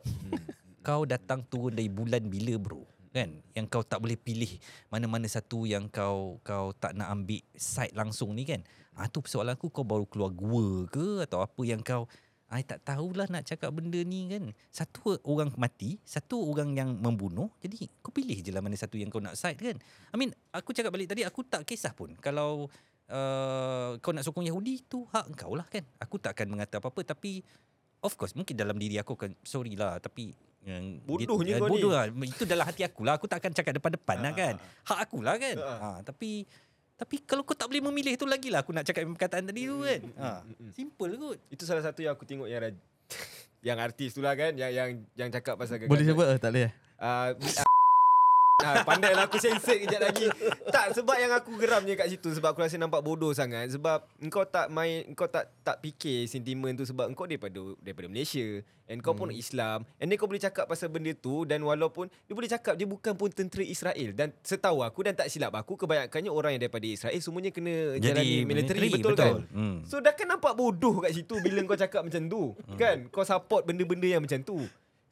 Kau 0.87 1.03
datang 1.03 1.43
turun 1.51 1.75
dari 1.75 1.91
bulan 1.91 2.23
bila 2.31 2.55
bro? 2.63 2.87
Kan? 3.11 3.43
Yang 3.59 3.67
kau 3.75 3.83
tak 3.83 3.99
boleh 3.99 4.15
pilih 4.15 4.63
mana-mana 4.87 5.27
satu 5.27 5.67
yang 5.67 5.91
kau 5.91 6.39
kau 6.47 6.71
tak 6.79 6.95
nak 6.95 7.11
ambil 7.11 7.43
side 7.59 7.97
langsung 7.99 8.31
ni 8.39 8.47
kan? 8.47 8.63
Ah 8.95 9.11
tu 9.11 9.19
persoalan 9.19 9.59
aku 9.59 9.67
kau 9.75 9.83
baru 9.83 10.07
keluar 10.07 10.31
gua 10.31 10.87
ke 10.87 11.27
atau 11.27 11.43
apa 11.43 11.63
yang 11.67 11.83
kau 11.83 12.07
I 12.47 12.63
tak 12.63 12.87
tahulah 12.87 13.27
nak 13.27 13.43
cakap 13.43 13.75
benda 13.75 13.99
ni 14.07 14.31
kan. 14.31 14.55
Satu 14.71 15.19
orang 15.27 15.51
mati, 15.59 15.99
satu 16.07 16.39
orang 16.47 16.79
yang 16.79 16.95
membunuh. 16.95 17.51
Jadi 17.59 17.91
kau 17.99 18.15
pilih 18.15 18.39
je 18.39 18.55
lah 18.55 18.63
mana 18.63 18.79
satu 18.79 18.95
yang 18.95 19.11
kau 19.11 19.19
nak 19.19 19.35
side 19.35 19.59
kan. 19.59 19.75
I 19.83 20.15
mean, 20.15 20.31
aku 20.55 20.71
cakap 20.71 20.95
balik 20.95 21.11
tadi, 21.11 21.27
aku 21.27 21.43
tak 21.43 21.67
kisah 21.67 21.91
pun. 21.91 22.15
Kalau 22.23 22.71
uh, 23.11 23.99
kau 23.99 24.15
nak 24.15 24.23
sokong 24.23 24.47
Yahudi, 24.47 24.87
tu 24.87 25.03
hak 25.11 25.35
kau 25.35 25.59
lah 25.59 25.67
kan. 25.67 25.83
Aku 25.99 26.23
tak 26.23 26.39
akan 26.39 26.55
mengata 26.55 26.79
apa-apa. 26.79 27.03
Tapi, 27.03 27.43
of 27.99 28.15
course, 28.15 28.39
mungkin 28.39 28.55
dalam 28.55 28.79
diri 28.79 28.95
aku 29.03 29.19
akan, 29.19 29.35
sorry 29.43 29.75
lah. 29.75 29.99
Tapi, 29.99 30.31
yang 30.67 30.99
Bodohnya 31.07 31.57
dia, 31.57 31.63
kau 31.63 31.71
bodoh 31.71 31.91
ni. 31.91 31.97
lah. 31.97 32.05
Itu 32.27 32.43
dalam 32.43 32.67
hati 32.67 32.83
aku 32.83 33.07
lah. 33.07 33.15
Aku 33.15 33.31
tak 33.31 33.39
akan 33.39 33.55
cakap 33.55 33.73
depan-depan 33.79 34.17
lah 34.19 34.33
kan. 34.35 34.55
Hak 34.83 34.99
aku 35.07 35.19
lah 35.23 35.39
kan. 35.39 35.57
Ha, 35.57 35.89
tapi, 36.03 36.43
tapi 36.99 37.17
kalau 37.23 37.47
kau 37.47 37.55
tak 37.55 37.71
boleh 37.71 37.87
memilih 37.87 38.19
tu 38.19 38.27
lagi 38.27 38.51
lah 38.51 38.67
aku 38.67 38.75
nak 38.75 38.83
cakap 38.83 39.07
perkataan 39.07 39.47
tadi 39.47 39.71
tu 39.71 39.79
kan. 39.79 40.01
Ha, 40.19 40.29
simple 40.75 41.15
kot. 41.15 41.39
Itu 41.49 41.63
salah 41.63 41.87
satu 41.87 42.03
yang 42.03 42.19
aku 42.19 42.27
tengok 42.27 42.51
yang 42.51 42.61
raj- 42.61 42.83
yang 43.69 43.79
artis 43.79 44.11
tu 44.11 44.21
lah 44.21 44.35
kan 44.35 44.59
yang 44.59 44.75
yang 44.75 44.91
yang 45.15 45.31
cakap 45.31 45.55
pasal 45.55 45.79
Boleh 45.87 46.03
sebut 46.03 46.27
tak 46.37 46.51
boleh? 46.51 46.71
Uh, 46.99 47.31
Ah, 48.67 48.83
pandai 48.83 49.15
lah 49.15 49.31
aku 49.31 49.39
sensor 49.39 49.79
kejap 49.79 50.03
lagi. 50.03 50.27
Tak 50.75 50.99
sebab 50.99 51.17
yang 51.23 51.31
aku 51.31 51.55
geramnya 51.55 51.95
kat 51.95 52.11
situ 52.11 52.35
sebab 52.35 52.51
aku 52.51 52.67
rasa 52.67 52.75
nampak 52.83 52.99
bodoh 53.07 53.31
sangat 53.31 53.71
sebab 53.71 54.03
engkau 54.19 54.43
tak 54.43 54.67
main 54.75 55.07
engkau 55.07 55.31
tak 55.31 55.55
tak 55.63 55.79
fikir 55.79 56.27
sentimen 56.27 56.75
tu 56.75 56.83
sebab 56.83 57.07
engkau 57.07 57.31
daripada 57.31 57.63
daripada 57.79 58.11
Malaysia 58.11 58.63
and 58.87 59.03
kau 59.03 59.19
pun 59.19 59.35
Islam 59.35 59.83
and 59.99 60.07
then 60.11 60.19
kau 60.19 60.31
boleh 60.31 60.39
cakap 60.39 60.71
pasal 60.71 60.87
benda 60.87 61.11
tu 61.11 61.43
dan 61.43 61.59
walaupun 61.63 62.07
dia 62.07 62.35
boleh 62.35 62.47
cakap 62.47 62.79
dia 62.79 62.87
bukan 62.87 63.19
pun 63.19 63.31
tentera 63.35 63.67
Israel 63.67 64.15
dan 64.15 64.31
setahu 64.47 64.87
aku 64.87 65.03
dan 65.03 65.19
tak 65.19 65.27
silap 65.27 65.59
aku 65.59 65.75
kebanyakannya 65.75 66.31
orang 66.31 66.55
yang 66.55 66.63
daripada 66.67 66.87
Israel 66.87 67.19
semuanya 67.19 67.51
kena 67.51 67.99
Jadi 67.99 68.07
jalani 68.07 68.37
military 68.47 68.89
betul, 68.95 69.13
betul. 69.19 69.19
kan? 69.19 69.35
Hmm. 69.51 69.77
So 69.83 69.99
dah 69.99 70.15
kan 70.15 70.27
nampak 70.31 70.55
bodoh 70.55 71.03
kat 71.03 71.13
situ 71.13 71.35
bila 71.43 71.59
kau 71.67 71.79
cakap 71.79 72.07
macam 72.07 72.23
tu. 72.31 72.43
Kan? 72.79 73.11
Kau 73.11 73.27
support 73.27 73.67
benda-benda 73.67 74.07
yang 74.07 74.23
macam 74.23 74.41
tu. 74.47 74.63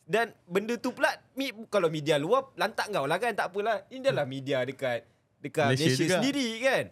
Dan 0.05 0.37
benda 0.45 0.77
tu 0.77 0.91
pula 0.91 1.09
mi, 1.33 1.49
kalau 1.67 1.89
media 1.89 2.15
luar 2.15 2.53
lantak 2.55 2.89
kau 2.89 3.05
lah 3.05 3.17
kan 3.17 3.33
tak 3.33 3.49
apalah. 3.49 3.89
Ini 3.89 4.05
adalah 4.05 4.25
media 4.25 4.61
dekat 4.61 5.05
dekat 5.39 5.65
Malaysia 5.67 5.85
Malaysia, 5.87 6.03
juga. 6.03 6.15
sendiri 6.15 6.49
kan. 6.61 6.85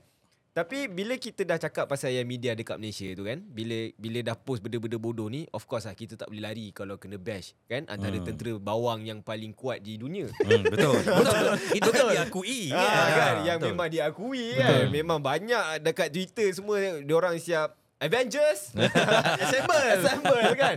Tapi 0.53 0.85
bila 0.85 1.17
kita 1.17 1.43
dah 1.43 1.57
cakap 1.57 1.89
pasal 1.89 2.13
yang 2.13 2.25
media 2.25 2.53
dekat 2.53 2.77
Malaysia 2.77 3.09
tu 3.11 3.25
kan, 3.25 3.41
bila 3.43 3.73
bila 3.97 4.21
dah 4.23 4.33
post 4.35 4.61
benda-benda 4.61 4.97
bodoh 4.97 5.25
ni, 5.27 5.49
of 5.49 5.65
course 5.65 5.85
lah 5.85 5.93
kita 5.93 6.13
tak 6.13 6.29
boleh 6.29 6.41
lari 6.43 6.69
kalau 6.71 6.97
kena 6.97 7.17
bash 7.17 7.57
kan 7.65 7.85
antara 7.87 8.13
Hmm. 8.15 8.27
tentera 8.27 8.53
bawang 8.57 9.01
yang 9.03 9.21
paling 9.21 9.53
kuat 9.53 9.81
di 9.81 9.97
dunia. 9.97 10.29
Hmm, 10.29 10.61
betul. 10.63 10.93
betul. 11.21 11.47
Itu 11.73 11.89
kan 11.91 12.05
diakui 12.07 12.69
Ah, 12.69 12.85
kan. 12.85 13.09
kan 13.11 13.35
yang 13.43 13.59
Betul. 13.59 13.69
memang 13.71 13.89
diakui 13.89 14.47
kan. 14.55 14.81
Memang 14.91 15.21
banyak 15.21 15.65
dekat 15.81 16.09
Twitter 16.11 16.49
semua 16.53 16.77
dia 16.81 17.15
orang 17.15 17.37
siap 17.37 17.73
Avengers 17.97 18.77
Assemble 19.41 19.85
Assemble 19.97 20.53
kan. 20.55 20.77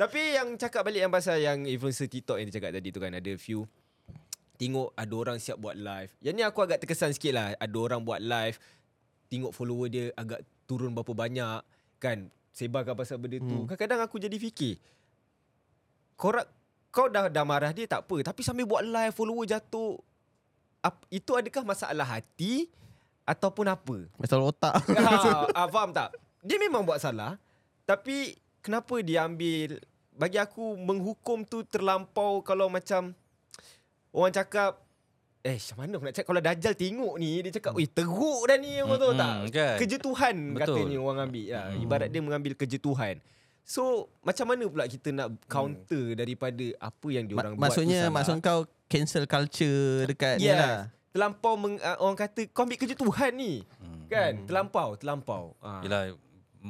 Tapi 0.00 0.20
yang 0.32 0.56
cakap 0.56 0.80
balik 0.80 1.04
yang 1.04 1.12
pasal 1.12 1.36
yang 1.36 1.68
influencer 1.68 2.08
TikTok 2.08 2.40
yang 2.40 2.48
dia 2.48 2.56
cakap 2.56 2.80
tadi 2.80 2.88
tu 2.88 3.04
kan 3.04 3.12
ada 3.12 3.32
few 3.36 3.68
tengok 4.56 4.96
ada 4.96 5.14
orang 5.16 5.36
siap 5.36 5.60
buat 5.60 5.76
live. 5.76 6.08
Yang 6.24 6.34
ni 6.40 6.42
aku 6.44 6.64
agak 6.64 6.80
terkesan 6.80 7.12
sikit 7.12 7.36
lah. 7.36 7.52
Ada 7.60 7.76
orang 7.76 8.00
buat 8.00 8.20
live 8.24 8.56
tengok 9.28 9.52
follower 9.52 9.92
dia 9.92 10.08
agak 10.16 10.40
turun 10.64 10.96
berapa 10.96 11.12
banyak 11.12 11.60
kan 12.00 12.32
sebarkan 12.56 12.96
pasal 12.96 13.20
benda 13.20 13.36
tu. 13.44 13.44
Hmm. 13.44 13.68
Kadang-kadang 13.68 14.00
aku 14.08 14.16
jadi 14.16 14.36
fikir 14.40 14.80
kau 16.20 16.36
ra- 16.36 16.50
kau 16.92 17.08
dah 17.08 17.32
dah 17.32 17.44
marah 17.48 17.72
dia 17.72 17.88
tak 17.88 18.04
apa 18.04 18.20
tapi 18.20 18.44
sambil 18.44 18.68
buat 18.68 18.84
live 18.84 19.16
follower 19.16 19.48
jatuh 19.48 19.96
ap, 20.84 21.00
itu 21.08 21.32
adakah 21.32 21.64
masalah 21.64 22.04
hati 22.04 22.68
ataupun 23.24 23.64
apa? 23.72 24.04
Masalah 24.20 24.52
otak. 24.52 24.74
ha, 25.00 25.48
ah, 25.56 25.66
faham 25.72 25.96
tak? 25.96 26.12
Dia 26.44 26.60
memang 26.60 26.84
buat 26.84 27.00
salah 27.00 27.40
tapi 27.88 28.36
kenapa 28.60 29.00
dia 29.00 29.24
ambil 29.24 29.80
bagi 30.20 30.36
aku 30.36 30.76
menghukum 30.76 31.48
tu 31.48 31.64
terlampau 31.64 32.44
kalau 32.44 32.68
macam 32.68 33.16
orang 34.12 34.34
cakap 34.36 34.76
Eh, 35.40 35.56
macam 35.56 35.76
mana 35.80 35.92
aku 35.96 36.04
nak 36.04 36.12
cakap 36.12 36.28
kalau 36.28 36.42
Dajjal 36.44 36.74
tengok 36.76 37.14
ni 37.16 37.40
dia 37.40 37.48
cakap, 37.56 37.72
"Oi, 37.72 37.88
teruk 37.88 38.44
dah 38.44 38.60
ni." 38.60 38.76
Orang 38.84 39.00
tahu 39.00 39.12
tak? 39.16 39.32
kan? 39.48 39.76
Kerja 39.80 39.96
Tuhan 39.96 40.36
Betul. 40.52 40.60
katanya 40.60 40.96
orang 41.00 41.18
ambil. 41.24 41.44
Ya, 41.48 41.60
ibarat 41.80 42.08
dia 42.12 42.20
mengambil 42.20 42.52
kerja 42.52 42.76
Tuhan. 42.76 43.24
So, 43.64 44.12
macam 44.20 44.52
mana 44.52 44.68
pula 44.68 44.84
kita 44.84 45.08
nak 45.16 45.32
counter 45.48 46.12
daripada 46.12 46.66
apa 46.76 47.06
yang 47.08 47.24
dia 47.24 47.40
Ma- 47.40 47.56
buat 47.56 47.56
maksudnya 47.56 48.12
maksud 48.12 48.36
kau 48.44 48.68
cancel 48.84 49.24
culture 49.24 50.04
dekat 50.04 50.36
ni 50.36 50.52
Yes. 50.52 50.60
lah. 50.60 50.78
Terlampau 51.08 51.56
meng, 51.56 51.80
uh, 51.80 51.96
orang 52.04 52.20
kata 52.20 52.44
kau 52.52 52.68
ambil 52.68 52.76
kerja 52.76 52.92
Tuhan 52.92 53.30
ni. 53.32 53.64
Hmm. 53.80 54.04
Kan? 54.12 54.32
Terlampau, 54.44 54.88
terlampau. 55.00 55.56
Ah. 55.64 55.80
Yelah 55.80 56.12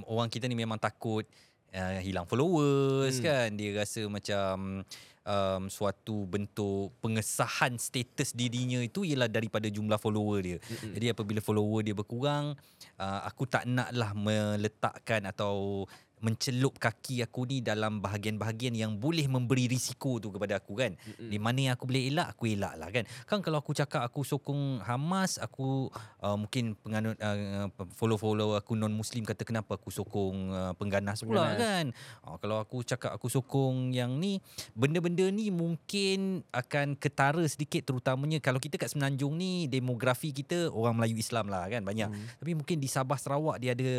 orang 0.06 0.30
kita 0.30 0.46
ni 0.46 0.54
memang 0.54 0.78
takut 0.78 1.26
uh, 1.74 2.00
hilang 2.02 2.26
followers 2.26 3.18
Hmm. 3.18 3.22
hmm. 3.22 3.26
kan 3.26 3.48
dia 3.54 3.70
rasa 3.76 4.00
macam 4.06 4.84
um, 5.24 5.62
suatu 5.68 6.26
bentuk 6.26 6.94
pengesahan 6.98 7.76
status 7.76 8.32
dirinya 8.34 8.80
itu 8.80 9.04
ialah 9.04 9.28
daripada 9.28 9.68
jumlah 9.68 9.98
follower 10.00 10.38
dia. 10.40 10.58
Mm-mm. 10.58 10.92
Jadi 10.96 11.06
apabila 11.12 11.40
follower 11.42 11.80
dia 11.84 11.94
berkurang 11.96 12.56
uh, 12.98 13.20
aku 13.26 13.46
tak 13.46 13.68
naklah 13.68 14.12
meletakkan 14.16 15.28
atau 15.28 15.84
mencelup 16.20 16.76
kaki 16.76 17.24
aku 17.24 17.48
ni 17.48 17.64
dalam 17.64 18.04
bahagian-bahagian 18.04 18.76
yang 18.76 18.96
boleh 19.00 19.24
memberi 19.24 19.66
risiko 19.66 20.20
tu 20.20 20.28
kepada 20.28 20.60
aku 20.60 20.76
kan. 20.76 20.92
Mm-mm. 20.94 21.32
Di 21.32 21.38
mana 21.40 21.58
yang 21.58 21.74
aku 21.74 21.88
boleh 21.88 22.12
elak, 22.12 22.36
aku 22.36 22.44
elak 22.52 22.74
lah 22.76 22.88
kan. 22.92 23.04
Kan 23.24 23.40
kalau 23.40 23.58
aku 23.60 23.72
cakap 23.72 24.04
aku 24.04 24.20
sokong 24.20 24.84
Hamas, 24.84 25.40
aku 25.40 25.88
uh, 26.20 26.36
mungkin 26.36 26.76
penganut 26.76 27.16
uh, 27.18 27.72
follow-follow 27.96 28.54
aku 28.60 28.76
non-Muslim 28.76 29.24
kata 29.24 29.48
kenapa 29.48 29.80
aku 29.80 29.88
sokong 29.88 30.38
uh, 30.52 30.72
pengganas 30.76 31.24
pula 31.24 31.56
Pengganas. 31.56 31.60
kan. 31.60 31.84
Uh, 32.22 32.36
kalau 32.36 32.56
aku 32.60 32.84
cakap 32.84 33.16
aku 33.16 33.32
sokong 33.32 33.96
yang 33.96 34.20
ni, 34.20 34.44
benda-benda 34.76 35.24
ni 35.32 35.48
mungkin 35.48 36.44
akan 36.52 37.00
ketara 37.00 37.42
sedikit 37.48 37.88
terutamanya 37.88 38.38
kalau 38.44 38.60
kita 38.60 38.76
kat 38.76 38.92
Semenanjung 38.92 39.38
ni 39.40 39.70
demografi 39.70 40.34
kita 40.34 40.68
orang 40.68 41.00
Melayu 41.00 41.16
Islam 41.16 41.48
lah 41.48 41.64
kan 41.70 41.80
banyak. 41.80 42.12
Hmm. 42.12 42.26
Tapi 42.42 42.52
mungkin 42.58 42.76
di 42.76 42.88
Sabah 42.90 43.16
Sarawak 43.16 43.56
dia 43.62 43.72
ada 43.72 43.92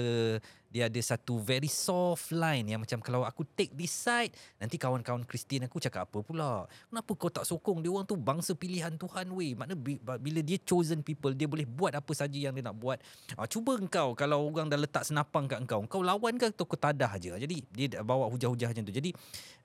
dia 0.71 0.87
ada 0.87 1.01
satu 1.03 1.35
very 1.43 1.67
soft 1.67 2.31
line 2.31 2.63
yang 2.71 2.79
macam 2.79 3.03
kalau 3.03 3.27
aku 3.27 3.43
take 3.43 3.75
this 3.75 3.91
side 3.91 4.31
nanti 4.55 4.79
kawan-kawan 4.79 5.27
Kristian 5.27 5.67
aku 5.67 5.83
cakap 5.83 6.07
apa 6.07 6.23
pula? 6.23 6.65
Kenapa 6.87 7.11
kau 7.19 7.27
tak 7.27 7.43
sokong? 7.43 7.83
Dia 7.83 7.91
orang 7.91 8.07
tu 8.07 8.15
bangsa 8.15 8.55
pilihan 8.55 8.95
Tuhan 8.95 9.27
weh. 9.35 9.51
Makna 9.53 9.75
bi- 9.75 9.99
bila 9.99 10.39
dia 10.39 10.55
chosen 10.63 11.03
people 11.03 11.35
dia 11.35 11.45
boleh 11.45 11.67
buat 11.67 11.91
apa 11.91 12.11
saja 12.15 12.39
yang 12.39 12.55
dia 12.55 12.63
nak 12.63 12.79
buat. 12.79 13.03
Ah, 13.35 13.45
cuba 13.45 13.75
engkau 13.75 14.15
kalau 14.15 14.47
orang 14.47 14.71
dah 14.71 14.79
letak 14.79 15.03
senapang 15.03 15.51
kat 15.51 15.59
engkau 15.59 15.83
kau 15.91 15.99
lawan 15.99 16.39
ke 16.39 16.47
atau 16.47 16.63
kau 16.63 16.79
tadah 16.79 17.19
je 17.19 17.35
jadi 17.35 17.57
dia 17.75 17.99
bawa 17.99 18.31
hujah-hujah 18.31 18.71
macam 18.71 18.87
tu. 18.87 18.95
Jadi 18.95 19.11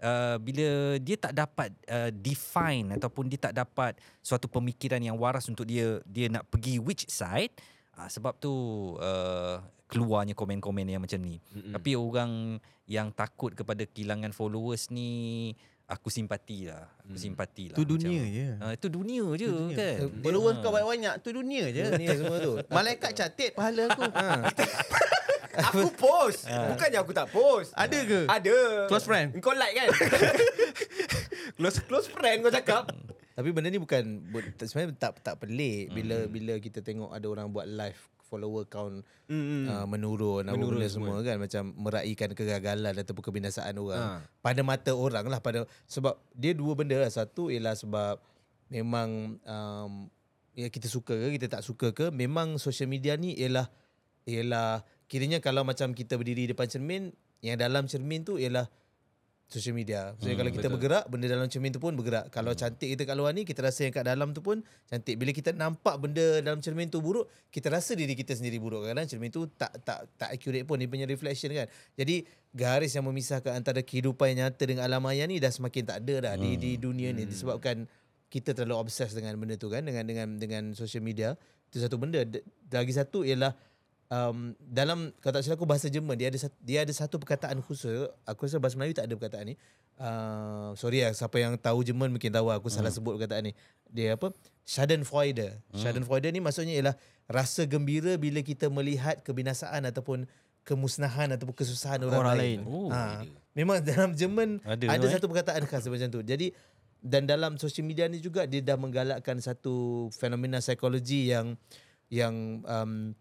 uh, 0.03 0.37
bila 0.43 0.99
dia 0.99 1.15
tak 1.15 1.33
dapat 1.39 1.71
uh, 1.87 2.11
define 2.11 2.99
ataupun 2.99 3.31
dia 3.31 3.39
tak 3.39 3.55
dapat 3.55 3.95
suatu 4.19 4.51
pemikiran 4.51 4.99
yang 4.99 5.15
waras 5.15 5.47
untuk 5.47 5.71
dia 5.71 6.03
dia 6.03 6.27
nak 6.27 6.51
pergi 6.51 6.83
which 6.83 7.07
side 7.07 7.55
Ah, 7.97 8.13
sebab 8.13 8.37
tu 8.37 8.53
uh, 9.01 9.57
keluarnya 9.87 10.35
komen-komen 10.35 10.85
yang 10.85 10.99
macam 10.99 11.19
ni. 11.19 11.39
Mm-mm. 11.51 11.73
Tapi 11.73 11.95
orang 11.95 12.59
yang 12.85 13.11
takut 13.11 13.53
kepada 13.53 13.83
kehilangan 13.83 14.31
followers 14.31 14.91
ni 14.91 15.51
aku 15.87 16.11
simpati 16.11 16.67
lah. 16.67 16.91
Aku 17.01 17.15
simpati 17.15 17.71
lah. 17.71 17.77
Tu 17.77 17.87
dunia 17.87 18.23
je. 18.23 18.47
Ah, 18.59 18.75
itu 18.75 18.87
dunia 18.87 19.23
je 19.33 19.47
Tu 19.47 19.53
dunia. 19.53 19.77
kan. 19.77 19.97
Followers 20.21 20.57
Ah. 20.57 20.61
kau 20.61 20.71
banyak-banyak 20.71 21.15
tu 21.21 21.29
dunia 21.31 21.65
je. 21.69 21.85
Ni 21.95 22.07
semua 22.09 22.37
tu. 22.39 22.53
Malaikat 22.69 23.11
catat 23.15 23.51
pahala 23.53 23.83
aku. 23.89 24.03
Ha. 24.11 24.29
Aku 25.57 25.89
post. 25.91 26.45
Bukannya 26.45 27.01
aku 27.01 27.17
tak 27.17 27.33
post. 27.33 27.73
Ada 27.73 27.97
ke? 28.05 28.29
Ada. 28.29 28.57
Close 28.93 29.09
friend? 29.09 29.41
Kau 29.41 29.57
like 29.57 29.73
kan? 29.73 29.89
close 31.57 31.81
close 31.83 32.09
friend 32.09 32.45
kau 32.45 32.53
cakap. 32.53 32.93
Tapi 33.33 33.49
benda 33.53 33.69
ni 33.69 33.77
bukan 33.77 34.21
sebenarnya 34.59 34.97
tak 34.97 35.21
tak 35.21 35.37
pelik 35.39 35.93
bila 35.93 36.25
bila 36.27 36.53
kita 36.57 36.81
tengok 36.81 37.09
ada 37.09 37.25
orang 37.27 37.49
buat 37.49 37.65
live 37.65 37.97
follower 38.27 38.67
count 38.67 39.07
Hmm. 39.27 39.67
uh, 39.67 39.87
menurun, 39.87 40.47
apa 40.47 40.55
Menurun 40.55 40.79
benda 40.79 40.87
semua 40.87 41.19
kan 41.19 41.39
macam 41.39 41.63
meraihkan 41.79 42.31
kegagalan 42.31 42.95
ataupun 42.95 43.23
kebinasaan 43.25 43.75
orang 43.75 43.99
Ha. 43.99 44.23
pada 44.39 44.61
mata 44.63 44.95
orang 44.95 45.27
lah 45.27 45.39
pada 45.39 45.67
sebab 45.87 46.15
dia 46.31 46.55
dua 46.55 46.75
benda 46.75 46.95
lah 46.99 47.11
satu 47.11 47.51
ialah 47.51 47.75
sebab 47.75 48.19
memang 48.67 49.39
um, 49.43 49.93
ya 50.55 50.67
kita 50.67 50.87
suka 50.87 51.15
ke 51.15 51.39
kita 51.39 51.47
tak 51.49 51.63
suka 51.63 51.91
ke 51.91 52.11
memang 52.11 52.55
social 52.57 52.87
media 52.87 53.15
ni 53.15 53.35
ialah 53.35 53.67
ialah 54.27 54.83
kiranya 55.07 55.39
kalau 55.39 55.63
macam 55.63 55.91
kita 55.91 56.15
berdiri 56.15 56.51
depan 56.51 56.67
cermin 56.67 57.11
yang 57.43 57.55
dalam 57.55 57.87
cermin 57.87 58.23
tu 58.23 58.39
ialah 58.39 58.67
social 59.47 59.79
media. 59.79 60.11
So 60.19 60.27
hmm, 60.27 60.39
kalau 60.43 60.51
kita 60.51 60.67
betul. 60.67 60.75
bergerak, 60.75 61.05
benda 61.07 61.27
dalam 61.31 61.47
cermin 61.47 61.71
tu 61.71 61.79
pun 61.79 61.95
bergerak. 61.95 62.35
Kalau 62.35 62.51
Hmm. 62.51 62.61
cantik 62.67 62.89
kita 62.99 63.07
kat 63.07 63.15
luar 63.15 63.31
ni, 63.31 63.47
kita 63.47 63.63
rasa 63.63 63.87
yang 63.87 63.95
kat 63.95 64.03
dalam 64.03 64.35
tu 64.35 64.43
pun 64.43 64.59
cantik. 64.91 65.15
Bila 65.15 65.31
kita 65.31 65.55
nampak 65.55 66.03
benda 66.03 66.43
dalam 66.43 66.59
cermin 66.59 66.91
tu 66.91 66.99
buruk, 66.99 67.31
kita 67.55 67.71
rasa 67.71 67.95
diri 67.95 68.19
kita 68.19 68.35
sendiri 68.35 68.59
buruk. 68.59 68.91
Kadang 68.91 69.07
cermin 69.07 69.31
tu 69.31 69.47
tak 69.55 69.71
tak 69.87 70.11
tak 70.19 70.35
accurate 70.35 70.67
pun 70.67 70.83
dia 70.83 70.91
punya 70.91 71.07
reflection 71.07 71.55
kan. 71.55 71.71
Jadi 71.95 72.27
garis 72.51 72.91
yang 72.99 73.07
memisahkan 73.07 73.55
antara 73.55 73.87
kehidupan 73.87 74.35
yang 74.35 74.51
nyata 74.51 74.63
dengan 74.67 74.83
alam 74.83 74.99
maya 74.99 75.23
ni 75.31 75.39
dah 75.39 75.55
semakin 75.55 75.83
tak 75.87 76.03
ada 76.03 76.15
dah 76.27 76.35
hmm. 76.35 76.43
di 76.43 76.51
di 76.59 76.71
dunia 76.83 77.15
ni 77.15 77.23
disebabkan 77.23 77.87
kita 78.27 78.51
terlalu 78.51 78.83
obses 78.83 79.15
dengan 79.15 79.39
benda 79.39 79.55
tu 79.55 79.71
kan 79.71 79.87
dengan 79.87 80.03
dengan 80.03 80.29
dengan 80.43 80.63
social 80.75 81.07
media. 81.07 81.39
Itu 81.71 81.79
satu 81.79 82.03
benda. 82.03 82.27
Lagi 82.75 82.91
satu 82.91 83.23
ialah 83.23 83.55
um, 84.11 84.55
dalam 84.61 85.11
kalau 85.23 85.39
tak 85.39 85.43
silap 85.47 85.59
aku 85.59 85.69
bahasa 85.69 85.87
Jerman 85.91 86.15
dia 86.19 86.31
ada 86.31 86.39
dia 86.63 86.79
ada 86.83 86.93
satu 86.93 87.19
perkataan 87.19 87.59
khusus. 87.63 88.11
Aku 88.27 88.47
rasa 88.47 88.59
bahasa 88.63 88.79
Melayu 88.79 88.95
tak 88.95 89.07
ada 89.11 89.15
perkataan 89.19 89.53
ni. 89.53 89.55
Uh, 89.97 90.77
sorry 90.77 91.01
lah 91.01 91.17
siapa 91.17 91.41
yang 91.41 91.57
tahu 91.57 91.81
Jerman 91.81 92.13
mungkin 92.13 92.29
tahu 92.29 92.53
aku 92.53 92.69
salah 92.69 92.93
sebut 92.93 93.17
perkataan 93.17 93.51
ni. 93.51 93.53
Dia 93.89 94.19
apa? 94.19 94.31
Schadenfreude. 94.67 95.59
Schadenfreude 95.73 96.29
ni 96.31 96.41
maksudnya 96.43 96.75
ialah 96.77 96.95
rasa 97.27 97.67
gembira 97.67 98.15
bila 98.19 98.43
kita 98.43 98.71
melihat 98.71 99.23
kebinasaan 99.23 99.87
ataupun 99.89 100.27
kemusnahan 100.67 101.31
ataupun 101.31 101.55
kesusahan 101.55 102.03
orang, 102.03 102.21
Orang 102.27 102.37
lain, 102.43 102.59
lain. 102.59 102.61
Oh, 102.67 102.91
ha, 102.91 103.23
memang 103.55 103.79
dalam 103.87 104.11
Jerman 104.19 104.59
Ada 104.67 104.99
ada, 104.99 105.07
eh? 105.07 105.13
satu 105.15 105.31
perkataan 105.31 105.63
khas 105.63 105.87
macam 105.87 106.11
tu. 106.11 106.21
Jadi 106.27 106.51
dan 107.07 107.23
dalam 107.23 107.55
social 107.55 107.87
media 107.87 108.11
ni 108.11 108.19
juga 108.19 108.51
dia 108.51 108.59
dah 108.59 108.75
menggalakkan 108.75 109.39
satu 109.39 110.09
fenomena 110.11 110.59
psikologi 110.59 111.31
yang 111.31 111.55
yang 112.11 112.67
um, 112.67 113.15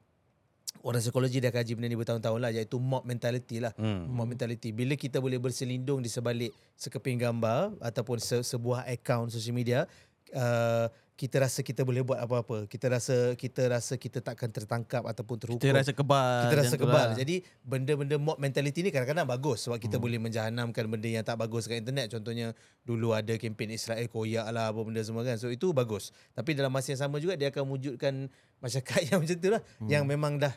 orang 0.86 1.01
psikologi 1.01 1.41
dah 1.41 1.49
kaji 1.49 1.73
benda 1.73 1.89
ni 1.89 1.97
bertahun-tahun 1.97 2.38
lah 2.38 2.53
iaitu 2.53 2.77
mob 2.77 3.01
mentality 3.03 3.57
lah. 3.57 3.73
Hmm. 3.73 4.05
Mob 4.05 4.29
mentality. 4.29 4.69
Bila 4.69 4.93
kita 4.93 5.17
boleh 5.17 5.41
berselindung 5.41 5.99
di 5.99 6.07
sebalik 6.07 6.53
sekeping 6.77 7.17
gambar 7.17 7.73
ataupun 7.81 8.21
se- 8.21 8.45
sebuah 8.45 8.86
account 8.86 9.33
social 9.33 9.51
media, 9.51 9.89
uh, 10.31 10.86
kita 11.15 11.39
rasa 11.39 11.63
kita 11.63 11.81
boleh 11.81 12.03
buat 12.03 12.19
apa-apa. 12.19 12.67
Kita 12.67 12.91
rasa 12.91 13.33
kita 13.33 13.65
rasa 13.65 13.95
kita 13.95 14.19
takkan 14.19 14.51
tertangkap 14.51 14.99
ataupun 15.01 15.36
terhukum. 15.39 15.63
Kita 15.63 15.71
rasa 15.73 15.95
kebal. 15.95 16.43
kita 16.43 16.55
rasa 16.59 16.75
kebal. 16.75 17.07
lah. 17.09 17.15
Jadi 17.15 17.36
benda-benda 17.63 18.19
mob 18.19 18.36
mentality 18.36 18.83
ni 18.83 18.91
kadang-kadang 18.91 19.23
bagus 19.23 19.63
sebab 19.63 19.79
kita 19.79 19.95
boleh 19.95 20.19
menjahanamkan 20.19 20.86
benda 20.86 21.07
yang 21.07 21.23
tak 21.23 21.39
bagus 21.39 21.65
kat 21.65 21.79
internet. 21.79 22.11
Contohnya 22.11 22.51
dulu 22.83 23.15
ada 23.15 23.31
kempen 23.39 23.71
Israel 23.71 24.05
koyak 24.05 24.43
lah 24.51 24.69
apa 24.69 24.79
benda 24.83 24.99
semua 25.01 25.23
kan. 25.23 25.39
So 25.39 25.47
itu 25.47 25.71
bagus. 25.71 26.11
Tapi 26.36 26.51
dalam 26.51 26.69
masa 26.69 26.91
yang 26.91 27.01
sama 27.01 27.17
juga 27.17 27.33
dia 27.33 27.47
akan 27.47 27.63
wujudkan 27.63 28.27
masyarakat 28.59 28.99
yang 29.09 29.17
macam 29.23 29.38
tu 29.39 29.49
lah 29.49 29.61
yang 29.88 30.03
memang 30.03 30.36
dah 30.36 30.51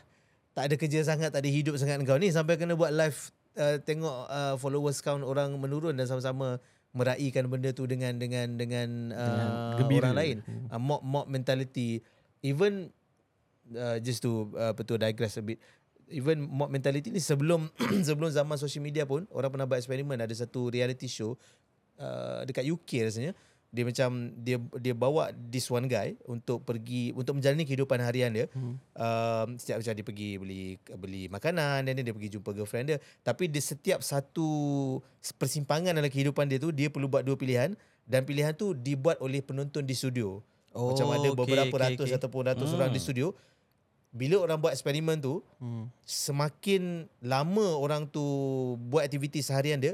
tak 0.59 0.67
ada 0.67 0.75
kerja 0.75 0.99
sangat, 1.07 1.31
tak 1.31 1.39
ada 1.39 1.47
hidup 1.47 1.79
sangat 1.79 2.03
kau 2.03 2.19
ni 2.19 2.35
sampai 2.35 2.59
kena 2.59 2.75
buat 2.75 2.91
live 2.91 3.15
uh, 3.55 3.79
tengok 3.79 4.15
uh, 4.27 4.55
followers 4.59 4.99
count 4.99 5.23
orang 5.23 5.55
menurun 5.55 5.95
dan 5.95 6.03
sama-sama 6.03 6.59
meraihkan 6.91 7.47
benda 7.47 7.71
tu 7.71 7.87
dengan 7.87 8.19
dengan 8.19 8.59
dengan, 8.59 9.15
uh, 9.15 9.79
gembira. 9.79 10.11
orang 10.11 10.15
lain. 10.19 10.37
Uh, 10.67 10.75
mob 10.75 10.99
mob 10.99 11.31
mentality 11.31 12.03
even 12.43 12.91
uh, 13.71 14.03
just 14.03 14.19
to 14.19 14.51
uh, 14.59 14.75
apa 14.75 14.83
tu 14.83 14.99
digress 14.99 15.39
a 15.39 15.43
bit 15.47 15.63
even 16.11 16.43
mob 16.43 16.67
mentality 16.67 17.07
ni 17.07 17.23
sebelum 17.23 17.71
sebelum 18.07 18.27
zaman 18.27 18.59
social 18.59 18.83
media 18.83 19.07
pun 19.07 19.23
orang 19.31 19.53
pernah 19.53 19.63
buat 19.69 19.79
eksperimen 19.79 20.19
ada 20.19 20.35
satu 20.35 20.67
reality 20.67 21.07
show 21.07 21.39
uh, 22.01 22.43
dekat 22.43 22.67
UK 22.67 23.07
rasanya 23.07 23.31
dia 23.69 23.85
macam 23.85 24.33
dia 24.33 24.57
dia 24.81 24.97
bawa 24.97 25.29
this 25.53 25.69
one 25.69 25.85
guy 25.85 26.17
untuk 26.25 26.65
pergi 26.65 27.13
untuk 27.13 27.37
menjalani 27.37 27.69
kehidupan 27.69 28.01
harian 28.01 28.33
dia. 28.33 28.49
Hmm. 28.49 28.81
Um, 28.97 29.47
setiap 29.61 29.77
macam 29.77 29.93
dia 29.93 30.05
pergi 30.05 30.29
beli 30.41 30.61
beli 30.97 31.23
makanan 31.29 31.85
dan 31.85 32.01
dia 32.01 32.09
pergi 32.09 32.33
jumpa 32.33 32.49
girlfriend 32.49 32.85
dia. 32.89 32.97
Tapi 33.21 33.45
di 33.45 33.61
setiap 33.61 34.01
satu 34.01 34.49
persimpangan 35.37 35.93
dalam 35.93 36.09
kehidupan 36.09 36.49
dia 36.49 36.57
tu 36.57 36.73
dia 36.73 36.89
perlu 36.89 37.05
buat 37.05 37.21
dua 37.21 37.37
pilihan 37.37 37.77
dan 38.09 38.25
pilihan 38.25 38.57
tu 38.57 38.73
dibuat 38.73 39.21
oleh 39.21 39.45
penonton 39.45 39.85
di 39.85 39.93
studio. 39.93 40.41
Oh, 40.73 40.93
macam 40.93 41.13
ada 41.13 41.29
okey, 41.29 41.37
beberapa 41.37 41.75
okey, 41.77 41.85
ratus 41.93 42.07
okey. 42.09 42.17
ataupun 42.17 42.41
ratus 42.49 42.69
orang 42.73 42.89
di 42.89 43.01
studio. 43.01 43.37
Bila 44.09 44.41
orang 44.41 44.57
buat 44.57 44.73
eksperimen 44.73 45.21
tu, 45.21 45.45
Hmm. 45.61 45.93
semakin 46.01 47.05
lama 47.21 47.77
orang 47.77 48.09
tu 48.09 48.21
buat 48.89 49.05
aktiviti 49.05 49.45
seharian 49.45 49.77
dia, 49.77 49.93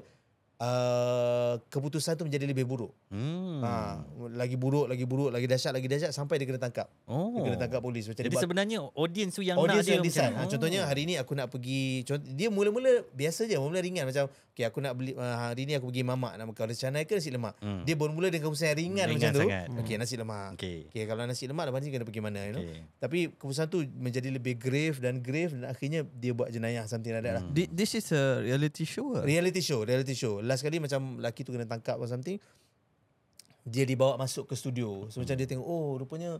uh, 0.58 1.53
keputusan 1.66 2.16
tu 2.16 2.24
menjadi 2.24 2.45
lebih 2.45 2.64
buruk. 2.64 2.91
Hmm. 3.10 3.60
Ha, 3.60 4.03
lagi 4.32 4.56
buruk, 4.56 4.86
lagi 4.86 5.03
buruk, 5.03 5.30
lagi 5.30 5.45
dahsyat, 5.45 5.72
lagi 5.72 5.86
dahsyat 5.86 6.12
sampai 6.12 6.36
dia 6.36 6.45
kena 6.45 6.60
tangkap. 6.60 6.88
Oh. 7.06 7.32
Dia 7.34 7.41
kena 7.45 7.58
tangkap 7.58 7.80
polis. 7.80 8.06
Macam 8.06 8.18
Jadi 8.18 8.28
dia 8.28 8.34
buat 8.34 8.43
sebenarnya 8.43 8.78
audience 8.93 9.34
tu 9.34 9.41
yang 9.41 9.58
audience 9.58 9.80
nak 9.80 9.86
dia 9.86 9.95
yang 9.95 10.03
decide. 10.03 10.24
macam- 10.30 10.36
Ha, 10.38 10.51
contohnya 10.51 10.80
hari 10.84 11.03
ni 11.03 11.16
aku 11.16 11.34
nak 11.34 11.47
pergi 11.49 11.82
contoh, 12.03 12.28
dia 12.30 12.47
mula-mula 12.49 12.91
biasa 13.10 13.41
je, 13.45 13.56
mula-mula 13.56 13.82
ringan 13.82 14.06
macam 14.06 14.26
okay 14.51 14.64
aku 14.64 14.80
nak 14.80 14.93
beli 14.93 15.12
uh, 15.14 15.22
hari 15.41 15.64
ni 15.64 15.74
aku 15.74 15.88
pergi 15.89 16.03
mamak 16.03 16.34
nak 16.34 16.45
makan 16.47 16.66
nasi 16.68 16.82
canai 16.82 17.03
ke 17.03 17.14
nasi 17.14 17.30
lemak. 17.30 17.56
Hmm. 17.60 17.84
Dia 17.84 17.95
mula-mula 17.95 18.28
dengan 18.28 18.43
keputusan 18.45 18.68
yang 18.68 18.80
ringan, 18.80 19.06
Ringan 19.06 19.16
macam 19.18 19.32
tu. 19.32 19.41
sangat. 19.41 19.66
Okey 19.78 19.95
nasi 19.95 20.16
lemak. 20.16 20.49
Okey. 20.56 20.80
Okay, 20.88 21.03
kalau 21.03 21.22
nasi 21.24 21.43
lemak 21.45 21.64
lepas 21.66 21.80
ni 21.80 21.89
kena 21.89 22.03
pergi 22.03 22.22
mana 22.22 22.39
you 22.41 22.53
know. 22.53 22.64
Okey. 22.64 22.80
Tapi 22.97 23.20
keputusan 23.34 23.66
tu 23.68 23.80
menjadi 23.93 24.30
lebih 24.30 24.56
grave 24.56 24.97
dan 24.97 25.20
grave 25.20 25.51
dan 25.53 25.68
akhirnya 25.68 26.03
dia 26.06 26.32
buat 26.32 26.47
jenayah 26.49 26.84
something 26.86 27.12
like 27.12 27.24
that 27.24 27.36
lah. 27.36 27.43
Thi- 27.49 27.68
This 27.68 27.91
is 27.93 28.08
a 28.10 28.39
reality 28.41 28.84
show? 28.84 29.16
Reality 29.18 29.60
show, 29.60 29.82
reality 29.82 30.14
show. 30.14 30.39
Last 30.39 30.55
kali 30.62 30.78
macam 30.80 31.20
lelaki 31.20 31.41
tu 31.41 31.51
kena 31.51 31.66
tangkap 31.66 31.97
or 31.97 32.08
something. 32.08 32.38
Dia 33.66 33.84
dibawa 33.84 34.16
masuk 34.16 34.45
ke 34.45 34.53
studio. 34.53 35.10
So 35.10 35.20
macam 35.20 35.34
dia 35.34 35.47
tengok, 35.49 35.66
oh 35.66 35.97
rupanya 35.97 36.38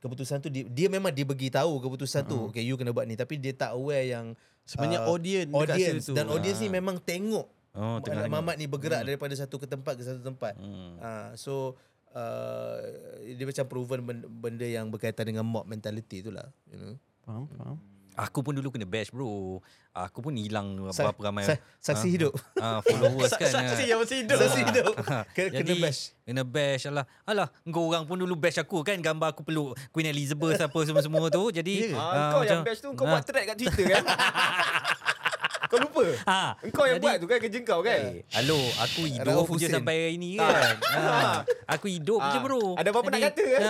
keputusan 0.00 0.40
tu 0.40 0.48
dia, 0.48 0.64
dia 0.64 0.88
memang 0.88 1.12
dia 1.12 1.24
bagi 1.28 1.52
tahu 1.52 1.80
keputusan 1.80 2.24
tu. 2.24 2.48
Okay, 2.52 2.64
you 2.64 2.76
kena 2.80 2.90
buat 2.90 3.04
ni. 3.04 3.16
Tapi 3.16 3.36
dia 3.36 3.52
tak 3.52 3.76
aware 3.76 4.08
yang 4.08 4.32
Sebenarnya 4.64 5.04
uh, 5.04 5.12
audience 5.12 5.48
dekat 5.52 5.60
audience 5.76 6.02
situ. 6.08 6.16
dan 6.16 6.24
audience 6.32 6.58
ni 6.64 6.68
Ah. 6.72 6.74
memang 6.80 6.96
tengok 6.96 7.46
Oh, 7.74 7.98
tengah 7.98 8.30
Mamat 8.30 8.54
ni 8.54 8.70
bergerak 8.70 9.02
daripada 9.02 9.34
satu 9.34 9.58
ke 9.58 9.66
tempat 9.66 9.98
ke 9.98 10.06
satu 10.06 10.22
tempat. 10.22 10.54
Hmm. 10.62 10.94
Uh, 11.02 11.30
so 11.34 11.74
uh, 12.14 12.78
dia 13.26 13.42
macam 13.50 13.66
proven 13.66 14.00
benda, 14.06 14.26
benda 14.30 14.62
yang 14.62 14.86
berkaitan 14.94 15.26
dengan 15.26 15.42
mob 15.42 15.66
mentality 15.66 16.22
tu 16.22 16.30
lah. 16.30 16.46
You 16.70 16.78
know. 16.78 16.94
Faham, 17.26 17.50
faham. 17.58 17.76
Aku 18.14 18.40
pun 18.40 18.54
dulu 18.54 18.70
kena 18.70 18.84
bash 18.84 19.10
bro. 19.10 19.58
Aku 19.90 20.22
pun 20.22 20.30
hilang 20.32 20.78
berapa 20.86 21.18
ramai 21.18 21.42
sa- 21.42 21.58
saksi 21.82 22.06
ah, 22.06 22.12
hidup. 22.12 22.32
ah, 22.56 22.78
followers 22.80 23.30
kan. 23.32 23.46
Saksi 23.48 23.74
ah. 23.76 23.86
yang 23.86 23.98
masih 23.98 24.16
hidup. 24.22 24.38
Saksi 24.38 24.60
hidup. 24.64 24.92
Kena, 24.94 25.50
kena 25.50 25.58
Jadi, 25.60 25.74
bash. 25.80 26.00
Kena 26.22 26.42
bash 26.42 26.84
alah. 26.86 27.04
Alah, 27.22 27.50
engkau 27.62 27.82
orang 27.84 28.02
pun 28.04 28.14
dulu 28.14 28.34
bash 28.34 28.56
aku 28.56 28.80
kan 28.80 28.94
gambar 28.96 29.34
aku 29.34 29.42
peluk 29.42 29.74
Queen 29.90 30.06
Elizabeth 30.08 30.58
apa 30.58 30.78
semua-semua 30.80 31.26
tu. 31.28 31.50
Jadi 31.50 31.74
Ya 31.74 31.90
ke? 31.90 31.96
Ah, 31.96 32.06
ah, 32.06 32.30
kau 32.30 32.40
yang 32.40 32.62
macam- 32.62 32.62
best 32.64 32.80
tu 32.80 32.90
kau 32.92 33.04
ah. 33.04 33.10
buat 33.10 33.22
thread 33.22 33.44
kat 33.44 33.56
Twitter 33.56 33.84
kan? 33.88 34.04
kau 35.64 35.78
lupa? 35.80 36.02
Ha, 36.24 36.40
Engkau 36.62 36.84
yang 36.86 36.96
jadi- 36.96 37.02
buat 37.02 37.16
tu 37.18 37.26
kan 37.26 37.38
kerja 37.40 37.58
kau 37.64 37.80
kan? 37.82 37.98
Eh, 37.98 38.22
Halo, 38.30 38.58
aku 38.78 39.00
hidup 39.04 39.46
je 39.58 39.66
sampai 39.66 39.94
hari 39.96 40.16
ni 40.16 40.30
kan. 40.38 40.54
ha, 40.86 41.42
aku 41.66 41.86
hidup 41.88 42.22
je 42.24 42.38
Ah, 42.38 42.42
bro. 42.42 42.78
ada 42.78 42.88
apa-apa 42.88 43.08
nak 43.10 43.20
Jadi- 43.20 43.26
kata, 43.32 43.44
kan? 43.48 43.62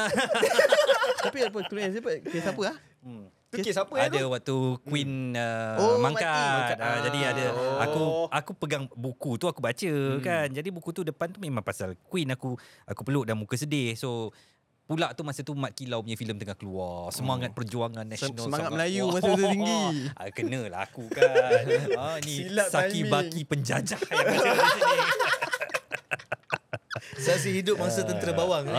Tapi 1.24 1.38
apa 1.42 1.58
Queen 1.64 1.84
Elizabeth 1.88 2.20
kes 2.22 2.44
apa 2.44 2.60
ah? 2.66 2.76
Hmm. 3.00 3.24
Kes 3.62 3.78
apa 3.78 3.94
ada 3.94 4.18
tu? 4.18 4.26
waktu 4.32 4.56
Queen 4.88 5.36
uh, 5.38 5.76
Oh, 5.78 5.96
mangkat. 6.00 6.74
Ah, 6.80 6.98
jadi 7.04 7.18
ada 7.30 7.44
Oh. 7.54 7.78
aku 7.78 8.02
aku 8.32 8.50
pegang 8.58 8.88
buku 8.96 9.38
tu 9.38 9.46
aku 9.46 9.60
baca 9.62 9.92
hmm. 9.92 10.24
kan. 10.24 10.48
Jadi 10.50 10.72
buku 10.72 10.90
tu 10.90 11.06
depan 11.06 11.30
tu 11.30 11.38
memang 11.38 11.62
pasal 11.62 11.94
Queen 12.08 12.26
aku 12.32 12.58
aku 12.88 13.00
peluk 13.04 13.28
dan 13.28 13.38
muka 13.38 13.54
sedih. 13.54 13.94
So 13.94 14.34
Pula 14.84 15.16
tu 15.16 15.24
masa 15.24 15.40
tu 15.40 15.56
Mat 15.56 15.72
Kilau 15.72 16.04
punya 16.04 16.12
filem 16.12 16.36
tengah 16.36 16.60
keluar. 16.60 17.08
Semangat 17.08 17.56
perjuangan 17.56 18.04
nasional. 18.04 18.44
semangat 18.44 18.68
Melayu 18.68 19.08
Wah. 19.08 19.16
masa 19.16 19.28
tu 19.32 19.40
tinggi. 19.40 19.80
Ah, 20.20 20.28
kenalah 20.28 20.84
aku 20.84 21.08
kan. 21.08 21.64
ah, 22.00 22.16
ni 22.20 22.44
Silap 22.44 22.68
Saki 22.68 23.00
timing. 23.00 23.08
baki 23.08 23.40
penjajah 23.48 24.00
yang 24.12 24.26
macam 24.36 24.52
di 24.52 24.80
sini. 24.84 25.00
Saksi 27.18 27.50
hidup 27.50 27.76
mangsa 27.78 28.06
tentera 28.06 28.30
bawang. 28.30 28.70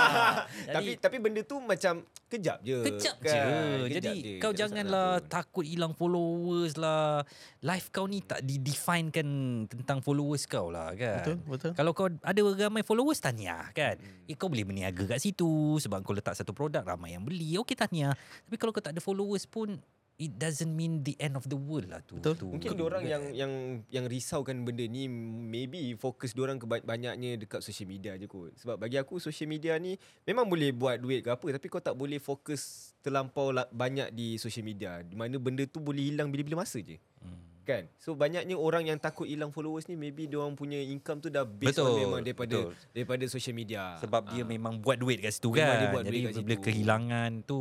tapi 0.74 0.98
tapi 0.98 1.16
benda 1.22 1.46
tu 1.46 1.62
macam 1.62 2.02
kejap 2.26 2.58
je. 2.66 2.82
Kejap 2.82 3.16
kan? 3.22 3.30
je. 3.30 3.38
Kejap 3.38 3.94
Jadi 4.02 4.12
je. 4.18 4.40
kau 4.42 4.50
Tak 4.50 4.58
janganlah 4.58 5.10
takut 5.30 5.62
hilang 5.62 5.94
followers 5.94 6.74
lah. 6.74 7.22
Life 7.62 7.94
kau 7.94 8.10
ni 8.10 8.18
tak 8.24 8.42
didefinekan 8.42 9.28
tentang 9.70 10.02
followers 10.02 10.50
kau 10.50 10.74
lah 10.74 10.90
kan. 10.98 11.22
Betul, 11.22 11.36
betul. 11.46 11.70
Kalau 11.78 11.92
kau 11.94 12.08
ada 12.10 12.40
ramai 12.58 12.82
followers 12.82 13.22
tahniah 13.22 13.70
kan. 13.70 13.94
Hmm. 13.94 14.26
Eh, 14.26 14.34
kau 14.34 14.50
boleh 14.50 14.66
berniaga 14.66 15.06
kat 15.06 15.22
situ 15.22 15.78
sebab 15.78 16.02
kau 16.02 16.16
letak 16.16 16.34
satu 16.34 16.50
produk 16.50 16.82
ramai 16.82 17.14
yang 17.14 17.22
beli. 17.22 17.54
Okey 17.62 17.78
tahniah. 17.78 18.14
Tapi 18.48 18.56
kalau 18.58 18.74
kau 18.74 18.82
tak 18.82 18.98
ada 18.98 19.00
followers 19.02 19.46
pun 19.46 19.78
it 20.22 20.32
doesn't 20.32 20.70
mean 20.70 21.02
the 21.02 21.18
end 21.18 21.34
of 21.34 21.42
the 21.44 21.58
world 21.58 21.90
lah 21.90 21.98
tu. 22.00 22.14
Betul. 22.14 22.34
tu. 22.36 22.46
Mungkin 22.48 22.78
orang 22.78 23.02
yang 23.02 23.22
yang 23.32 23.52
yang 23.88 24.06
risaukan 24.06 24.62
benda 24.62 24.86
ni 24.86 25.10
maybe 25.10 25.82
fokus 25.94 26.30
orang 26.34 26.56
ke 26.56 26.64
banyaknya 26.64 27.34
dekat 27.36 27.58
social 27.58 27.84
media 27.84 28.14
je 28.14 28.24
kot. 28.24 28.54
Sebab 28.56 28.78
bagi 28.78 28.96
aku 28.96 29.18
social 29.18 29.46
media 29.46 29.74
ni 29.76 29.98
memang 30.22 30.46
boleh 30.46 30.70
buat 30.70 30.96
duit 30.96 31.20
ke 31.20 31.28
apa 31.28 31.46
tapi 31.50 31.66
kau 31.66 31.78
tak 31.78 31.92
boleh 31.92 32.16
fokus 32.16 32.94
terlampau 32.98 33.50
la- 33.50 33.66
banyak 33.66 34.10
di 34.10 34.38
social 34.38 34.62
media. 34.62 35.02
Di 35.02 35.12
mana 35.12 35.34
benda 35.36 35.66
tu 35.66 35.82
boleh 35.82 36.06
hilang 36.06 36.30
bila-bila 36.30 36.62
masa 36.62 36.78
je. 36.78 37.02
Hmm. 37.18 37.42
Kan? 37.62 37.86
So 37.96 38.14
banyaknya 38.14 38.54
orang 38.54 38.84
yang 38.84 38.98
takut 38.98 39.24
hilang 39.24 39.50
followers 39.50 39.86
ni 39.86 39.94
maybe 39.94 40.26
dia 40.26 40.34
orang 40.36 40.52
punya 40.52 40.74
income 40.76 41.18
tu 41.18 41.30
dah 41.30 41.42
based 41.42 41.78
Betul, 41.78 41.94
on 41.94 41.98
memang 42.00 42.20
daripada 42.20 42.58
betul. 42.58 42.74
daripada 42.90 43.24
social 43.26 43.54
media. 43.54 43.98
Sebab 43.98 44.30
dia 44.30 44.42
Ah. 44.42 44.48
memang 44.48 44.78
buat 44.78 44.98
duit 44.98 45.18
kat 45.18 45.30
situ 45.30 45.46
Memang 45.48 45.62
kan. 45.64 45.78
dia 45.78 45.88
buat 45.88 46.04
Jadi 46.04 46.10
duit 46.12 46.26
kat 46.28 46.42
bila 46.42 46.56
situ. 46.56 46.64
kehilangan 46.64 47.30
tu 47.44 47.58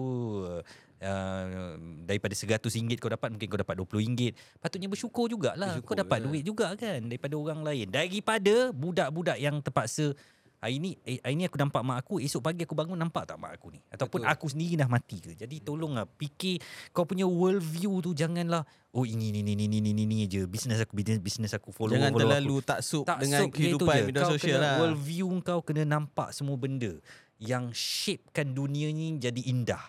uh, 1.01 1.75
daripada 2.05 2.33
RM100 2.37 2.97
kau 3.01 3.11
dapat 3.11 3.29
mungkin 3.33 3.47
kau 3.49 3.59
dapat 3.59 3.75
RM20. 3.81 4.37
Patutnya 4.61 4.87
bersyukur 4.87 5.25
jugalah. 5.27 5.77
Bersyukur, 5.77 5.93
kau 5.93 5.95
dapat 5.97 6.17
ya. 6.21 6.23
duit 6.29 6.43
juga 6.45 6.67
kan 6.77 7.01
daripada 7.03 7.35
orang 7.35 7.61
lain. 7.65 7.85
Daripada 7.89 8.69
budak-budak 8.71 9.37
yang 9.41 9.59
terpaksa 9.59 10.13
Hari 10.61 10.77
ni, 10.77 10.93
eh, 11.09 11.17
hari 11.25 11.41
ni 11.41 11.49
aku 11.49 11.57
nampak 11.57 11.81
mak 11.81 12.05
aku, 12.05 12.21
esok 12.21 12.45
pagi 12.45 12.69
aku 12.69 12.77
bangun 12.77 12.93
nampak 12.93 13.25
tak 13.25 13.41
mak 13.41 13.57
aku 13.57 13.73
ni? 13.73 13.81
Ataupun 13.89 14.21
Betul. 14.21 14.33
aku 14.37 14.45
sendiri 14.45 14.77
dah 14.77 14.85
mati 14.85 15.17
ke? 15.17 15.33
Jadi 15.33 15.57
tolonglah 15.57 16.05
fikir 16.05 16.61
kau 16.93 17.01
punya 17.01 17.25
world 17.25 17.65
view 17.65 17.97
tu 17.97 18.13
janganlah 18.13 18.61
oh 18.93 19.01
ini 19.01 19.33
ni 19.33 19.41
ni 19.41 19.57
ni 19.57 19.65
ni 19.65 19.81
ni 19.81 19.89
ni, 19.89 20.05
ni 20.05 20.29
je 20.29 20.45
business 20.45 20.77
aku 20.85 20.93
business 20.93 21.17
business 21.17 21.57
aku 21.57 21.73
follow 21.73 21.97
Jangan 21.97 22.13
follow 22.13 22.29
aku. 22.29 22.29
terlalu 22.29 22.55
taksub 22.61 23.03
Tak 23.09 23.25
dengan 23.25 23.41
sok 23.41 23.51
kehidupan 23.57 23.97
media 24.05 24.21
kau 24.21 24.31
sosial 24.37 24.57
kena, 24.61 24.61
lah. 24.61 24.77
World 24.85 24.99
view 25.01 25.29
kau 25.41 25.59
kena 25.65 25.81
nampak 25.81 26.29
semua 26.29 26.55
benda 26.61 26.93
yang 27.41 27.73
shapekan 27.73 28.53
dunia 28.53 28.93
ni 28.93 29.17
jadi 29.17 29.41
indah. 29.41 29.81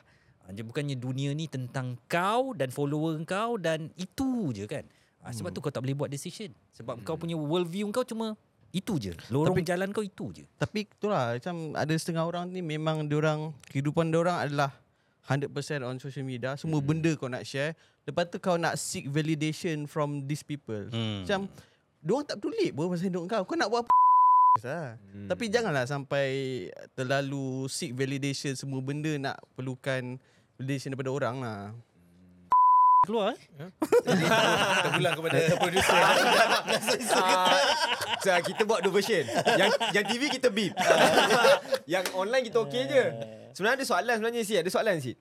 Ha, 0.42 0.50
Dia 0.50 0.64
bukannya 0.66 0.98
dunia 0.98 1.30
ni 1.32 1.46
tentang 1.46 1.94
kau 2.10 2.52
dan 2.52 2.74
follower 2.74 3.18
kau 3.22 3.56
dan 3.58 3.90
itu 3.94 4.50
je 4.54 4.66
kan. 4.66 4.82
Ha, 5.22 5.30
sebab 5.30 5.54
tu 5.54 5.62
kau 5.62 5.70
tak 5.70 5.86
boleh 5.86 5.94
buat 5.94 6.10
decision. 6.10 6.50
Sebab 6.74 7.06
kau 7.06 7.14
punya 7.14 7.38
world 7.38 7.70
view 7.70 7.86
kau 7.94 8.02
cuma 8.02 8.34
itu 8.72 8.96
je. 8.98 9.12
Lorong 9.28 9.60
Tapi- 9.60 9.68
jalan 9.68 9.88
kau 9.92 10.02
itu 10.02 10.32
je. 10.32 10.44
Tapi 10.56 10.88
itulah 10.88 11.36
macam 11.36 11.76
ada 11.76 11.94
setengah 11.94 12.24
orang 12.24 12.48
ni 12.50 12.64
memang 12.64 13.06
diorang 13.06 13.52
kehidupan 13.68 14.10
diorang 14.10 14.40
adalah 14.40 14.72
100% 15.28 15.86
on 15.86 16.02
social 16.02 16.26
media. 16.26 16.58
Semua 16.58 16.82
hmm. 16.82 16.88
benda 16.88 17.10
kau 17.14 17.30
nak 17.30 17.46
share. 17.46 17.78
Lepas 18.02 18.26
tu 18.32 18.42
kau 18.42 18.58
nak 18.58 18.74
seek 18.74 19.06
validation 19.06 19.86
from 19.86 20.26
these 20.26 20.42
people. 20.42 20.90
Hmm. 20.90 21.22
Macam 21.22 21.46
diorang 22.02 22.26
tak 22.26 22.42
peduli 22.42 22.74
pun 22.74 22.90
pasal 22.90 23.06
hidup 23.12 23.24
kau. 23.30 23.42
Kau 23.46 23.54
nak 23.54 23.70
buat 23.70 23.86
apa 23.86 24.01
lah. 24.60 25.00
Hmm. 25.00 25.28
Tapi 25.32 25.48
janganlah 25.48 25.88
sampai 25.88 26.28
terlalu 26.92 27.64
seek 27.72 27.96
validation 27.96 28.52
semua 28.52 28.84
benda 28.84 29.08
nak 29.16 29.40
perlukan 29.56 30.20
validation 30.60 30.92
daripada 30.92 31.08
orang 31.08 31.36
lah. 31.40 31.62
Keluar 33.02 33.34
eh? 33.34 33.40
Terpulang 34.84 35.14
kepada 35.18 35.38
producer. 35.64 36.00
so, 38.22 38.30
kita 38.46 38.62
buat 38.68 38.84
dua 38.84 38.92
version. 38.92 39.24
Yang 39.56 39.70
yang 39.90 40.04
TV 40.06 40.22
kita 40.30 40.48
beep. 40.52 40.76
yang 41.98 42.04
online 42.14 42.46
kita 42.46 42.62
okey 42.62 42.86
je. 42.86 43.04
Sebenarnya 43.56 43.82
ada 43.82 43.86
soalan 43.88 44.14
sebenarnya 44.20 44.42
sih. 44.46 44.56
Ada 44.60 44.70
soalan 44.70 45.00
sih. 45.02 45.16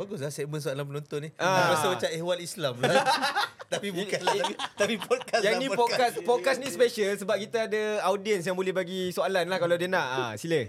Bagus 0.00 0.24
lah 0.24 0.32
segmen 0.32 0.64
soalan 0.64 0.88
penonton 0.88 1.28
ni. 1.28 1.30
Ah. 1.36 1.44
Ah. 1.44 1.66
Rasa 1.76 1.92
macam 1.92 2.08
ehwal 2.08 2.40
Islam 2.40 2.80
lah. 2.80 3.04
tapi 3.72 3.92
bukan 3.92 4.20
lah. 4.24 4.32
Tapi, 4.32 4.54
tapi 4.80 4.94
podcast 4.96 5.42
Yang 5.44 5.52
lah 5.52 5.60
ni 5.60 5.68
podcast 5.68 6.14
podcast 6.24 6.56
ni 6.56 6.68
special 6.72 7.12
sebab 7.20 7.36
kita 7.36 7.68
ada 7.68 7.82
audience 8.08 8.48
yang 8.48 8.56
boleh 8.56 8.72
bagi 8.72 9.12
soalan 9.12 9.44
lah 9.44 9.60
kalau 9.60 9.76
dia 9.76 9.92
nak. 9.92 10.08
Ah, 10.08 10.32
sila. 10.40 10.64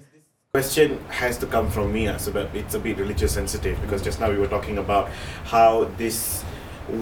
question 0.52 1.00
has 1.08 1.40
to 1.40 1.48
come 1.48 1.72
from 1.72 1.96
me 1.96 2.12
so 2.20 2.28
that 2.28 2.52
it's 2.52 2.76
a 2.76 2.82
bit 2.84 3.00
religious 3.00 3.32
sensitive 3.32 3.80
because 3.80 4.04
just 4.04 4.20
now 4.20 4.28
we 4.28 4.36
were 4.36 4.52
talking 4.52 4.84
about 4.84 5.08
how 5.48 5.88
this 5.96 6.44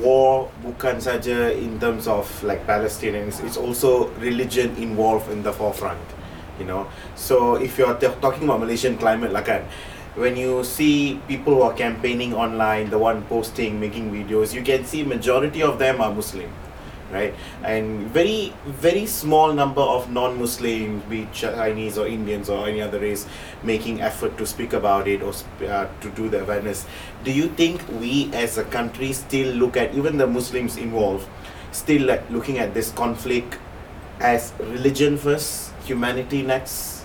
war 0.05 0.45
bukan 0.61 1.01
saja 1.01 1.49
in 1.57 1.81
terms 1.81 2.05
of 2.05 2.29
like 2.45 2.61
Palestinians 2.69 3.41
it's 3.41 3.57
also 3.57 4.13
religion 4.21 4.69
involved 4.77 5.25
in 5.33 5.41
the 5.41 5.49
forefront 5.49 5.97
you 6.61 6.65
know 6.69 6.85
so 7.17 7.57
if 7.57 7.73
you're 7.81 7.97
talking 8.21 8.45
about 8.45 8.61
Malaysian 8.61 9.01
climate 9.01 9.33
lah 9.33 9.41
kan 9.41 9.65
when 10.15 10.35
you 10.35 10.63
see 10.63 11.19
people 11.27 11.55
who 11.55 11.61
are 11.61 11.73
campaigning 11.73 12.33
online 12.33 12.89
the 12.89 12.97
one 12.97 13.21
posting 13.23 13.79
making 13.79 14.11
videos 14.11 14.53
you 14.53 14.61
can 14.61 14.83
see 14.85 15.03
majority 15.03 15.61
of 15.61 15.79
them 15.79 16.01
are 16.01 16.13
Muslim 16.13 16.51
right? 17.11 17.33
And 17.63 18.07
very, 18.07 18.53
very 18.65 19.05
small 19.05 19.53
number 19.53 19.81
of 19.81 20.09
non-Muslims, 20.11 21.03
be 21.05 21.27
Chinese 21.33 21.97
or 21.97 22.07
Indians 22.07 22.49
or 22.49 22.67
any 22.67 22.81
other 22.81 22.99
race, 22.99 23.25
making 23.63 24.01
effort 24.01 24.37
to 24.37 24.45
speak 24.45 24.73
about 24.73 25.07
it 25.07 25.21
or 25.21 25.33
uh, 25.67 25.87
to 26.01 26.09
do 26.11 26.29
the 26.29 26.41
awareness. 26.41 26.85
Do 27.23 27.31
you 27.31 27.47
think 27.49 27.81
we 27.99 28.31
as 28.33 28.57
a 28.57 28.63
country 28.63 29.13
still 29.13 29.53
look 29.55 29.77
at 29.77 29.93
even 29.95 30.17
the 30.17 30.27
Muslims 30.27 30.77
involved, 30.77 31.27
still 31.71 32.05
like 32.07 32.29
looking 32.29 32.59
at 32.59 32.73
this 32.73 32.91
conflict 32.91 33.57
as 34.19 34.53
religion 34.59 35.17
first, 35.17 35.71
humanity 35.85 36.41
next? 36.41 36.98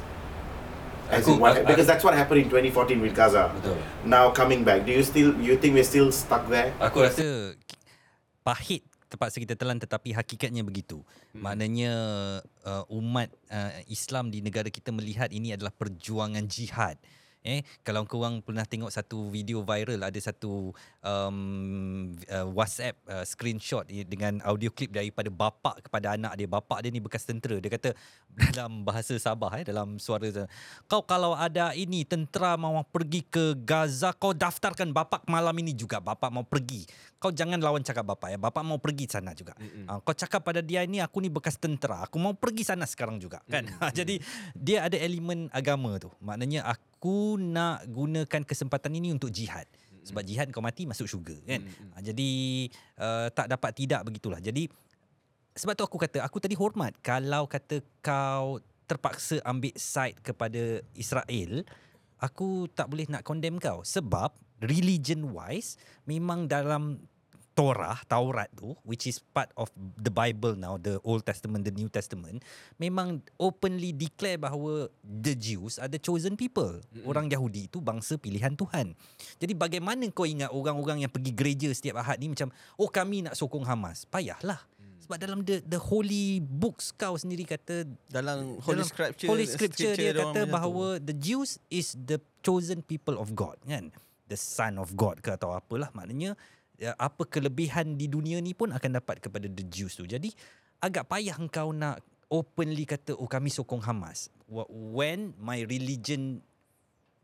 As 1.10 1.24
in 1.28 1.36
Aku- 1.36 1.42
what, 1.42 1.52
aku- 1.56 1.68
because 1.68 1.86
that's 1.88 2.04
what 2.04 2.16
happened 2.16 2.44
in 2.44 2.48
2014 2.48 3.00
with 3.00 3.12
Gaza. 3.12 3.52
Betul. 3.52 3.76
Now 4.08 4.32
coming 4.32 4.64
back, 4.64 4.88
do 4.88 4.92
you 4.92 5.04
still 5.04 5.36
you 5.36 5.56
think 5.60 5.76
we're 5.76 5.86
still 5.86 6.08
stuck 6.08 6.48
there? 6.48 6.72
Aku 6.80 7.04
rasa 7.04 7.54
pahit 8.44 8.84
terpaksa 9.08 9.38
kita 9.38 9.54
telan 9.54 9.78
tetapi 9.78 10.10
hakikatnya 10.10 10.66
begitu. 10.66 11.04
Hmm. 11.32 11.46
Maknanya 11.46 11.92
uh, 12.66 12.84
umat 12.90 13.30
uh, 13.52 13.72
Islam 13.86 14.34
di 14.34 14.42
negara 14.42 14.66
kita 14.72 14.90
melihat 14.90 15.30
ini 15.30 15.54
adalah 15.54 15.70
perjuangan 15.70 16.44
jihad. 16.50 16.98
Eh 17.44 17.60
kalau 17.84 18.08
korang 18.08 18.40
pernah 18.40 18.64
tengok 18.64 18.88
satu 18.88 19.28
video 19.28 19.60
viral 19.60 20.00
ada 20.00 20.16
satu 20.16 20.72
um, 21.04 22.16
uh, 22.32 22.48
WhatsApp 22.50 22.96
uh, 23.06 23.22
screenshot 23.22 23.84
dengan 23.86 24.40
audio 24.42 24.72
clip 24.72 24.90
daripada 24.90 25.28
bapa 25.28 25.76
kepada 25.78 26.16
anak 26.16 26.32
dia. 26.40 26.48
Bapa 26.48 26.80
dia 26.80 26.90
ni 26.90 26.98
bekas 26.98 27.28
tentera. 27.28 27.60
Dia 27.60 27.70
kata 27.70 27.92
dalam 28.56 28.82
bahasa 28.82 29.14
Sabah 29.20 29.52
eh 29.60 29.64
dalam 29.68 30.00
suara 30.00 30.26
kau 30.88 31.04
kalau 31.04 31.36
ada 31.36 31.76
ini 31.76 32.02
tentera 32.02 32.56
mau 32.58 32.80
pergi 32.82 33.22
ke 33.22 33.54
Gaza 33.62 34.16
kau 34.16 34.34
daftarkan 34.34 34.90
bapak 34.90 35.28
malam 35.28 35.54
ini 35.60 35.76
juga 35.76 36.00
bapak 36.00 36.32
mau 36.32 36.42
pergi. 36.42 36.88
Kau 37.20 37.32
jangan 37.32 37.56
lawan 37.60 37.84
cakap 37.84 38.04
bapak 38.04 38.36
ya. 38.36 38.38
Bapak 38.40 38.64
mau 38.64 38.80
pergi 38.80 39.08
sana 39.08 39.36
juga. 39.36 39.54
Uh, 39.60 40.00
kau 40.02 40.16
cakap 40.16 40.42
pada 40.42 40.64
dia 40.64 40.82
ini 40.82 40.98
aku 41.04 41.20
ni 41.20 41.28
bekas 41.28 41.60
tentera. 41.60 42.04
Aku 42.08 42.16
mau 42.16 42.32
pergi 42.32 42.64
sana 42.66 42.88
sekarang 42.88 43.20
juga 43.20 43.44
kan. 43.46 43.68
Jadi 43.98 44.18
dia 44.56 44.88
ada 44.88 44.96
elemen 44.96 45.52
agama 45.52 46.00
tu. 46.00 46.08
Maknanya 46.24 46.64
aku 46.68 47.36
nak 47.40 47.84
gunakan 47.88 48.42
kesempatan 48.44 48.96
ini 48.96 49.12
untuk 49.12 49.28
jihad. 49.28 49.68
Sebab 50.04 50.22
jihad 50.22 50.52
kau 50.52 50.60
mati 50.60 50.84
masuk 50.84 51.08
syurga 51.08 51.36
kan. 51.48 51.64
Uh, 51.96 52.02
jadi 52.04 52.30
uh, 53.00 53.26
tak 53.32 53.48
dapat 53.48 53.70
tidak 53.72 54.04
begitulah. 54.04 54.38
Jadi 54.38 54.68
sebab 55.54 55.72
tu 55.78 55.84
aku 55.86 55.96
kata 55.96 56.18
aku 56.20 56.38
tadi 56.42 56.58
hormat 56.58 56.98
kalau 56.98 57.46
kata 57.46 57.80
kau 58.02 58.58
terpaksa 58.84 59.40
ambil 59.46 59.72
side 59.78 60.18
kepada 60.20 60.82
Israel 60.92 61.64
aku 62.18 62.66
tak 62.74 62.90
boleh 62.90 63.06
nak 63.06 63.22
condemn 63.22 63.62
kau 63.62 63.80
sebab 63.86 64.34
religion 64.60 65.30
wise 65.30 65.78
memang 66.04 66.50
dalam 66.50 67.00
Torah, 67.54 68.02
Taurat 68.10 68.50
tu 68.58 68.74
which 68.82 69.06
is 69.06 69.22
part 69.22 69.48
of 69.54 69.70
the 69.78 70.10
Bible 70.10 70.58
now, 70.58 70.74
the 70.74 70.98
Old 71.06 71.22
Testament, 71.22 71.62
the 71.62 71.70
New 71.70 71.86
Testament 71.86 72.42
memang 72.82 73.22
openly 73.38 73.94
declare 73.94 74.36
bahawa 74.36 74.90
the 75.00 75.38
Jews 75.38 75.78
are 75.78 75.86
the 75.86 76.02
chosen 76.02 76.34
people. 76.34 76.82
Mm-hmm. 76.82 77.06
Orang 77.06 77.30
Yahudi 77.30 77.70
itu 77.70 77.78
bangsa 77.78 78.18
pilihan 78.18 78.58
Tuhan. 78.58 78.98
Jadi 79.38 79.54
bagaimana 79.54 80.02
kau 80.10 80.26
ingat 80.26 80.50
orang-orang 80.50 81.06
yang 81.06 81.12
pergi 81.14 81.30
gereja 81.30 81.70
setiap 81.70 82.02
Ahad 82.02 82.18
ni 82.18 82.26
macam 82.26 82.50
oh 82.74 82.90
kami 82.90 83.22
nak 83.22 83.38
sokong 83.38 83.62
Hamas. 83.62 84.02
Payahlah. 84.10 84.58
Sebab 85.04 85.20
dalam 85.20 85.44
the 85.44 85.60
the 85.68 85.76
holy 85.76 86.40
books 86.40 86.88
kau 86.96 87.12
sendiri 87.20 87.44
kata 87.44 87.84
Dalam 88.08 88.56
holy 88.64 88.80
dalam 88.80 88.88
scripture, 88.88 89.28
Holy 89.28 89.44
scripture, 89.44 89.92
dia 89.92 90.16
diorang 90.16 90.32
kata 90.32 90.40
macam 90.40 90.48
tu. 90.48 90.54
bahawa 90.56 90.86
the 90.96 91.12
Jews 91.12 91.60
is 91.68 91.92
the 91.92 92.16
chosen 92.40 92.80
people 92.80 93.20
of 93.20 93.36
God 93.36 93.60
kan. 93.68 93.92
The 94.24 94.40
son 94.40 94.80
of 94.80 94.96
God 94.96 95.20
ke 95.20 95.36
atau 95.36 95.52
apalah 95.52 95.92
maknanya 95.92 96.32
ya, 96.32 96.40
apa 96.82 97.22
kelebihan 97.28 97.94
di 97.94 98.10
dunia 98.10 98.42
ni 98.42 98.52
pun 98.52 98.74
akan 98.74 98.90
dapat 98.98 99.22
kepada 99.22 99.46
the 99.46 99.64
Jews 99.70 99.94
tu. 99.94 100.04
Jadi 100.04 100.30
agak 100.82 101.06
payah 101.06 101.38
engkau 101.38 101.70
nak 101.70 102.02
openly 102.28 102.84
kata 102.88 103.14
oh 103.14 103.30
kami 103.30 103.52
sokong 103.52 103.84
Hamas 103.84 104.32
Wh- 104.50 104.68
when 104.68 105.36
my 105.38 105.62
religion 105.64 106.42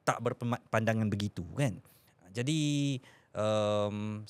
tak 0.06 0.22
berpandangan 0.22 1.10
begitu 1.10 1.44
kan. 1.58 1.76
Jadi 2.30 2.96
um, 3.34 4.22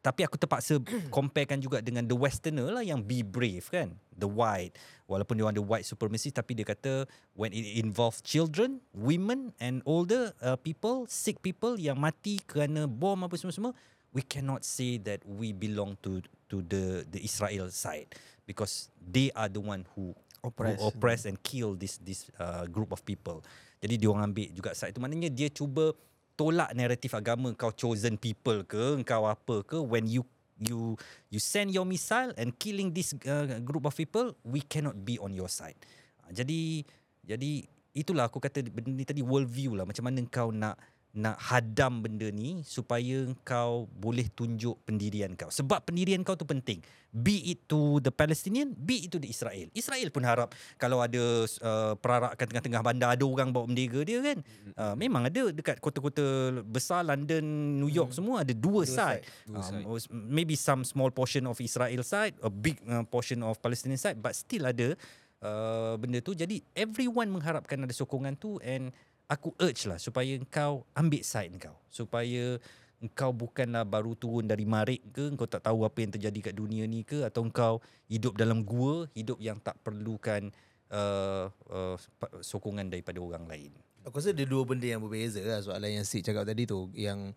tapi 0.00 0.24
aku 0.24 0.40
terpaksa 0.40 0.80
comparekan 1.16 1.60
juga 1.60 1.84
dengan 1.84 2.04
the 2.04 2.16
westerner 2.16 2.72
lah 2.72 2.84
yang 2.84 3.04
be 3.04 3.20
brave 3.20 3.68
kan 3.68 3.92
the 4.16 4.28
white 4.28 4.76
walaupun 5.04 5.36
dia 5.36 5.44
orang 5.44 5.56
the 5.56 5.64
white 5.64 5.84
supremacy 5.84 6.32
tapi 6.32 6.56
dia 6.56 6.64
kata 6.64 7.04
when 7.36 7.52
it 7.52 7.64
involves 7.76 8.24
children 8.24 8.80
women 8.96 9.52
and 9.60 9.84
older 9.84 10.32
uh, 10.40 10.56
people 10.56 11.04
sick 11.08 11.40
people 11.44 11.76
yang 11.76 12.00
mati 12.00 12.40
kerana 12.48 12.88
bom 12.88 13.20
apa 13.24 13.36
semua-semua 13.36 13.76
we 14.16 14.24
cannot 14.24 14.64
say 14.64 14.98
that 14.98 15.22
we 15.22 15.52
belong 15.54 15.94
to 16.02 16.24
to 16.50 16.64
the 16.66 17.06
the 17.12 17.20
Israel 17.22 17.70
side 17.70 18.10
because 18.48 18.90
they 18.98 19.30
are 19.38 19.46
the 19.46 19.62
one 19.62 19.86
who 19.94 20.16
Oppress. 20.40 20.80
who 20.80 20.88
oppress 20.88 21.20
and 21.28 21.36
kill 21.44 21.76
this 21.76 22.00
this 22.00 22.26
uh, 22.40 22.64
group 22.64 22.90
of 22.96 23.04
people. 23.04 23.44
Jadi 23.80 24.00
dia 24.00 24.08
orang 24.08 24.32
ambil 24.32 24.48
juga 24.52 24.72
side 24.72 24.96
itu 24.96 25.00
maknanya 25.00 25.28
dia 25.28 25.48
cuba 25.52 25.92
tolak 26.40 26.72
naratif 26.72 27.12
agama 27.12 27.52
kau 27.52 27.68
chosen 27.76 28.16
people 28.16 28.64
ke 28.64 29.04
kau 29.04 29.28
apa 29.28 29.60
ke 29.60 29.76
when 29.76 30.08
you 30.08 30.24
you 30.56 30.96
you 31.28 31.36
send 31.36 31.68
your 31.68 31.84
missile 31.84 32.32
and 32.40 32.56
killing 32.56 32.96
this 32.96 33.12
uh, 33.28 33.60
group 33.60 33.84
of 33.84 33.92
people 33.92 34.32
we 34.40 34.64
cannot 34.64 34.96
be 35.04 35.20
on 35.20 35.36
your 35.36 35.52
side. 35.52 35.76
Uh, 36.24 36.32
jadi 36.32 36.80
jadi 37.28 37.68
itulah 37.92 38.32
aku 38.32 38.40
kata 38.40 38.64
benda 38.72 38.88
ni 38.88 39.04
tadi 39.04 39.20
world 39.20 39.52
view 39.52 39.76
lah 39.76 39.84
macam 39.84 40.08
mana 40.08 40.24
kau 40.32 40.48
nak 40.48 40.80
nak 41.10 41.42
hadam 41.42 42.06
benda 42.06 42.30
ni 42.30 42.62
supaya 42.62 43.26
kau 43.42 43.90
boleh 43.98 44.30
tunjuk 44.30 44.78
pendirian 44.86 45.34
kau. 45.34 45.50
Sebab 45.50 45.82
pendirian 45.82 46.22
kau 46.22 46.38
tu 46.38 46.46
penting. 46.46 46.78
Be 47.10 47.50
it 47.50 47.66
to 47.66 47.98
the 47.98 48.14
Palestinian, 48.14 48.70
be 48.70 49.02
it 49.02 49.10
to 49.10 49.18
the 49.18 49.26
Israel. 49.26 49.66
Israel 49.74 50.14
pun 50.14 50.22
harap 50.22 50.54
kalau 50.78 51.02
ada 51.02 51.18
uh, 51.66 51.98
perarakan 51.98 52.46
tengah-tengah 52.46 52.82
bandar 52.86 53.18
ada 53.18 53.24
orang 53.26 53.50
bawa 53.50 53.66
bendera 53.66 54.06
dia 54.06 54.22
kan. 54.22 54.38
Uh, 54.78 54.94
memang 54.94 55.26
ada 55.26 55.50
dekat 55.50 55.82
kota-kota 55.82 56.62
besar 56.62 57.02
London, 57.02 57.42
New 57.82 57.90
York 57.90 58.14
semua 58.14 58.46
ada 58.46 58.54
dua, 58.54 58.86
side. 58.86 59.26
Dua 59.50 59.58
side. 59.66 59.82
Um, 59.82 59.98
maybe 60.30 60.54
some 60.54 60.86
small 60.86 61.10
portion 61.10 61.50
of 61.50 61.58
Israel 61.58 62.06
side, 62.06 62.38
a 62.38 62.50
big 62.50 62.78
uh, 62.86 63.02
portion 63.10 63.42
of 63.42 63.58
Palestinian 63.58 63.98
side 63.98 64.22
but 64.22 64.38
still 64.38 64.70
ada 64.70 64.94
uh, 65.42 65.98
benda 65.98 66.22
tu. 66.22 66.38
Jadi 66.38 66.62
everyone 66.78 67.26
mengharapkan 67.26 67.82
ada 67.82 67.90
sokongan 67.90 68.38
tu 68.38 68.62
and 68.62 68.94
aku 69.30 69.54
urge 69.62 69.86
lah 69.86 70.02
supaya 70.02 70.34
engkau 70.34 70.82
ambil 70.98 71.22
side 71.22 71.54
engkau. 71.54 71.78
Supaya 71.86 72.58
engkau 72.98 73.30
bukanlah 73.30 73.86
baru 73.86 74.18
turun 74.18 74.50
dari 74.50 74.66
marik 74.66 75.00
ke 75.14 75.30
engkau 75.30 75.46
tak 75.46 75.64
tahu 75.64 75.86
apa 75.86 76.02
yang 76.02 76.12
terjadi 76.18 76.50
kat 76.50 76.54
dunia 76.58 76.84
ni 76.84 77.06
ke 77.06 77.22
atau 77.22 77.46
engkau 77.46 77.78
hidup 78.10 78.34
dalam 78.34 78.66
gua 78.66 79.06
hidup 79.14 79.38
yang 79.38 79.56
tak 79.62 79.78
perlukan 79.80 80.50
uh, 80.90 81.48
uh, 81.70 81.96
sokongan 82.42 82.90
daripada 82.90 83.22
orang 83.22 83.46
lain. 83.46 83.72
Aku 84.04 84.18
rasa 84.18 84.34
ada 84.34 84.44
dua 84.44 84.66
benda 84.66 84.84
yang 84.90 85.00
berbeza 85.00 85.40
lah 85.44 85.60
soalan 85.62 86.02
yang 86.02 86.04
Sid 86.04 86.26
cakap 86.26 86.44
tadi 86.44 86.66
tu 86.66 86.90
yang 86.92 87.32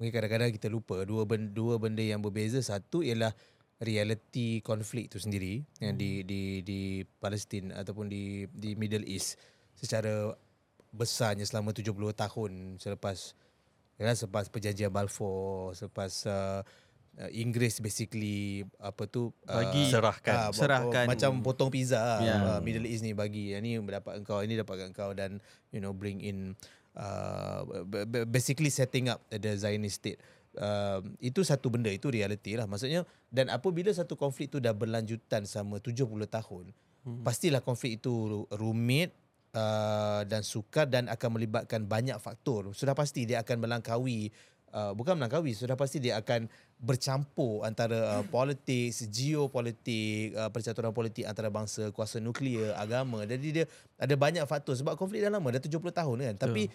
mungkin 0.00 0.12
kadang-kadang 0.14 0.50
kita 0.50 0.72
lupa. 0.72 1.04
Dua 1.04 1.28
benda, 1.28 1.50
dua 1.52 1.76
benda 1.76 2.02
yang 2.02 2.24
berbeza. 2.24 2.58
Satu 2.64 3.04
ialah 3.04 3.34
reality 3.82 4.62
konflik 4.62 5.10
tu 5.10 5.18
sendiri 5.18 5.66
yang 5.82 5.98
di 5.98 6.22
di 6.22 6.62
di 6.62 7.02
Palestin 7.18 7.74
ataupun 7.74 8.06
di 8.06 8.46
di 8.54 8.78
Middle 8.78 9.04
East 9.04 9.36
secara 9.74 10.30
besarnya 10.94 11.42
selama 11.42 11.74
70 11.74 11.90
tahun 12.14 12.50
selepas 12.78 13.34
ya 13.98 14.10
selepas 14.14 14.46
perjanjian 14.50 14.90
Balfour 14.90 15.74
selepas 15.74 16.10
uh, 16.26 16.60
uh, 17.18 17.30
Inggeris 17.30 17.78
basically 17.78 18.66
apa 18.82 19.06
tu 19.06 19.30
Bagi- 19.46 19.90
ah, 19.90 19.90
Serahkan. 19.90 20.50
serahkan. 20.54 21.04
macam 21.06 21.42
potong 21.42 21.70
pizza 21.70 21.98
lah 21.98 22.20
Ya. 22.22 22.36
uh, 22.38 22.60
Middle 22.62 22.86
East 22.90 23.06
ni 23.06 23.14
bagi 23.14 23.54
yang 23.54 23.62
ni 23.62 23.78
dapat 23.78 24.18
engkau 24.18 24.42
ini 24.42 24.58
dapat 24.58 24.90
engkau 24.90 25.14
dan 25.14 25.38
you 25.70 25.78
know 25.78 25.94
bring 25.94 26.18
in 26.22 26.58
uh, 26.98 27.62
basically 28.26 28.70
setting 28.70 29.10
up 29.10 29.22
the 29.30 29.54
Zionist 29.54 30.02
state 30.02 30.18
uh, 30.58 30.98
itu 31.22 31.42
satu 31.46 31.70
benda 31.70 31.90
itu 31.90 32.10
reality 32.10 32.58
lah 32.58 32.66
maksudnya 32.66 33.06
dan 33.30 33.50
apabila 33.50 33.90
satu 33.94 34.18
konflik 34.18 34.50
tu 34.50 34.58
dah 34.58 34.74
berlanjutan 34.74 35.46
selama 35.46 35.78
70 35.78 36.02
tahun 36.26 36.64
hmm. 37.06 37.22
pastilah 37.22 37.62
konflik 37.62 38.02
itu 38.02 38.46
rumit 38.54 39.14
uh, 39.54 40.20
dan 40.26 40.42
sukar 40.42 40.90
dan 40.90 41.06
akan 41.08 41.40
melibatkan 41.40 41.86
banyak 41.86 42.18
faktor. 42.18 42.74
Sudah 42.74 42.92
pasti 42.92 43.24
dia 43.24 43.40
akan 43.40 43.64
melangkaui 43.64 44.28
uh, 44.74 44.92
bukan 44.92 45.14
melangkaui 45.16 45.54
sudah 45.54 45.78
pasti 45.78 46.02
dia 46.02 46.18
akan 46.18 46.50
bercampur 46.82 47.62
antara 47.64 48.20
uh, 48.20 48.24
politik 48.26 48.92
geopolitik 49.08 50.34
uh, 50.34 50.50
percaturan 50.50 50.90
politik 50.90 51.24
antara 51.24 51.48
bangsa 51.48 51.94
kuasa 51.94 52.18
nuklear 52.18 52.74
agama. 52.76 53.22
Jadi 53.24 53.62
dia 53.62 53.64
ada 53.96 54.12
banyak 54.18 54.44
faktor 54.44 54.74
sebab 54.74 54.98
konflik 54.98 55.22
dah 55.22 55.32
lama 55.32 55.54
dah 55.54 55.62
70 55.62 55.80
tahun 55.80 56.16
kan. 56.20 56.36
Tapi 56.36 56.68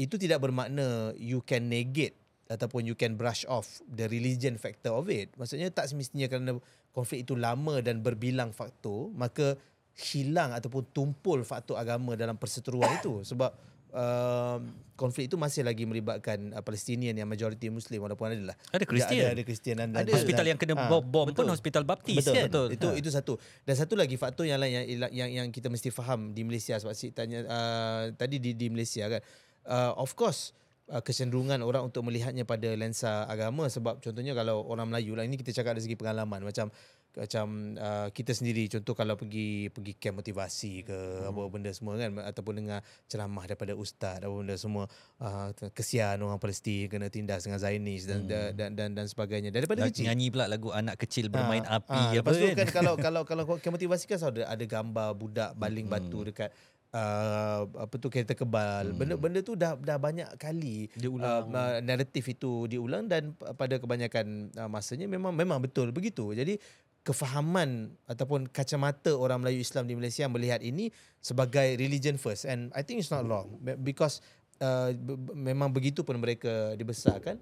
itu 0.00 0.14
tidak 0.20 0.44
bermakna 0.44 1.16
you 1.16 1.40
can 1.42 1.66
negate 1.66 2.16
ataupun 2.50 2.82
you 2.82 2.98
can 2.98 3.14
brush 3.14 3.46
off 3.46 3.80
the 3.86 4.10
religion 4.10 4.58
factor 4.60 4.92
of 4.92 5.06
it. 5.08 5.32
Maksudnya 5.38 5.70
tak 5.70 5.86
semestinya 5.86 6.26
kerana 6.26 6.58
konflik 6.90 7.22
itu 7.22 7.38
lama 7.38 7.78
dan 7.78 8.02
berbilang 8.02 8.50
faktor, 8.50 9.14
maka 9.14 9.54
hilang 10.00 10.50
ataupun 10.50 10.88
tumpul 10.90 11.40
faktor 11.42 11.76
agama 11.76 12.14
dalam 12.14 12.34
perseteruan 12.34 12.88
itu 12.96 13.20
sebab 13.22 13.52
uh, 13.92 14.58
konflik 14.94 15.28
itu 15.28 15.36
masih 15.36 15.60
lagi 15.60 15.84
melibatkan 15.84 16.52
uh, 16.52 16.60
Palestinian 16.60 17.12
yang 17.12 17.24
majoriti 17.24 17.68
muslim 17.68 18.00
walaupun 18.00 18.30
ada 18.30 18.52
lah 18.52 18.56
Ada 18.70 18.84
Kristian. 18.84 19.24
ada, 19.24 19.32
ada 19.32 19.42
Kristian 19.42 19.76
dan, 19.76 19.88
dan 19.92 20.08
hospital 20.08 20.44
dan- 20.44 20.50
yang 20.52 20.58
kena 20.58 20.74
Ah, 20.76 20.88
bom, 20.88 21.26
pun 21.26 21.46
hospital 21.46 21.82
baptis 21.84 22.16
betul, 22.18 22.34
kan 22.34 22.44
betul. 22.48 22.66
Itu 22.70 22.86
Ha. 22.86 22.96
itu 22.96 23.08
satu. 23.08 23.32
Dan 23.62 23.74
satu 23.74 23.94
lagi 23.94 24.16
faktor 24.16 24.44
yang 24.44 24.58
lain 24.58 24.72
yang 24.88 25.10
yang 25.10 25.30
yang 25.30 25.46
kita 25.48 25.68
mesti 25.68 25.88
faham 25.90 26.32
di 26.32 26.42
Malaysia 26.42 26.76
sebab 26.76 26.92
si 26.92 27.10
tanya 27.10 27.44
uh, 27.44 28.02
tadi 28.14 28.36
di 28.36 28.52
di 28.52 28.68
Malaysia 28.68 29.04
kan. 29.06 29.20
Uh, 29.62 29.92
of 29.94 30.12
course 30.14 30.56
uh, 30.88 31.00
kecenderungan 31.00 31.60
orang 31.60 31.84
untuk 31.84 32.00
melihatnya 32.02 32.42
pada 32.42 32.72
lensa 32.72 33.24
agama 33.24 33.66
sebab 33.66 33.98
contohnya 33.98 34.32
kalau 34.32 34.64
orang 34.64 34.86
Melayu 34.86 35.12
lah 35.12 35.22
ini 35.22 35.36
kita 35.36 35.52
cakap 35.52 35.76
dari 35.76 35.84
segi 35.84 35.94
pengalaman 35.94 36.40
macam 36.40 36.72
macam 37.10 37.46
uh, 37.74 38.06
kita 38.08 38.30
sendiri 38.30 38.68
contoh 38.68 38.94
kalau 38.94 39.14
pergi 39.14 39.66
pergi 39.66 39.92
camp 39.94 40.18
motivasi 40.18 40.84
ke 40.84 40.94
hmm. 40.94 41.26
apa 41.26 41.40
benda 41.46 41.70
semua 41.70 41.94
kan 41.94 42.10
ataupun 42.16 42.54
dengar 42.56 42.80
ceramah 43.04 43.44
daripada 43.44 43.74
ustaz 43.74 44.18
apa 44.18 44.30
benda 44.30 44.54
semua 44.54 44.86
uh, 45.18 45.50
kesian 45.70 46.18
orang 46.18 46.38
Palestin 46.38 46.86
kena 46.86 47.06
tindas 47.06 47.42
dengan 47.42 47.58
Zionis 47.58 48.04
dan, 48.04 48.18
Hmm. 48.20 48.28
dan 48.28 48.46
dan 48.52 48.70
dan 48.76 48.88
dan 48.94 49.06
sebagainya 49.06 49.50
daripada 49.50 49.82
kecil 49.82 50.06
nyanyi 50.06 50.28
pula 50.28 50.46
lagu 50.46 50.70
anak 50.70 50.94
kecil 50.96 51.26
bermain 51.26 51.62
Ah, 51.62 51.78
api 51.78 51.90
ah, 51.90 52.10
apa 52.12 52.16
lepas 52.20 52.32
tu 52.32 52.46
kan, 52.46 52.56
kan 52.56 52.68
kalau 52.78 52.94
kalau 52.94 53.22
kalau 53.24 53.42
camp 53.56 53.74
motivasi 53.74 54.04
kan 54.04 54.20
ada, 54.20 54.46
ada 54.46 54.64
gambar 54.64 55.08
budak 55.12 55.50
baling 55.54 55.86
Hmm. 55.86 55.94
batu 55.96 56.20
dekat 56.22 56.50
uh, 56.92 57.66
apa 57.66 57.94
tu 57.96 58.06
kereta 58.06 58.34
kebal. 58.34 58.90
Hmm. 58.90 58.98
Benda-benda 58.98 59.40
tu 59.40 59.54
dah 59.54 59.74
dah 59.74 59.96
banyak 59.96 60.26
kali 60.36 60.90
Diulang. 60.92 61.50
uh, 61.50 61.78
naratif 61.80 62.26
itu 62.28 62.66
diulang 62.66 63.06
dan 63.06 63.32
p- 63.32 63.46
pada 63.54 63.78
kebanyakan 63.78 64.26
uh, 64.54 64.68
masanya 64.68 65.06
memang 65.06 65.32
memang 65.32 65.58
betul 65.58 65.90
begitu. 65.90 66.30
Jadi 66.32 66.58
kefahaman 67.00 67.96
ataupun 68.04 68.48
kacamata 68.52 69.16
orang 69.16 69.40
Melayu 69.40 69.64
Islam 69.64 69.88
di 69.88 69.96
Malaysia 69.96 70.28
melihat 70.28 70.60
ini 70.60 70.92
sebagai 71.24 71.76
religion 71.80 72.20
first. 72.20 72.44
And 72.44 72.68
I 72.76 72.84
think 72.84 73.00
it's 73.00 73.12
not 73.12 73.24
wrong. 73.24 73.56
Be- 73.60 73.80
because 73.80 74.20
uh, 74.60 74.92
memang 75.32 75.72
begitu 75.72 76.04
pun 76.04 76.20
mereka 76.20 76.76
dibesarkan. 76.76 77.40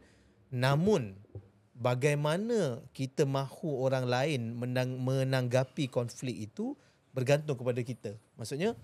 Namun 0.55 1.19
bagaimana 1.75 2.83
kita 2.95 3.27
mahu 3.27 3.83
orang 3.83 4.07
lain 4.07 4.55
menang, 4.59 4.99
menanggapi 4.99 5.91
konflik 5.91 6.39
itu 6.51 6.79
bergantung 7.15 7.59
kepada 7.59 7.81
kita. 7.83 8.11
Maksudnya 8.39 8.79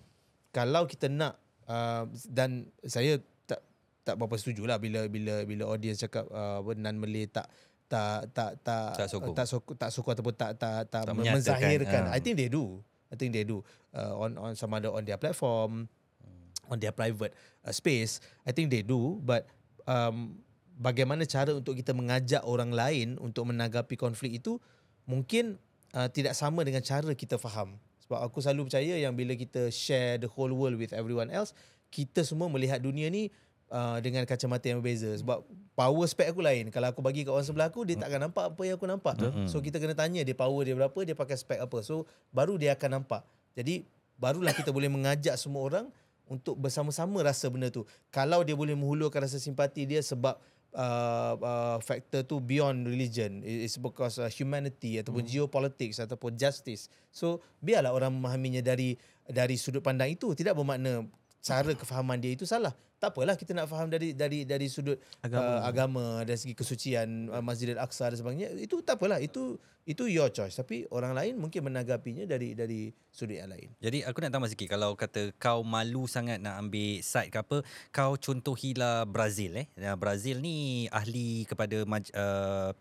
kalau 0.54 0.86
kita 0.90 1.06
nak 1.10 1.38
uh, 1.70 2.06
dan 2.30 2.70
saya 2.86 3.22
tak 3.46 3.62
tak 4.06 4.14
berapa 4.18 4.34
setuju 4.38 4.66
lah 4.66 4.78
bila 4.78 5.06
bila 5.10 5.46
bila 5.46 5.70
audience 5.70 6.02
cakap 6.02 6.26
uh, 6.30 6.62
apa, 6.62 6.70
non 6.78 6.96
Malay 6.98 7.30
tak 7.30 7.46
tak 7.94 8.18
tak 8.34 8.50
tak 8.66 8.88
Tak 8.98 9.08
sokong. 9.08 9.34
tak 9.38 9.46
sokong, 9.46 9.76
tak 9.78 9.90
sokong 9.94 10.12
ataupun 10.18 10.34
tak 10.34 10.50
tak 10.58 10.78
tak, 10.90 11.02
Tak 11.06 11.14
menzahirkan. 11.14 12.10
ah. 12.10 12.16
I 12.16 12.18
think 12.18 12.34
they 12.34 12.50
do. 12.50 12.82
I 13.08 13.14
think 13.14 13.30
they 13.30 13.46
do 13.46 13.62
uh, 13.94 14.18
on 14.18 14.34
on 14.34 14.52
some 14.58 14.74
other 14.74 14.90
on 14.90 15.06
their 15.06 15.14
platform 15.14 15.86
on 16.66 16.76
their 16.82 16.90
private 16.90 17.30
uh, 17.62 17.70
space. 17.70 18.18
I 18.42 18.50
think 18.50 18.74
they 18.74 18.82
do 18.82 19.22
but 19.22 19.46
um, 19.86 20.42
bagaimana 20.74 21.22
cara 21.22 21.54
untuk 21.54 21.78
kita 21.78 21.94
mengajak 21.94 22.42
orang 22.42 22.74
lain 22.74 23.14
untuk 23.22 23.46
menanggapi 23.46 23.94
konflik 23.94 24.42
itu 24.42 24.58
mungkin 25.06 25.62
uh, 25.94 26.10
tidak 26.10 26.34
sama 26.34 26.66
dengan 26.66 26.82
cara 26.82 27.14
kita 27.14 27.38
faham. 27.38 27.78
Sebab 28.02 28.20
aku 28.20 28.42
selalu 28.42 28.68
percaya 28.68 28.98
yang 28.98 29.14
bila 29.14 29.32
kita 29.32 29.70
share 29.70 30.18
the 30.20 30.28
whole 30.28 30.50
world 30.52 30.76
with 30.76 30.92
everyone 30.92 31.30
else, 31.32 31.54
kita 31.88 32.26
semua 32.26 32.50
melihat 32.50 32.82
dunia 32.82 33.06
ni 33.08 33.30
uh, 33.70 33.98
dengan 34.00 34.24
kacamata 34.24 34.66
yang 34.68 34.80
berbeza. 34.82 35.12
Sebab 35.16 35.44
power 35.72 36.06
spek 36.08 36.32
aku 36.32 36.40
lain. 36.40 36.68
Kalau 36.68 36.90
aku 36.90 37.00
bagi 37.00 37.22
kat 37.22 37.32
orang 37.32 37.46
sebelah 37.46 37.68
aku, 37.68 37.84
dia 37.84 37.96
tak 37.96 38.08
akan 38.12 38.30
nampak 38.30 38.44
apa 38.52 38.60
yang 38.64 38.76
aku 38.76 38.86
nampak. 38.88 39.14
So 39.46 39.60
kita 39.60 39.78
kena 39.78 39.94
tanya 39.94 40.20
dia 40.24 40.36
power 40.36 40.64
dia 40.64 40.74
berapa, 40.74 40.98
dia 41.04 41.16
pakai 41.16 41.36
spek 41.38 41.60
apa. 41.62 41.78
So 41.84 42.04
baru 42.30 42.56
dia 42.58 42.74
akan 42.74 43.02
nampak. 43.02 43.24
Jadi 43.54 43.86
barulah 44.18 44.54
kita 44.54 44.70
boleh 44.70 44.90
mengajak 44.90 45.34
semua 45.38 45.62
orang 45.66 45.86
untuk 46.24 46.56
bersama-sama 46.56 47.20
rasa 47.20 47.52
benda 47.52 47.68
tu. 47.68 47.84
Kalau 48.08 48.40
dia 48.42 48.56
boleh 48.56 48.72
menghulurkan 48.72 49.28
rasa 49.28 49.36
simpati 49.36 49.84
dia 49.84 50.00
sebab 50.00 50.40
uh, 50.72 51.34
uh, 51.36 51.76
factor 51.84 52.24
tu 52.24 52.40
beyond 52.40 52.86
religion. 52.88 53.44
It- 53.44 53.68
It's 53.68 53.76
because 53.76 54.16
uh, 54.16 54.30
humanity 54.30 54.98
ataupun 55.02 55.26
geopolitics 55.26 56.00
ataupun 56.00 56.34
justice. 56.34 56.88
So 57.12 57.42
biarlah 57.60 57.92
orang 57.92 58.14
memahaminya 58.14 58.64
dari 58.64 58.96
dari 59.28 59.58
sudut 59.60 59.84
pandang 59.84 60.14
itu. 60.14 60.32
Tidak 60.32 60.54
bermakna 60.56 61.04
cara 61.44 61.76
kefahaman 61.76 62.16
dia 62.22 62.32
itu 62.32 62.48
salah. 62.48 62.72
Tak 63.04 63.12
apalah 63.12 63.36
kita 63.36 63.52
nak 63.52 63.68
faham 63.68 63.92
dari 63.92 64.16
dari 64.16 64.48
dari 64.48 64.64
sudut 64.64 64.96
agama, 65.20 65.44
uh, 65.44 65.60
agama 65.68 66.04
dari 66.24 66.40
segi 66.40 66.56
kesucian 66.56 67.28
uh, 67.28 67.44
Masjidil 67.44 67.76
Aqsa 67.76 68.08
dan 68.08 68.16
sebagainya. 68.16 68.48
Itu 68.56 68.80
tak 68.80 68.96
apalah. 68.96 69.20
Itu 69.20 69.60
itu 69.84 70.08
your 70.08 70.32
choice. 70.32 70.56
Tapi 70.56 70.88
orang 70.88 71.12
lain 71.12 71.36
mungkin 71.36 71.68
menanggapinya 71.68 72.24
dari 72.24 72.56
dari 72.56 72.88
sudut 73.12 73.36
yang 73.36 73.52
lain. 73.52 73.68
Jadi 73.76 74.08
aku 74.08 74.24
nak 74.24 74.32
tambah 74.32 74.48
sikit 74.48 74.72
kalau 74.72 74.96
kata 74.96 75.36
kau 75.36 75.60
malu 75.60 76.08
sangat 76.08 76.40
nak 76.40 76.56
ambil 76.64 77.04
side 77.04 77.28
ke 77.28 77.36
apa, 77.44 77.60
kau 77.92 78.16
contohilah 78.16 79.04
Brazil 79.04 79.60
eh. 79.60 79.68
Nah, 79.76 80.00
Brazil 80.00 80.40
ni 80.40 80.88
ahli 80.88 81.44
kepada 81.44 81.84
uh, 81.84 82.72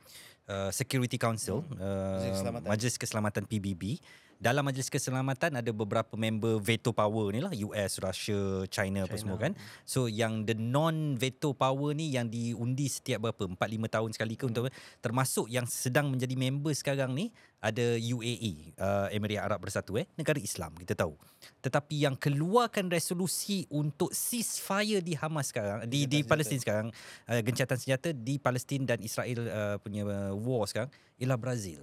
uh, 0.47 0.71
Security 0.71 1.19
Council, 1.19 1.67
uh, 1.77 2.23
Majlis 2.23 2.31
Keselamatan. 2.39 2.67
Majlis 2.71 2.95
Keselamatan 2.95 3.43
PBB. 3.43 3.99
Dalam 4.39 4.65
Majlis 4.65 4.89
Keselamatan 4.91 5.59
ada 5.59 5.71
beberapa 5.73 6.13
member 6.15 6.61
veto 6.61 6.93
power 6.93 7.33
ni 7.33 7.39
lah 7.39 7.53
US, 7.53 7.99
Russia, 8.01 8.65
China, 8.67 8.69
China. 8.69 8.99
apa 9.05 9.15
semua 9.17 9.37
kan. 9.39 9.53
So 9.83 10.05
yang 10.11 10.43
the 10.43 10.57
non 10.57 11.17
veto 11.17 11.51
power 11.55 11.93
ni 11.95 12.13
yang 12.13 12.27
diundi 12.29 12.89
setiap 12.89 13.29
berapa 13.29 13.49
4 13.49 13.57
5 13.57 13.95
tahun 13.95 14.09
sekali 14.15 14.33
ke 14.35 14.45
untuk 14.49 14.67
termasuk 14.99 15.47
yang 15.49 15.67
sedang 15.69 16.11
menjadi 16.11 16.35
member 16.37 16.73
sekarang 16.75 17.11
ni 17.15 17.31
ada 17.63 17.95
UAE, 17.95 18.75
uh, 18.75 19.07
Emirat 19.15 19.47
Arab 19.47 19.63
Bersatu 19.63 19.95
eh, 19.95 20.03
negara 20.19 20.35
Islam 20.35 20.75
kita 20.75 20.99
tahu. 20.99 21.15
Tetapi 21.63 22.03
yang 22.03 22.19
keluarkan 22.19 22.91
resolusi 22.91 23.63
untuk 23.71 24.11
ceasefire 24.11 24.99
di 24.99 25.15
Hamas 25.15 25.55
sekarang 25.55 25.87
di 25.87 26.03
di 26.03 26.27
Palestin 26.27 26.59
sekarang, 26.59 26.91
uh, 27.31 27.39
gencatan 27.39 27.79
senjata 27.79 28.11
di 28.11 28.35
Palestin 28.35 28.83
dan 28.83 28.99
Israel 28.99 29.39
uh, 29.47 29.75
punya 29.79 30.03
uh, 30.03 30.35
war 30.35 30.67
sekarang 30.67 30.91
ialah 31.23 31.39
Brazil. 31.39 31.79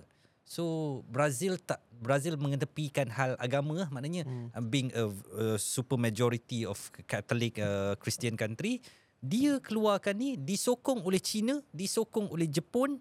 So 0.50 0.64
Brazil 1.06 1.62
tak 1.62 1.78
Brazil 1.94 2.34
mengetepikan 2.34 3.06
hal 3.06 3.38
agama 3.38 3.86
maknanya 3.94 4.26
hmm. 4.26 4.50
uh, 4.50 4.64
being 4.66 4.90
a, 4.98 5.06
a 5.38 5.46
super 5.62 5.94
majority 5.94 6.66
of 6.66 6.74
Catholic 7.06 7.62
uh, 7.62 7.94
Christian 8.02 8.34
country 8.34 8.82
dia 9.22 9.60
keluarkan 9.60 10.16
ni 10.16 10.34
disokong 10.40 11.04
oleh 11.04 11.20
China, 11.20 11.60
disokong 11.70 12.32
oleh 12.32 12.48
Jepun 12.48 12.98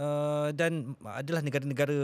uh, 0.00 0.48
dan 0.56 0.96
adalah 1.04 1.44
negara-negara 1.44 1.94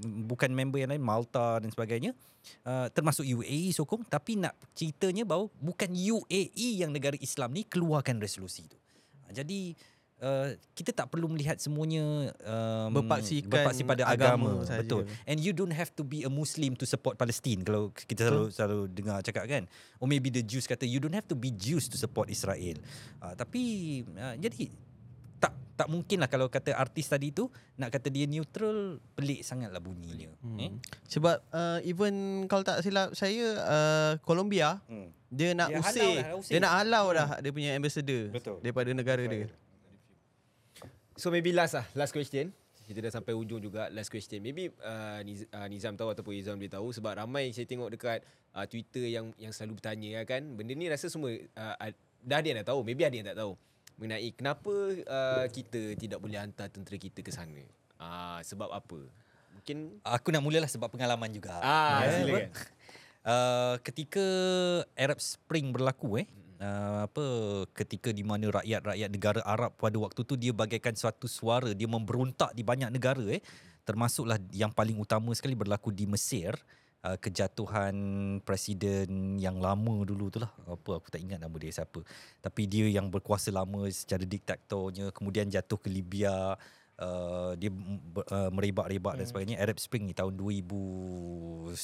bukan 0.00 0.50
member 0.50 0.80
yang 0.80 0.90
lain 0.90 1.04
Malta 1.04 1.60
dan 1.60 1.70
sebagainya 1.70 2.16
uh, 2.64 2.88
termasuk 2.90 3.22
UAE 3.22 3.70
sokong 3.76 4.02
tapi 4.08 4.40
nak 4.40 4.56
ceritanya 4.72 5.22
bahawa 5.22 5.46
bukan 5.60 5.92
UAE 5.92 6.82
yang 6.82 6.90
negara 6.90 7.14
Islam 7.20 7.54
ni 7.54 7.62
keluarkan 7.62 8.18
resolusi 8.18 8.66
tu. 8.66 8.74
Uh, 9.28 9.30
jadi 9.30 9.76
uh, 10.22 10.48
kita 10.76 10.92
tak 10.92 11.06
perlu 11.12 11.28
melihat 11.28 11.56
semuanya 11.60 12.32
um, 12.44 13.02
Berpaksikan 13.02 13.50
berpaksi 13.50 13.82
pada 13.84 14.02
agama, 14.08 14.60
agama 14.60 14.66
sahaja. 14.68 14.80
betul 14.84 15.02
and 15.28 15.38
you 15.40 15.52
don't 15.52 15.74
have 15.74 15.92
to 15.92 16.02
be 16.06 16.24
a 16.24 16.30
muslim 16.30 16.72
to 16.76 16.88
support 16.88 17.16
Palestine 17.20 17.60
kalau 17.66 17.92
kita 17.92 18.28
selalu 18.28 18.44
selalu 18.52 18.78
dengar 18.92 19.18
cakap 19.20 19.44
kan 19.48 19.62
or 20.00 20.06
maybe 20.08 20.32
the 20.32 20.44
Jews 20.44 20.64
kata 20.64 20.88
you 20.88 21.00
don't 21.02 21.14
have 21.16 21.28
to 21.28 21.36
be 21.36 21.52
Jews 21.52 21.88
to 21.92 21.96
support 22.00 22.32
Israel 22.32 22.78
uh, 23.20 23.34
tapi 23.36 24.02
uh, 24.16 24.34
jadi 24.40 24.72
tak 25.36 25.52
tak 25.76 25.92
mungkin 25.92 26.24
lah 26.24 26.28
kalau 26.32 26.48
kata 26.48 26.72
artis 26.72 27.12
tadi 27.12 27.28
tu 27.28 27.52
nak 27.76 27.92
kata 27.92 28.08
dia 28.08 28.24
neutral 28.24 28.96
pelik 29.12 29.44
sangatlah 29.44 29.76
bunyinya 29.84 30.32
hmm. 30.40 30.58
eh 30.64 30.72
Sebab 31.12 31.36
uh, 31.52 31.78
even 31.84 32.44
kalau 32.48 32.64
tak 32.64 32.80
silap 32.80 33.12
saya 33.12 33.44
uh, 33.60 34.12
Colombia 34.24 34.80
hmm. 34.88 35.12
dia 35.28 35.52
nak 35.52 35.68
Dia 35.68 35.80
usir, 35.84 36.16
lah, 36.24 36.40
usir. 36.40 36.52
dia 36.56 36.60
nak 36.64 36.72
halau 36.80 37.12
dah 37.12 37.28
dia 37.44 37.52
punya 37.52 37.76
ambassador 37.76 38.32
Betul. 38.32 38.64
daripada 38.64 38.88
negara 38.96 39.20
dia. 39.28 39.52
So 41.16 41.32
maybe 41.32 41.50
last 41.56 41.72
lah, 41.72 41.86
last 41.96 42.12
question. 42.12 42.52
Kita 42.86 43.02
dah 43.02 43.10
sampai 43.10 43.34
ujung 43.34 43.58
juga 43.58 43.90
last 43.90 44.12
question. 44.12 44.38
Maybe 44.38 44.70
uh, 44.84 45.18
Niz, 45.26 45.48
uh, 45.50 45.66
Nizam 45.66 45.98
tahu 45.98 46.14
ataupun 46.14 46.38
Izam 46.38 46.54
boleh 46.54 46.70
tahu 46.70 46.94
sebab 46.94 47.18
ramai 47.18 47.50
saya 47.50 47.66
tengok 47.66 47.90
dekat 47.90 48.22
uh, 48.54 48.62
Twitter 48.68 49.10
yang 49.10 49.34
yang 49.40 49.50
selalu 49.50 49.82
bertanya 49.82 50.20
ya 50.20 50.22
kan. 50.22 50.44
Benda 50.54 50.76
ni 50.76 50.86
rasa 50.86 51.10
semua 51.10 51.34
uh, 51.34 51.76
dah 52.22 52.36
ada 52.38 52.46
yang 52.46 52.58
dah 52.62 52.68
tahu, 52.70 52.86
maybe 52.86 53.02
ada 53.02 53.16
yang 53.16 53.26
tak 53.26 53.40
tahu 53.42 53.58
mengenai 53.96 54.28
kenapa 54.36 54.72
uh, 55.08 55.46
kita 55.48 55.96
tidak 55.96 56.20
boleh 56.20 56.36
hantar 56.36 56.68
tentera 56.68 57.00
kita 57.00 57.24
ke 57.24 57.32
sana. 57.32 57.64
Uh, 57.96 58.38
sebab 58.44 58.68
apa? 58.70 59.00
Mungkin 59.56 59.98
aku 60.04 60.28
nak 60.30 60.44
mulalah 60.44 60.68
sebab 60.68 60.92
pengalaman 60.92 61.32
juga 61.32 61.58
ah 61.64 62.04
Eh, 62.04 62.12
silakan. 62.22 62.50
uh, 63.32 63.74
ketika 63.82 64.26
Arab 64.94 65.18
Spring 65.18 65.72
berlaku 65.72 66.22
eh 66.22 66.28
Uh, 66.56 67.04
apa 67.04 67.24
ketika 67.76 68.08
di 68.16 68.24
mana 68.24 68.48
rakyat-rakyat 68.48 69.10
negara 69.12 69.40
Arab 69.44 69.76
pada 69.76 69.92
waktu 70.00 70.24
tu 70.24 70.40
dia 70.40 70.56
bagaikan 70.56 70.96
suatu 70.96 71.28
suara 71.28 71.76
dia 71.76 71.84
memberontak 71.84 72.56
di 72.56 72.64
banyak 72.64 72.88
negara 72.88 73.24
eh. 73.28 73.44
Termasuklah 73.84 74.40
yang 74.50 74.72
paling 74.72 74.96
utama 74.96 75.30
sekali 75.36 75.52
berlaku 75.52 75.92
di 75.92 76.08
Mesir 76.08 76.56
uh, 77.06 77.14
kejatuhan 77.20 77.94
presiden 78.42 79.36
yang 79.36 79.60
lama 79.60 80.02
dulu 80.02 80.32
tu 80.32 80.40
lah. 80.42 80.50
Apa 80.66 80.98
aku 80.98 81.12
tak 81.12 81.22
ingat 81.22 81.38
nama 81.38 81.54
dia 81.60 81.70
siapa. 81.70 82.00
Tapi 82.42 82.62
dia 82.66 82.88
yang 82.88 83.12
berkuasa 83.12 83.52
lama 83.52 83.86
secara 83.92 84.24
diktatornya 84.24 85.12
kemudian 85.12 85.46
jatuh 85.52 85.78
ke 85.78 85.92
Libya 85.92 86.56
Uh, 86.96 87.52
dia 87.60 87.68
uh, 87.68 88.48
merebak-rebak 88.48 89.20
dan 89.20 89.28
sebagainya. 89.28 89.60
Arab 89.60 89.76
Spring 89.76 90.08
ni 90.08 90.16
tahun 90.16 90.32
2011 90.32 91.76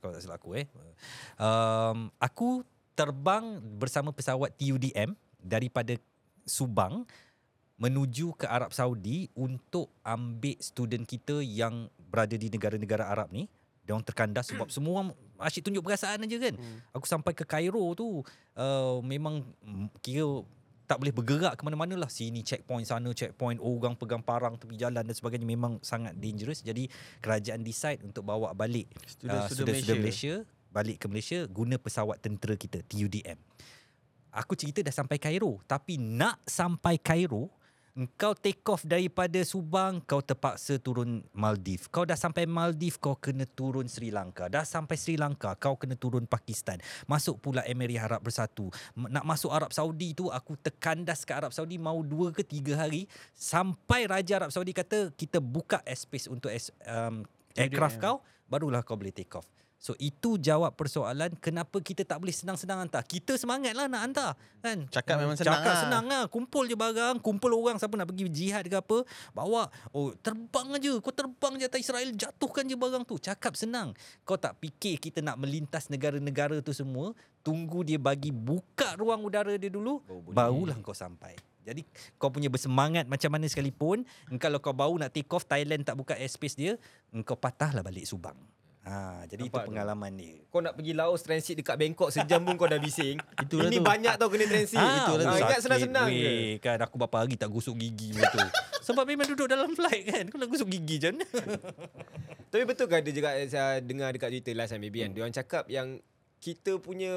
kalau 0.00 0.16
tak 0.16 0.24
salah 0.24 0.40
aku 0.40 0.56
eh. 0.56 0.64
Um, 1.36 2.08
aku 2.16 2.64
terbang 2.94 3.58
bersama 3.78 4.14
pesawat 4.14 4.54
TUDM 4.54 5.14
daripada 5.42 5.98
Subang 6.44 7.04
menuju 7.74 8.38
ke 8.38 8.46
Arab 8.46 8.70
Saudi 8.70 9.26
untuk 9.34 9.90
ambil 10.06 10.54
student 10.62 11.02
kita 11.02 11.42
yang 11.42 11.90
berada 11.98 12.38
di 12.38 12.46
negara-negara 12.46 13.10
Arab 13.10 13.34
ni. 13.34 13.50
Dia 13.84 13.92
orang 13.92 14.06
terkandas 14.06 14.48
sebab 14.48 14.70
semua 14.76 15.10
asyik 15.42 15.68
tunjuk 15.68 15.82
perasaan 15.82 16.22
aja 16.22 16.36
kan. 16.38 16.54
Hmm. 16.54 16.78
Aku 16.94 17.04
sampai 17.04 17.34
ke 17.34 17.42
Cairo 17.42 17.82
tu 17.98 18.22
uh, 18.56 18.98
memang 19.02 19.42
kira 20.00 20.46
tak 20.84 21.00
boleh 21.00 21.12
bergerak 21.16 21.56
ke 21.56 21.62
mana-mana 21.64 21.96
lah. 21.96 22.12
Sini 22.12 22.44
checkpoint, 22.44 22.84
sana 22.84 23.10
checkpoint, 23.10 23.58
orang 23.58 23.96
pegang 23.96 24.20
parang 24.20 24.54
tepi 24.60 24.76
jalan 24.76 25.00
dan 25.00 25.16
sebagainya 25.16 25.48
memang 25.48 25.80
sangat 25.80 26.14
dangerous. 26.20 26.60
Jadi 26.60 26.86
kerajaan 27.24 27.64
decide 27.64 28.04
untuk 28.04 28.22
bawa 28.22 28.52
balik 28.52 28.86
uh, 28.92 29.48
Student-student 29.48 29.48
student-student 29.50 30.00
Malaysia. 30.04 30.34
Malaysia 30.44 30.53
balik 30.74 30.98
ke 30.98 31.06
Malaysia 31.06 31.46
guna 31.46 31.78
pesawat 31.78 32.18
tentera 32.18 32.58
kita 32.58 32.82
TUDM. 32.82 33.38
Aku 34.34 34.58
cerita 34.58 34.82
dah 34.82 34.90
sampai 34.90 35.22
Cairo 35.22 35.62
tapi 35.70 35.94
nak 35.94 36.42
sampai 36.42 36.98
Cairo 36.98 37.54
Engkau 37.94 38.34
take 38.34 38.66
off 38.66 38.82
daripada 38.82 39.38
Subang, 39.46 40.02
kau 40.02 40.18
terpaksa 40.18 40.82
turun 40.82 41.22
Maldives. 41.30 41.86
Kau 41.86 42.02
dah 42.02 42.18
sampai 42.18 42.42
Maldives, 42.42 42.98
kau 42.98 43.14
kena 43.14 43.46
turun 43.46 43.86
Sri 43.86 44.10
Lanka. 44.10 44.50
Dah 44.50 44.66
sampai 44.66 44.98
Sri 44.98 45.14
Lanka, 45.14 45.54
kau 45.54 45.78
kena 45.78 45.94
turun 45.94 46.26
Pakistan. 46.26 46.82
Masuk 47.06 47.38
pula 47.38 47.62
Emirat 47.62 48.10
Arab 48.10 48.26
Bersatu. 48.26 48.66
Nak 48.98 49.22
masuk 49.22 49.54
Arab 49.54 49.70
Saudi 49.70 50.10
tu, 50.10 50.26
aku 50.26 50.58
terkandas 50.58 51.22
ke 51.22 51.38
Arab 51.38 51.54
Saudi 51.54 51.78
mau 51.78 52.02
dua 52.02 52.34
ke 52.34 52.42
tiga 52.42 52.74
hari. 52.82 53.06
Sampai 53.30 54.10
Raja 54.10 54.42
Arab 54.42 54.50
Saudi 54.50 54.74
kata, 54.74 55.14
kita 55.14 55.38
buka 55.38 55.78
airspace 55.86 56.26
untuk 56.26 56.50
um, 56.90 57.22
aircraft 57.54 58.02
kau, 58.02 58.26
barulah 58.50 58.82
kau 58.82 58.98
boleh 58.98 59.14
take 59.14 59.30
off. 59.38 59.46
So 59.84 59.92
itu 60.00 60.40
jawab 60.40 60.72
persoalan 60.80 61.36
kenapa 61.44 61.76
kita 61.76 62.08
tak 62.08 62.16
boleh 62.16 62.32
senang-senang 62.32 62.88
hantar. 62.88 63.04
Kita 63.04 63.36
semangatlah 63.36 63.84
nak 63.84 64.00
hantar 64.00 64.30
kan. 64.64 64.88
Cakap 64.88 65.20
memang 65.20 65.36
senang 65.36 65.60
Cakap 65.60 65.74
lah. 65.76 65.82
senang 65.84 66.04
lah. 66.08 66.24
Kumpul 66.32 66.64
je 66.64 66.72
barang, 66.72 67.20
kumpul 67.20 67.52
orang 67.52 67.76
siapa 67.76 67.92
nak 67.92 68.08
pergi 68.08 68.32
jihad 68.32 68.64
ke 68.64 68.80
apa, 68.80 69.04
bawa. 69.36 69.68
Oh, 69.92 70.16
terbang 70.16 70.80
aja. 70.80 70.96
Kau 71.04 71.12
terbang 71.12 71.60
je 71.60 71.68
atas 71.68 71.84
Israel, 71.84 72.16
jatuhkan 72.16 72.64
je 72.64 72.80
barang 72.80 73.04
tu. 73.04 73.20
Cakap 73.20 73.60
senang. 73.60 73.92
Kau 74.24 74.40
tak 74.40 74.56
fikir 74.56 74.96
kita 74.96 75.20
nak 75.20 75.36
melintas 75.36 75.92
negara-negara 75.92 76.64
tu 76.64 76.72
semua, 76.72 77.12
tunggu 77.44 77.84
dia 77.84 78.00
bagi 78.00 78.32
buka 78.32 78.96
ruang 78.96 79.20
udara 79.20 79.52
dia 79.60 79.68
dulu, 79.68 80.00
boleh. 80.08 80.32
barulah 80.32 80.80
kau 80.80 80.96
sampai. 80.96 81.36
Jadi 81.60 81.84
kau 82.16 82.32
punya 82.32 82.48
bersemangat 82.48 83.04
macam 83.04 83.28
mana 83.36 83.44
sekalipun, 83.52 84.08
kalau 84.40 84.64
kau 84.64 84.72
baru 84.72 84.96
nak 84.96 85.12
take 85.12 85.28
off 85.28 85.44
Thailand 85.44 85.84
tak 85.84 86.00
buka 86.00 86.16
airspace 86.16 86.56
dia, 86.56 86.80
engkau 87.12 87.36
patahlah 87.36 87.84
balik 87.84 88.08
Subang. 88.08 88.53
Ha, 88.84 89.24
jadi 89.24 89.48
Nampak 89.48 89.64
tu? 89.64 89.64
itu 89.64 89.68
pengalaman 89.72 90.12
dia. 90.12 90.36
Kau 90.52 90.60
nak 90.60 90.76
pergi 90.76 90.92
Laos 90.92 91.24
transit 91.24 91.56
dekat 91.56 91.80
Bangkok 91.80 92.12
sejam 92.12 92.44
pun 92.44 92.52
kau 92.60 92.68
dah 92.68 92.76
bising. 92.76 93.16
Itulah 93.44 93.72
Ini 93.72 93.80
tu. 93.80 93.84
banyak 93.84 94.14
tau 94.20 94.28
kena 94.28 94.44
transit. 94.44 94.76
Ah, 94.76 95.08
Itulah 95.08 95.24
oh, 95.24 95.32
tu. 95.32 95.40
Ingat 95.40 95.60
senang-senang 95.64 96.08
weh. 96.12 96.60
Kan 96.60 96.78
aku 96.84 96.94
berapa 97.00 97.16
hari 97.24 97.34
tak 97.40 97.48
gosok 97.48 97.80
gigi 97.80 98.12
tu. 98.12 98.40
Sebab 98.92 99.08
memang 99.08 99.24
duduk 99.32 99.48
dalam 99.48 99.72
flight 99.72 100.04
kan. 100.04 100.24
Kau 100.28 100.36
nak 100.36 100.52
gosok 100.52 100.68
gigi 100.68 101.00
je. 101.00 101.10
Tapi 102.52 102.62
betul 102.68 102.86
ke 102.86 103.00
ada 103.00 103.10
juga 103.10 103.28
saya 103.48 103.80
dengar 103.80 104.12
dekat 104.12 104.28
Twitter 104.28 104.52
last 104.52 104.76
time 104.76 104.84
maybe 104.84 105.00
kan. 105.00 105.16
Dia 105.16 105.20
orang 105.24 105.32
cakap 105.34 105.64
yang 105.72 105.96
kita 106.44 106.76
punya 106.76 107.16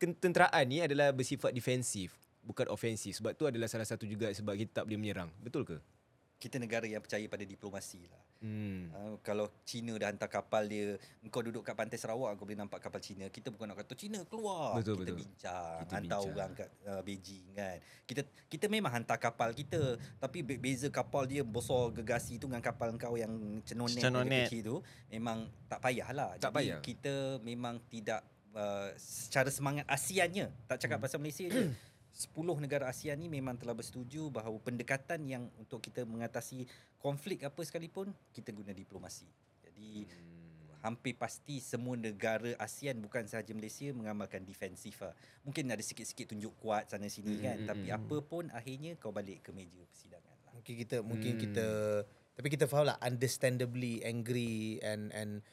ketenteraan 0.00 0.64
ni 0.64 0.80
adalah 0.80 1.12
bersifat 1.12 1.52
defensif 1.52 2.16
bukan 2.40 2.72
ofensif. 2.72 3.18
Sebab 3.20 3.36
tu 3.36 3.44
adalah 3.44 3.68
salah 3.68 3.84
satu 3.84 4.08
juga 4.08 4.32
sebab 4.32 4.56
kita 4.56 4.80
tak 4.80 4.84
boleh 4.88 4.96
menyerang. 4.96 5.28
Betul 5.44 5.68
ke? 5.68 5.76
Kita 6.46 6.62
negara 6.62 6.86
yang 6.86 7.02
percaya 7.02 7.26
pada 7.26 7.42
diplomasi 7.42 8.06
lah. 8.06 8.22
Hmm. 8.38 8.86
Uh, 8.94 9.18
kalau 9.26 9.50
Cina 9.66 9.98
dah 9.98 10.06
hantar 10.06 10.30
kapal 10.30 10.70
dia, 10.70 10.94
engkau 11.18 11.42
duduk 11.42 11.66
kat 11.66 11.74
pantai 11.74 11.98
Sarawak, 11.98 12.38
kau 12.38 12.46
boleh 12.46 12.54
nampak 12.54 12.78
kapal 12.78 13.02
Cina. 13.02 13.26
Kita 13.26 13.50
bukan 13.50 13.74
nak 13.74 13.82
kata 13.82 13.98
Cina 13.98 14.22
keluar. 14.22 14.78
Betul, 14.78 15.02
kita 15.02 15.10
betul. 15.10 15.18
bincang, 15.26 15.76
Kita 15.82 15.94
hantar 15.98 16.18
bincang. 16.22 16.36
orang 16.38 16.50
kat 16.54 16.68
uh, 16.86 17.00
Beijing 17.02 17.46
kan. 17.50 17.76
Kita 18.06 18.22
kita 18.46 18.66
memang 18.70 18.92
hantar 18.94 19.18
kapal 19.18 19.50
kita, 19.50 19.98
tapi 20.22 20.46
be- 20.46 20.60
beza 20.62 20.86
kapal 20.86 21.26
dia 21.26 21.42
besar 21.42 21.90
gegasi 21.90 22.38
tu 22.38 22.46
dengan 22.46 22.62
kapal 22.62 22.94
kau 22.94 23.18
yang 23.18 23.34
cenonet, 23.66 23.98
Cenonet. 23.98 24.46
kecil 24.46 24.62
tu, 24.62 24.76
memang 25.10 25.50
tak 25.66 25.82
payahlah. 25.82 26.38
Tak 26.38 26.54
Jadi 26.54 26.56
payah. 26.62 26.78
kita 26.78 27.14
memang 27.42 27.82
tidak 27.90 28.22
uh, 28.54 28.94
secara 28.94 29.50
semangat 29.50 29.82
ASEANnya, 29.90 30.54
tak 30.70 30.78
cakap 30.78 31.02
pasal 31.02 31.18
Malaysia 31.18 31.50
je. 31.50 31.66
10 32.16 32.32
negara 32.64 32.88
ASEAN 32.88 33.20
ni 33.20 33.28
memang 33.28 33.60
telah 33.60 33.76
bersetuju 33.76 34.32
bahawa 34.32 34.56
pendekatan 34.64 35.20
yang 35.28 35.44
untuk 35.60 35.84
kita 35.84 36.08
mengatasi 36.08 36.64
konflik 36.96 37.44
apa 37.44 37.60
sekalipun 37.60 38.08
kita 38.32 38.56
guna 38.56 38.72
diplomasi. 38.72 39.28
Jadi 39.60 40.08
hampir 40.80 41.12
pasti 41.18 41.60
semua 41.60 41.92
negara 41.98 42.56
ASEAN 42.56 43.04
bukan 43.04 43.28
sahaja 43.28 43.52
Malaysia 43.52 43.92
mengamalkan 43.92 44.48
defensif 44.48 45.04
lah. 45.04 45.12
Mungkin 45.44 45.68
ada 45.68 45.84
sikit-sikit 45.84 46.32
tunjuk 46.32 46.56
kuat 46.56 46.88
sana 46.88 47.10
sini 47.12 47.36
kan 47.42 47.60
Hmm, 47.60 47.68
tapi 47.68 47.92
hmm, 47.92 47.98
apa 48.00 48.16
pun 48.24 48.44
akhirnya 48.48 48.96
kau 48.96 49.12
balik 49.12 49.44
ke 49.44 49.50
meja 49.52 49.84
persidangan 49.92 50.36
lah. 50.48 50.52
Mungkin 50.56 50.74
kita 50.78 50.96
mungkin 51.04 51.32
Hmm. 51.36 51.42
kita 51.44 51.66
tapi 52.36 52.48
kita 52.48 52.64
faham 52.64 52.88
lah 52.88 52.96
understandably 53.04 54.00
angry 54.04 54.80
and 54.80 55.12
and 55.12 55.44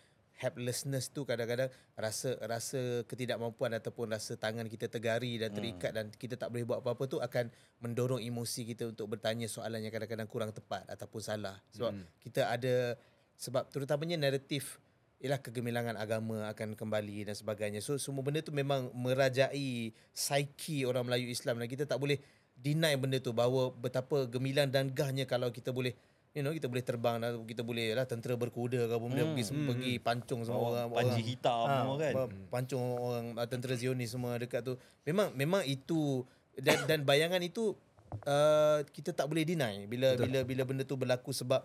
helplessness 0.43 1.07
tu 1.07 1.23
kadang-kadang 1.23 1.71
rasa 1.95 2.35
rasa 2.43 3.07
ketidakmampuan 3.07 3.71
ataupun 3.79 4.11
rasa 4.11 4.35
tangan 4.35 4.67
kita 4.67 4.91
tergari 4.91 5.39
dan 5.39 5.55
terikat 5.55 5.95
dan 5.95 6.11
kita 6.11 6.35
tak 6.35 6.51
boleh 6.51 6.67
buat 6.67 6.83
apa-apa 6.83 7.03
tu 7.07 7.17
akan 7.23 7.47
mendorong 7.79 8.19
emosi 8.19 8.67
kita 8.75 8.91
untuk 8.91 9.15
bertanya 9.15 9.47
soalan 9.47 9.79
yang 9.79 9.93
kadang-kadang 9.95 10.27
kurang 10.27 10.51
tepat 10.51 10.83
ataupun 10.91 11.21
salah. 11.23 11.55
Sebab 11.71 11.95
kita 12.19 12.51
ada 12.51 12.99
sebab 13.39 13.71
terutamanya 13.71 14.19
naratif 14.19 14.83
ialah 15.23 15.39
kegemilangan 15.39 15.95
agama 15.95 16.51
akan 16.51 16.75
kembali 16.75 17.31
dan 17.31 17.35
sebagainya. 17.39 17.79
So 17.79 17.95
semua 17.95 18.27
benda 18.27 18.43
tu 18.43 18.51
memang 18.51 18.91
merajai 18.91 19.95
psyche 20.11 20.83
orang 20.83 21.07
Melayu 21.07 21.31
Islam 21.31 21.63
dan 21.63 21.71
kita 21.71 21.87
tak 21.87 21.95
boleh 21.95 22.19
deny 22.59 22.99
benda 22.99 23.23
tu 23.23 23.31
bahawa 23.31 23.71
betapa 23.71 24.27
gemilang 24.27 24.67
dan 24.67 24.91
gahnya 24.91 25.23
kalau 25.23 25.47
kita 25.49 25.71
boleh 25.71 25.95
you 26.34 26.41
know 26.41 26.49
kita 26.49 26.65
boleh 26.65 26.81
terbang 26.81 27.17
dan 27.17 27.41
kita 27.43 27.61
boleh 27.61 27.93
lah 27.93 28.03
tentera 28.03 28.34
berkuda 28.34 28.86
ke 28.86 28.91
apa 28.91 29.01
benda 29.03 29.23
pergi 29.27 29.43
pergi 29.49 29.93
pancung 29.97 30.41
semua 30.41 30.59
Oh, 30.59 30.67
orang 30.67 30.89
panji 30.91 31.09
orang- 31.13 31.27
hitam 31.27 31.63
Ah, 31.63 31.77
semua 31.79 31.95
kan. 31.95 32.13
pa- 32.15 32.29
pancung 32.51 32.81
orang 32.95 33.25
ah, 33.36 33.45
tentera 33.45 33.73
Zionis 33.73 34.09
semua 34.09 34.36
dekat 34.36 34.61
tu 34.61 34.73
memang 35.03 35.29
memang 35.31 35.61
itu 35.63 36.25
dan 36.55 36.86
dan 36.86 36.99
bayangan 37.01 37.38
itu 37.39 37.77
uh, 38.23 38.81
kita 38.88 39.09
tak 39.11 39.25
boleh 39.25 39.41
deny 39.43 39.86
bila 39.86 40.13
Betul. 40.13 40.23
bila 40.23 40.39
bila 40.43 40.61
benda 40.63 40.84
tu 40.84 40.93
berlaku 40.95 41.29
sebab 41.31 41.61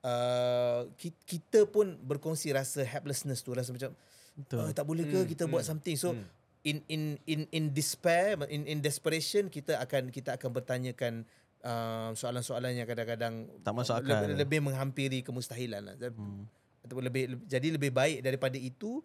uh, 0.00 0.88
ki- 0.94 1.16
kita 1.26 1.64
pun 1.66 1.96
berkongsi 1.98 2.50
rasa 2.50 2.80
helplessness 2.82 3.40
tu 3.40 3.52
rasa 3.52 3.70
macam 3.70 3.92
Betul. 4.34 4.60
uh, 4.62 4.72
tak 4.72 4.84
boleh 4.84 5.04
ke 5.04 5.24
kita 5.26 5.44
buat 5.46 5.60
something 5.62 5.96
so 5.96 6.12
in 6.60 6.84
in 6.86 7.16
in 7.24 7.48
in 7.50 7.64
despair 7.70 8.36
in 8.46 8.68
in 8.68 8.78
desperation 8.78 9.48
kita 9.48 9.76
akan 9.78 10.08
kita 10.08 10.36
akan 10.36 10.50
bertanyakan 10.50 11.24
uh, 11.64 12.10
soalan-soalan 12.16 12.76
yang 12.76 12.88
kadang-kadang 12.88 13.48
Tak 13.60 13.74
masuk 13.74 14.00
lebih, 14.00 14.14
akal. 14.16 14.36
lebih 14.36 14.60
menghampiri 14.64 15.18
kemustahilan 15.20 15.82
lah. 15.84 15.94
Hmm. 16.12 16.48
Ataupun 16.84 17.04
lebih 17.04 17.40
jadi 17.44 17.68
lebih 17.76 17.92
baik 17.92 18.24
daripada 18.24 18.56
itu 18.56 19.04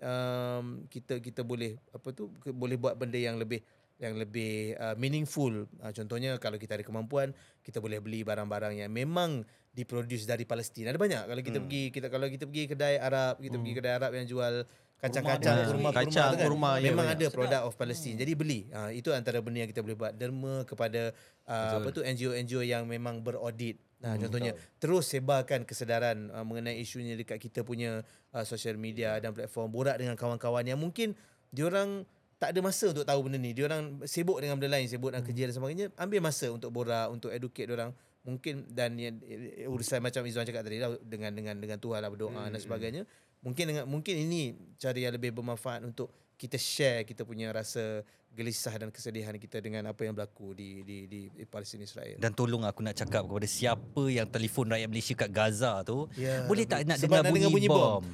um, 0.00 0.86
kita 0.88 1.18
kita 1.20 1.42
boleh 1.42 1.76
apa 1.92 2.08
tu 2.14 2.30
boleh 2.50 2.76
buat 2.78 2.94
benda 2.96 3.18
yang 3.18 3.36
lebih 3.36 3.60
yang 4.00 4.16
lebih 4.16 4.74
uh, 4.80 4.96
meaningful. 4.96 5.68
Uh, 5.78 5.92
contohnya 5.92 6.40
kalau 6.40 6.56
kita 6.56 6.80
ada 6.80 6.84
kemampuan, 6.86 7.36
kita 7.60 7.84
boleh 7.84 8.00
beli 8.00 8.24
barang-barang 8.24 8.80
yang 8.80 8.88
memang 8.88 9.44
diproduce 9.70 10.24
dari 10.24 10.48
Palestin. 10.48 10.88
Ada 10.88 10.96
banyak 10.96 11.22
kalau 11.28 11.42
kita 11.44 11.58
hmm. 11.60 11.64
pergi 11.68 11.82
kita 11.92 12.06
kalau 12.08 12.26
kita 12.26 12.44
pergi 12.48 12.64
kedai 12.66 12.96
Arab, 12.96 13.38
kita 13.38 13.54
hmm. 13.54 13.62
pergi 13.62 13.74
kedai 13.76 13.92
Arab 13.92 14.12
yang 14.16 14.26
jual 14.26 14.54
kacang-kacang, 15.00 15.56
kurma, 15.64 15.88
kurma, 15.90 15.90
Kacang, 15.96 16.30
tu 16.30 16.36
kan. 16.36 16.46
kurma, 16.46 16.70
ya, 16.76 16.92
memang 16.92 17.06
banyak. 17.08 17.24
ada 17.24 17.26
produk 17.32 17.60
of 17.64 17.74
Palestin. 17.74 18.20
Jadi 18.20 18.32
beli. 18.36 18.68
Uh, 18.68 18.92
itu 18.92 19.08
antara 19.16 19.40
benda 19.40 19.64
yang 19.64 19.70
kita 19.72 19.80
boleh 19.80 19.96
buat. 19.96 20.12
Derma 20.12 20.62
kepada 20.68 21.16
uh, 21.48 21.80
apa 21.80 21.88
tu 21.88 22.04
NGO-NGO 22.04 22.60
yang 22.60 22.84
memang 22.84 23.24
beraudit. 23.24 23.80
Nah, 24.00 24.16
hmm, 24.16 24.20
contohnya 24.28 24.52
terus 24.80 25.12
sebarkan 25.12 25.68
kesedaran 25.68 26.32
uh, 26.32 26.44
mengenai 26.44 26.80
isunya 26.80 27.16
dekat 27.16 27.36
kita 27.36 27.60
punya 27.64 28.00
uh, 28.32 28.44
social 28.48 28.76
media 28.80 29.20
dan 29.20 29.36
platform 29.36 29.68
borak 29.68 30.00
dengan 30.00 30.16
kawan-kawan 30.16 30.64
yang 30.64 30.80
mungkin 30.80 31.12
diorang 31.52 32.08
tak 32.40 32.56
ada 32.56 32.60
masa 32.64 32.88
untuk 32.88 33.04
tahu 33.04 33.28
benda 33.28 33.36
ni. 33.36 33.52
Diorang 33.52 34.00
sibuk 34.08 34.40
dengan 34.40 34.56
benda 34.56 34.72
lain, 34.72 34.88
sibuk 34.88 35.12
dengan 35.12 35.24
kerja 35.28 35.52
dan 35.52 35.54
sebagainya. 35.60 35.86
Ambil 36.00 36.20
masa 36.24 36.48
untuk 36.48 36.72
borak, 36.72 37.12
untuk 37.12 37.28
educate 37.28 37.68
diorang. 37.68 37.92
Mungkin 38.24 38.72
dan 38.72 38.96
yang, 38.96 39.20
eh, 39.24 39.68
urusan 39.68 40.00
macam 40.00 40.24
Izwan 40.24 40.48
cakap 40.48 40.64
tadi 40.64 40.80
lah 40.80 40.96
dengan 41.04 41.36
dengan 41.36 41.56
dengan 41.60 41.76
Tuhan 41.76 42.00
lah 42.00 42.08
berdoa 42.08 42.48
dan 42.48 42.60
sebagainya. 42.60 43.04
Mungkin 43.40 43.64
dengan 43.72 43.84
mungkin 43.88 44.14
ini 44.20 44.52
cara 44.76 44.96
yang 45.00 45.16
lebih 45.16 45.32
bermanfaat 45.32 45.80
untuk 45.84 46.12
kita 46.36 46.56
share 46.56 47.04
kita 47.04 47.24
punya 47.24 47.52
rasa 47.52 48.00
gelisah 48.30 48.72
dan 48.78 48.88
kesedihan 48.88 49.34
kita 49.36 49.58
dengan 49.60 49.90
apa 49.90 50.00
yang 50.06 50.14
berlaku 50.14 50.54
di 50.54 50.80
di 50.86 51.04
di, 51.04 51.20
di 51.28 51.44
Palestin 51.44 51.82
Israel. 51.84 52.16
Dan 52.16 52.32
tolong 52.32 52.62
aku 52.64 52.80
nak 52.80 52.96
cakap 52.96 53.26
kepada 53.26 53.48
siapa 53.48 54.02
yang 54.08 54.24
telefon 54.28 54.70
rakyat 54.72 54.88
Malaysia 54.88 55.14
kat 55.18 55.30
Gaza 55.32 55.82
tu, 55.82 56.06
Ya, 56.14 56.46
boleh 56.46 56.64
tak 56.64 56.86
nak 56.88 56.96
dengar 56.96 57.26
bunyi, 57.26 57.36
dengar 57.44 57.50
bunyi 57.52 57.68
bom? 57.68 57.76
bom. 57.76 58.04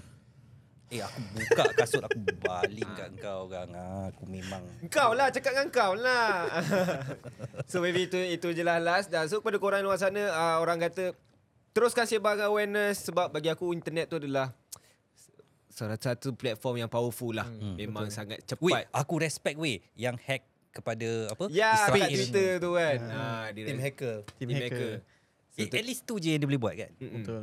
Eh 0.86 1.02
aku 1.02 1.18
buka 1.34 1.64
kasut 1.74 2.02
aku 2.06 2.18
baling 2.46 2.90
kat 2.94 3.10
kau 3.18 3.50
kan. 3.50 3.66
Ah, 3.74 4.06
aku 4.14 4.22
memang 4.30 4.62
Kau 4.86 5.18
lah 5.18 5.34
cakap 5.34 5.58
dengan 5.58 5.68
kau 5.74 5.92
lah. 5.98 6.46
so 7.70 7.82
maybe 7.82 8.06
itu 8.06 8.18
itu 8.22 8.54
je 8.54 8.62
lah 8.62 8.78
last 8.78 9.10
dah. 9.10 9.26
So 9.26 9.42
kepada 9.42 9.58
korang 9.58 9.82
luar 9.82 9.98
sana 9.98 10.30
uh, 10.30 10.56
orang 10.62 10.78
kata 10.78 11.10
teruskan 11.74 12.06
sebarkan 12.06 12.48
awareness 12.48 13.02
sebab 13.10 13.34
bagi 13.34 13.50
aku 13.50 13.74
internet 13.74 14.06
tu 14.06 14.22
adalah 14.22 14.54
salah 15.76 16.00
satu 16.00 16.32
platform 16.32 16.80
yang 16.80 16.88
powerful 16.88 17.36
lah. 17.36 17.44
Hmm, 17.44 17.76
Memang 17.76 18.08
betul. 18.08 18.16
sangat 18.16 18.38
Weh, 18.64 18.72
cepat. 18.72 18.88
aku 18.96 19.14
respect 19.20 19.60
weh 19.60 19.84
yang 19.92 20.16
hack 20.16 20.40
kepada 20.72 21.28
apa? 21.28 21.44
Ya, 21.52 21.76
kat 21.76 21.92
Israel. 21.92 22.08
Twitter 22.08 22.50
tu 22.56 22.70
kan. 22.72 22.98
Ha, 23.04 23.24
dia 23.52 23.64
Tim 23.68 23.80
hacker. 23.84 24.16
Team 24.40 24.50
hacker. 24.56 24.94
Eh, 25.56 25.68
at 25.68 25.84
least 25.84 26.04
tu 26.04 26.16
je 26.16 26.32
yang 26.32 26.40
dia 26.40 26.48
boleh 26.48 26.60
buat 26.60 26.74
kan? 26.76 26.90
Mm-mm. 26.96 27.20
Betul. 27.20 27.42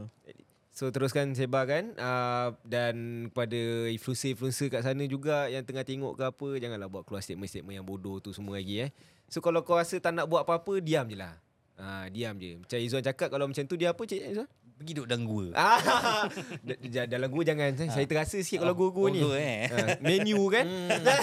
So 0.74 0.90
teruskan 0.90 1.38
sebarkan 1.38 1.94
uh, 2.02 2.58
dan 2.66 3.30
kepada 3.30 3.94
influencer-influencer 3.94 4.74
kat 4.74 4.82
sana 4.82 5.06
juga 5.06 5.46
yang 5.46 5.62
tengah 5.62 5.86
tengok 5.86 6.18
ke 6.18 6.24
apa 6.26 6.48
janganlah 6.58 6.90
buat 6.90 7.06
keluar 7.06 7.22
statement-statement 7.22 7.78
yang 7.78 7.86
bodoh 7.86 8.18
tu 8.18 8.34
semua 8.34 8.58
lagi 8.58 8.90
eh. 8.90 8.90
So 9.30 9.38
kalau 9.38 9.62
kau 9.62 9.78
rasa 9.78 10.02
tak 10.02 10.18
nak 10.18 10.26
buat 10.26 10.42
apa-apa 10.42 10.82
diam 10.82 11.06
je 11.06 11.18
lah. 11.18 11.38
Ha, 11.78 12.10
diam 12.10 12.34
je. 12.42 12.58
Macam 12.58 12.78
Izzuan 12.82 13.06
cakap 13.06 13.30
kalau 13.30 13.46
macam 13.46 13.62
tu 13.66 13.78
dia 13.78 13.94
apa 13.94 14.02
cik 14.02 14.34
Izzuan? 14.34 14.50
Pergi 14.74 14.92
duduk 14.98 15.08
dalam 15.08 15.24
gua. 15.30 15.46
Ah, 15.56 16.28
dalam 17.14 17.30
gua 17.30 17.44
jangan. 17.46 17.72
Saya 17.78 18.08
terasa 18.10 18.42
sikit 18.42 18.66
kalau 18.66 18.76
gua-gua 18.76 19.08
oh, 19.08 19.14
ni. 19.14 19.20
gua, 19.22 19.38
eh. 19.38 19.70
Ha, 19.70 19.78
menu 20.02 20.50
kan. 20.50 20.66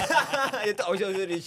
ya 0.66 0.72
tak 0.76 0.86
oh, 0.88 0.96
sorry, 0.96 1.14
sorry. 1.16 1.38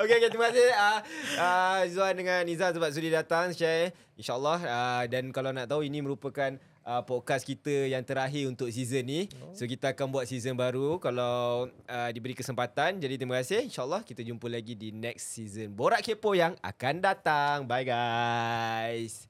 Okey 0.00 0.14
okey 0.20 0.28
terima 0.30 0.48
kasih 0.50 0.68
ah 0.76 0.98
uh, 1.38 1.80
Zuan 1.90 2.14
dengan 2.14 2.42
Nizam 2.46 2.70
sebab 2.72 2.88
sudi 2.94 3.10
datang 3.10 3.50
share 3.52 3.92
insyaallah 4.16 4.58
uh, 4.64 5.04
dan 5.10 5.28
kalau 5.34 5.52
nak 5.52 5.68
tahu 5.68 5.84
ini 5.84 6.00
merupakan 6.00 6.56
uh, 6.86 7.02
podcast 7.02 7.42
kita 7.42 7.90
yang 7.90 8.00
terakhir 8.06 8.46
untuk 8.46 8.70
season 8.70 9.04
ni. 9.04 9.20
So 9.52 9.66
kita 9.66 9.92
akan 9.92 10.14
buat 10.14 10.24
season 10.30 10.54
baru 10.54 11.02
kalau 11.02 11.68
uh, 11.68 12.10
diberi 12.14 12.32
kesempatan. 12.32 13.02
Jadi 13.02 13.14
terima 13.18 13.42
kasih. 13.42 13.66
InsyaAllah 13.66 14.06
kita 14.06 14.22
jumpa 14.22 14.46
lagi 14.46 14.78
di 14.78 14.94
next 14.94 15.34
season 15.36 15.74
Borak 15.74 16.06
Kepo 16.06 16.32
yang 16.32 16.54
akan 16.62 16.94
datang. 17.02 17.66
Bye 17.66 17.84
guys. 17.84 19.26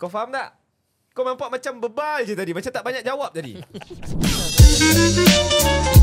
Kau 0.00 0.08
faham 0.08 0.32
tak? 0.32 0.67
Kau 1.18 1.26
nampak 1.26 1.50
macam 1.50 1.82
bebal 1.82 2.22
je 2.22 2.38
tadi. 2.38 2.54
Macam 2.54 2.70
tak 2.70 2.86
banyak 2.86 3.02
jawab 3.02 3.34
tadi. 3.34 3.58